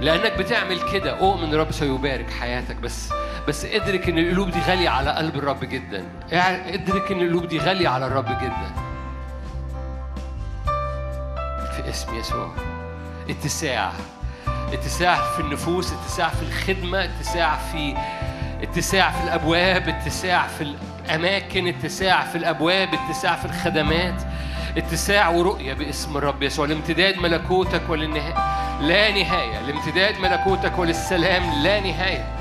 لأنك 0.00 0.38
بتعمل 0.38 0.78
كده 0.92 1.18
أؤمن 1.20 1.54
الرب 1.54 1.72
سيبارك 1.72 2.30
حياتك 2.30 2.76
بس 2.76 3.12
بس 3.48 3.64
ادرك 3.64 4.08
إن 4.08 4.18
القلوب 4.18 4.50
دي 4.50 4.60
غالية 4.60 4.88
على 4.88 5.10
قلب 5.10 5.36
الرب 5.36 5.64
جدا. 5.64 6.04
اع- 6.32 6.74
ادرك 6.74 7.12
إن 7.12 7.20
القلوب 7.20 7.46
دي 7.48 7.58
غالية 7.58 7.88
على 7.88 8.06
الرب 8.06 8.24
جدا. 8.42 8.72
في 11.76 11.90
اسم 11.90 12.14
يسوع. 12.18 12.50
اتساع. 13.30 13.92
اتساع 14.72 15.16
في 15.36 15.40
النفوس 15.40 15.92
اتساع 15.92 16.28
في 16.28 16.42
الخدمة 16.42 17.04
اتساع 17.04 17.56
في 17.56 17.94
اتساع 18.62 19.10
في 19.10 19.24
الأبواب 19.24 19.88
اتساع 19.88 20.46
في 20.46 20.74
الأماكن 21.06 21.66
اتساع 21.66 22.24
في 22.24 22.38
الأبواب 22.38 22.88
اتساع 22.94 23.36
في 23.36 23.44
الخدمات. 23.44 24.22
اتساع 24.76 25.28
ورؤية 25.28 25.74
باسم 25.74 26.16
الرب 26.16 26.42
يسوع. 26.42 26.66
لامتداد 26.66 27.16
ملكوتك 27.18 27.82
وللنهاية 27.88 28.34
لا 28.80 29.10
نهاية. 29.10 29.60
لامتداد 29.60 30.18
ملكوتك 30.18 30.78
وللسلام 30.78 31.62
لا 31.62 31.80
نهاية. 31.80 32.37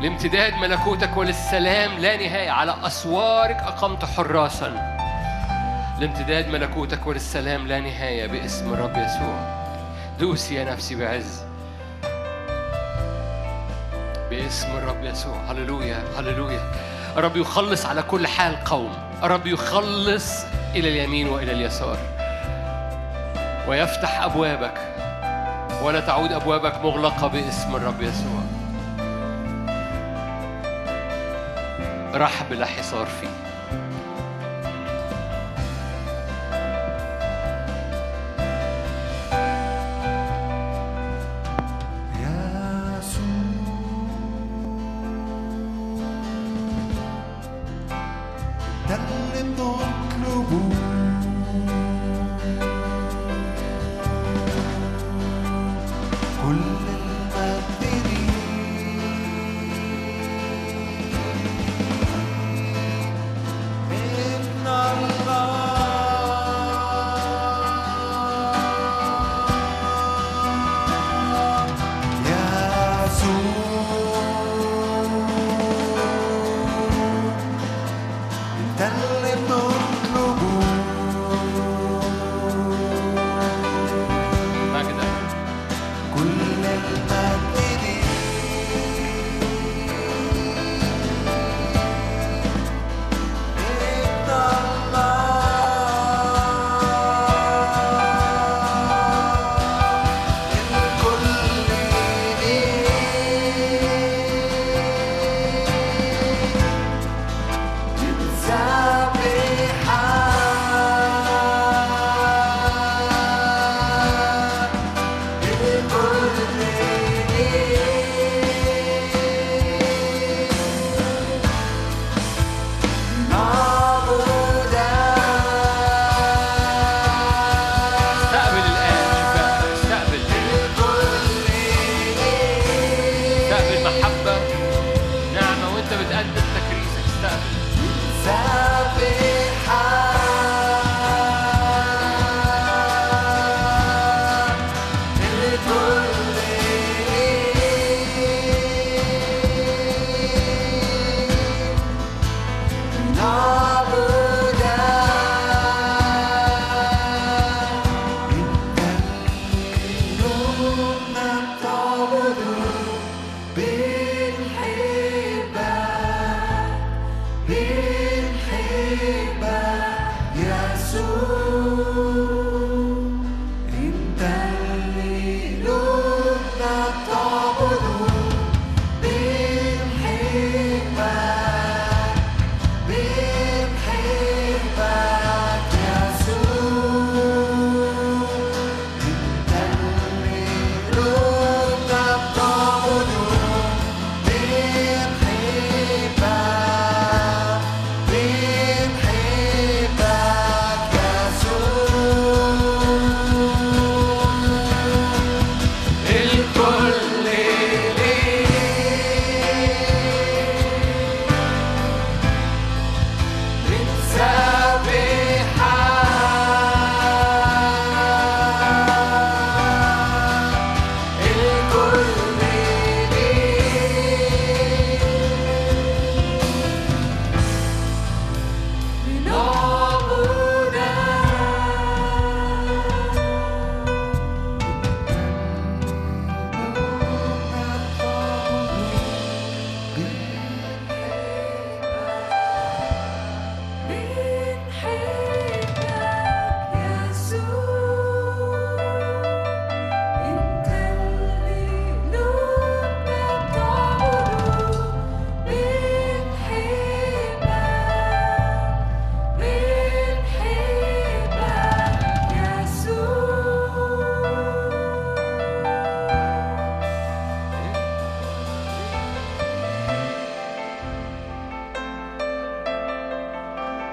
لامتداد 0.00 0.54
ملكوتك 0.54 1.16
وللسلام 1.16 1.98
لا 1.98 2.16
نهاية. 2.16 2.50
على 2.50 2.74
أسوارك 2.84 3.56
أقمت 3.56 4.04
حراسا. 4.04 4.96
لامتداد 5.98 6.48
ملكوتك 6.48 7.06
وللسلام 7.06 7.66
لا 7.66 7.80
نهاية 7.80 8.26
باسم 8.26 8.74
الرب 8.74 8.96
يسوع. 8.96 9.60
دوسي 10.18 10.54
يا 10.54 10.64
نفسي 10.64 10.94
بعز. 10.94 11.42
باسم 14.30 14.68
الرب 14.68 15.04
يسوع. 15.04 15.36
هللويا 15.50 16.02
هللويا. 16.18 16.60
الرب 17.16 17.36
يخلص 17.36 17.86
على 17.86 18.02
كل 18.02 18.26
حال 18.26 18.64
قوم. 18.64 18.92
الرب 19.22 19.46
يخلص 19.46 20.44
إلى 20.74 20.88
اليمين 20.88 21.28
وإلى 21.28 21.52
اليسار. 21.52 21.98
ويفتح 23.68 24.22
أبوابك. 24.22 24.74
ولا 25.82 26.00
تعود 26.00 26.32
أبوابك 26.32 26.84
مغلقة 26.84 27.26
باسم 27.26 27.76
الرب 27.76 28.02
يسوع. 28.02 28.39
رحب 32.20 32.52
لا 32.52 32.66
حصار 32.66 33.06
فيه. 33.06 33.49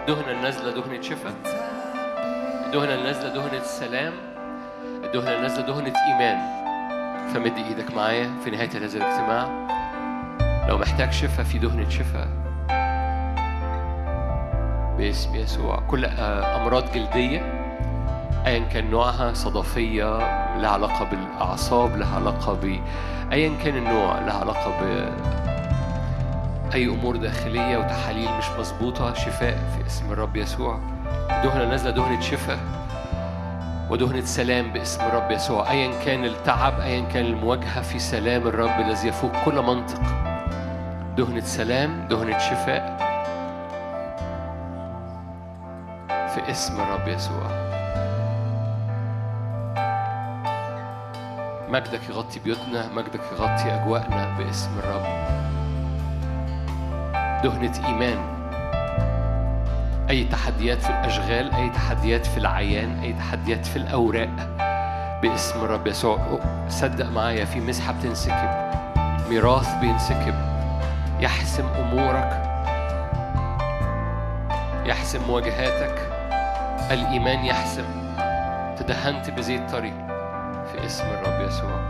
الدهنة 0.07 0.31
النازلة 0.31 0.71
دهنة 0.71 1.01
شفاء. 1.01 1.33
الدهنة 2.65 2.95
النازلة 2.95 3.33
دهنة 3.33 3.63
سلام 3.63 4.13
الدهنة 5.03 5.35
النازلة 5.35 5.65
دهنة 5.65 5.93
إيمان 6.07 6.37
فمد 7.33 7.57
إيدك 7.57 7.95
معايا 7.95 8.31
في 8.43 8.49
نهاية 8.49 8.69
هذا 8.69 8.97
الاجتماع. 8.97 9.67
لو 10.69 10.77
محتاج 10.77 11.11
شفاء 11.11 11.45
في 11.45 11.57
دهنة 11.57 11.89
شفاء. 11.89 12.27
باسم 14.97 15.35
يسوع. 15.35 15.79
كل 15.79 16.05
آه، 16.05 16.61
أمراض 16.61 16.91
جلدية. 16.91 17.39
أيا 18.45 18.59
كان 18.59 18.91
نوعها 18.91 19.33
صدفية 19.33 20.17
لها 20.57 20.69
علاقة 20.69 21.05
بالأعصاب 21.05 21.97
لها 21.97 22.15
علاقة 22.15 22.53
ب 22.53 22.81
أيا 23.31 23.51
كان 23.63 23.77
النوع 23.77 24.19
لها 24.19 24.39
علاقة 24.39 24.69
ب 24.81 25.09
أي 26.73 26.85
أمور 26.85 27.15
داخلية 27.15 27.77
وتحاليل 27.77 28.31
مش 28.37 28.49
مظبوطة 28.59 29.13
شفاء 29.13 29.57
في 29.75 29.87
اسم 29.87 30.11
الرب 30.11 30.35
يسوع. 30.35 30.79
دهنة 31.43 31.65
نازلة 31.65 31.91
دهنة 31.91 32.21
شفاء 32.21 32.59
ودهنة 33.89 34.21
سلام 34.21 34.73
باسم 34.73 35.01
الرب 35.01 35.31
يسوع. 35.31 35.71
أيا 35.71 36.03
كان 36.05 36.25
التعب 36.25 36.79
أيا 36.79 37.01
كان 37.01 37.25
المواجهة 37.25 37.81
في 37.81 37.99
سلام 37.99 38.47
الرب 38.47 38.79
الذي 38.79 39.07
يفوق 39.07 39.31
كل 39.45 39.61
منطق. 39.61 40.01
دهنة 41.17 41.41
سلام 41.41 42.07
دهنة 42.09 42.37
شفاء 42.37 42.97
في 46.07 46.51
اسم 46.51 46.81
الرب 46.81 47.07
يسوع. 47.07 47.67
مجدك 51.69 52.09
يغطي 52.09 52.39
بيوتنا 52.39 52.87
مجدك 52.95 53.21
يغطي 53.31 53.75
أجواءنا 53.75 54.37
باسم 54.37 54.79
الرب. 54.79 55.46
دهنة 57.47 57.87
إيمان. 57.87 58.17
أي 60.09 60.23
تحديات 60.23 60.81
في 60.81 60.89
الأشغال 60.89 61.53
أي 61.53 61.69
تحديات 61.69 62.25
في 62.25 62.37
العيان 62.37 62.99
أي 62.99 63.13
تحديات 63.13 63.65
في 63.65 63.75
الأوراق. 63.75 64.29
باسم 65.21 65.59
الرب 65.59 65.87
يسوع. 65.87 66.39
صدق 66.69 67.09
معايا 67.09 67.45
في 67.45 67.59
مسحة 67.59 67.93
بتنسكب. 67.93 68.49
ميراث 69.29 69.75
بينسكب. 69.81 70.35
يحسم 71.19 71.65
أمورك. 71.67 72.43
يحسم 74.85 75.27
مواجهاتك 75.27 76.01
الإيمان 76.91 77.45
يحسم. 77.45 77.85
تدهنت 78.77 79.29
بزيت 79.29 79.71
طري 79.71 79.93
في 80.71 80.85
اسم 80.85 81.03
الرب 81.05 81.47
يسوع. 81.47 81.89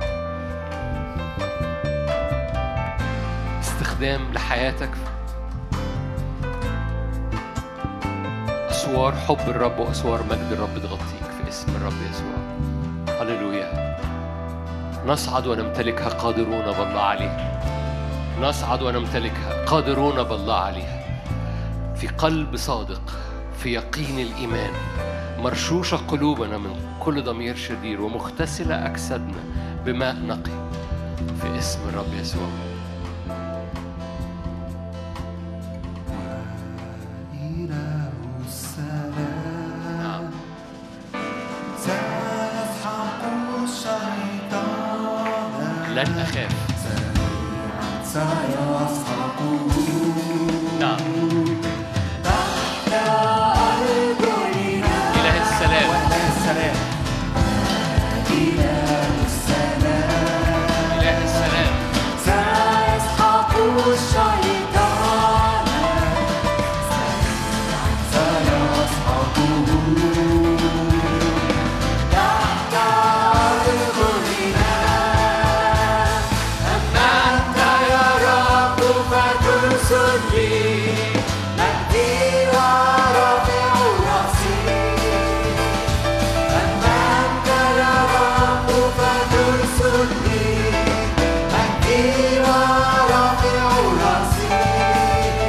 استخدام 3.60 4.34
لحياتك. 4.34 4.90
أسوار 8.88 9.16
حب 9.16 9.50
الرب 9.50 9.80
وأسوار 9.80 10.24
مجد 10.24 10.52
الرب 10.52 10.78
تغطيك 10.78 11.32
في 11.42 11.50
اسم 11.50 11.76
الرب 11.76 11.94
يسوع. 12.10 12.38
هللويا. 13.22 13.98
نصعد 15.08 15.48
ونمتلكها 15.48 16.10
قادرون 16.10 16.66
بالله 16.66 17.02
عليها. 17.02 17.62
نصعد 18.42 18.82
ونمتلكها 18.82 19.66
قادرون 19.66 20.24
بالله 20.24 20.56
عليها. 20.56 21.22
في 21.96 22.08
قلب 22.08 22.56
صادق 22.56 23.02
في 23.58 23.74
يقين 23.74 24.20
الإيمان 24.20 24.72
مرشوشة 25.40 25.98
قلوبنا 25.98 26.58
من 26.58 26.80
كل 27.00 27.24
ضمير 27.24 27.56
شرير 27.56 28.02
ومغتسلة 28.02 28.86
أجسادنا 28.86 29.44
بماء 29.86 30.16
نقي. 30.16 30.70
في 31.42 31.60
اسم 31.60 31.80
الرب 31.90 32.14
يسوع. 32.22 32.67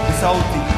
بصوتي 0.09 0.78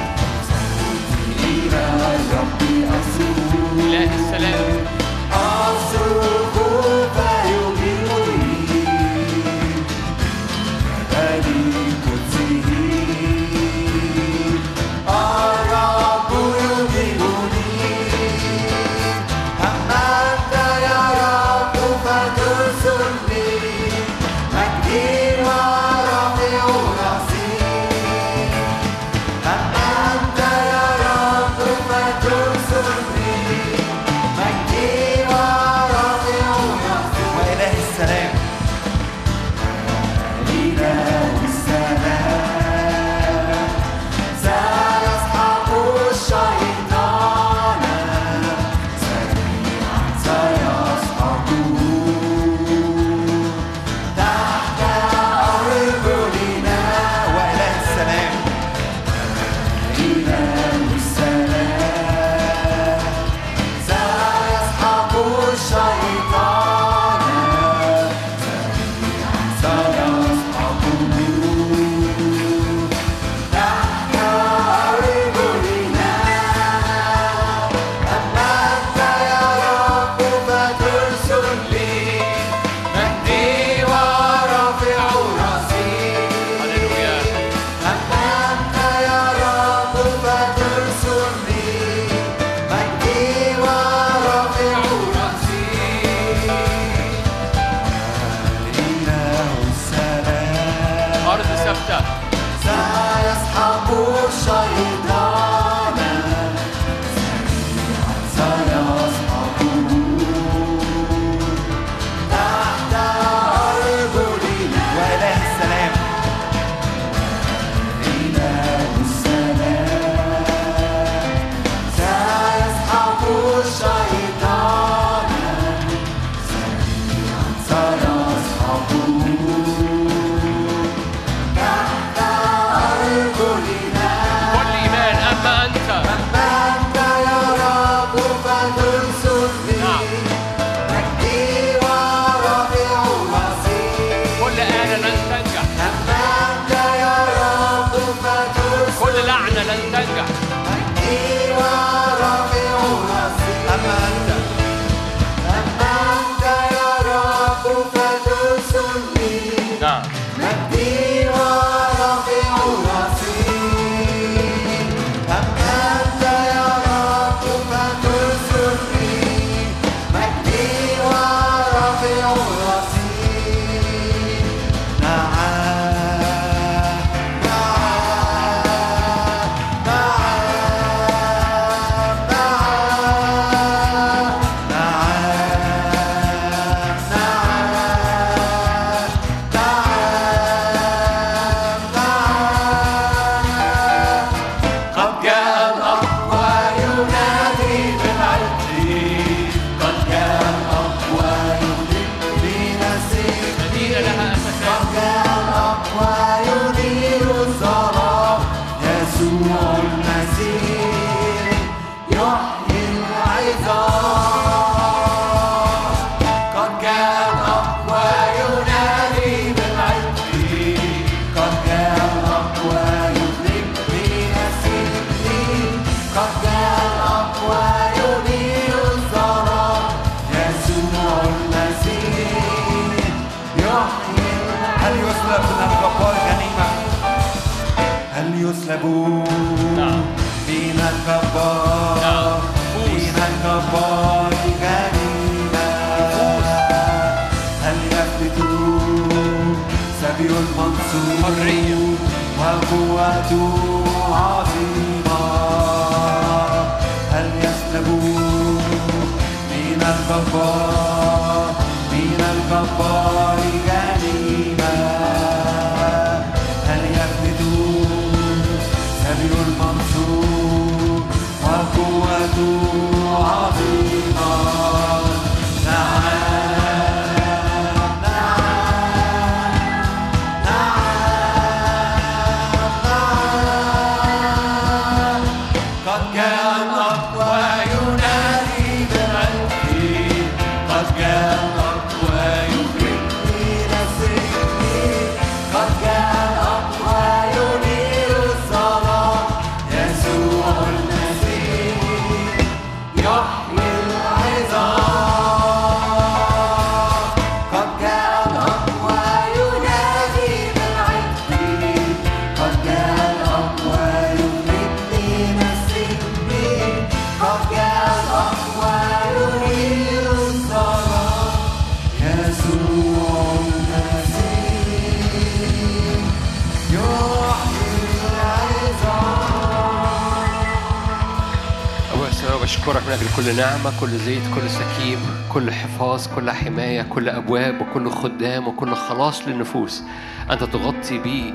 أجل 333.00 333.08
كل 333.16 333.36
نعمة 333.36 333.80
كل 333.80 333.88
زيت 333.88 334.22
كل 334.34 334.50
سكيب 334.50 334.98
كل 335.32 335.50
حفاظ 335.50 336.06
كل 336.14 336.30
حماية 336.30 336.82
كل 336.82 337.08
أبواب 337.08 337.60
وكل 337.60 337.90
خدام 337.90 338.48
وكل 338.48 338.74
خلاص 338.74 339.28
للنفوس. 339.28 339.82
أنت 340.30 340.44
تغطي 340.44 340.98
بيه 340.98 341.32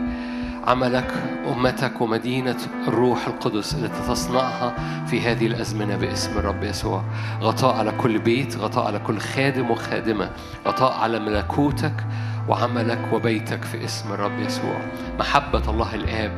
عملك 0.67 1.13
أمتك 1.47 2.01
ومدينة 2.01 2.57
الروح 2.87 3.27
القدس 3.27 3.75
التي 3.75 4.07
تصنعها 4.07 4.75
في 5.07 5.21
هذه 5.21 5.47
الأزمنة 5.47 5.95
باسم 5.95 6.37
الرب 6.37 6.63
يسوع. 6.63 7.03
غطاء 7.41 7.75
على 7.75 7.91
كل 7.91 8.19
بيت 8.19 8.57
غطاء 8.57 8.87
على 8.87 8.99
كل 8.99 9.19
خادم 9.19 9.71
وخادمة. 9.71 10.29
غطاء 10.67 10.93
على 10.93 11.19
ملكوتك 11.19 12.05
وعملك 12.47 13.13
وبيتك 13.13 13.63
في 13.63 13.85
اسم 13.85 14.13
الرب 14.13 14.39
يسوع. 14.39 14.81
محبة 15.19 15.69
الله 15.69 15.95
الآب 15.95 16.31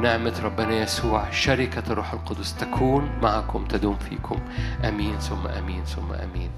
نعمة 0.00 0.40
ربنا 0.44 0.82
يسوع 0.82 1.30
شركة 1.30 1.82
الروح 1.92 2.12
القدس 2.12 2.56
تكون 2.56 3.10
معكم 3.22 3.64
تدوم 3.64 3.96
فيكم. 3.96 4.40
آمين 4.84 5.18
ثم 5.18 5.46
آمين 5.46 5.84
ثم 5.84 6.12
آمين. 6.12 6.50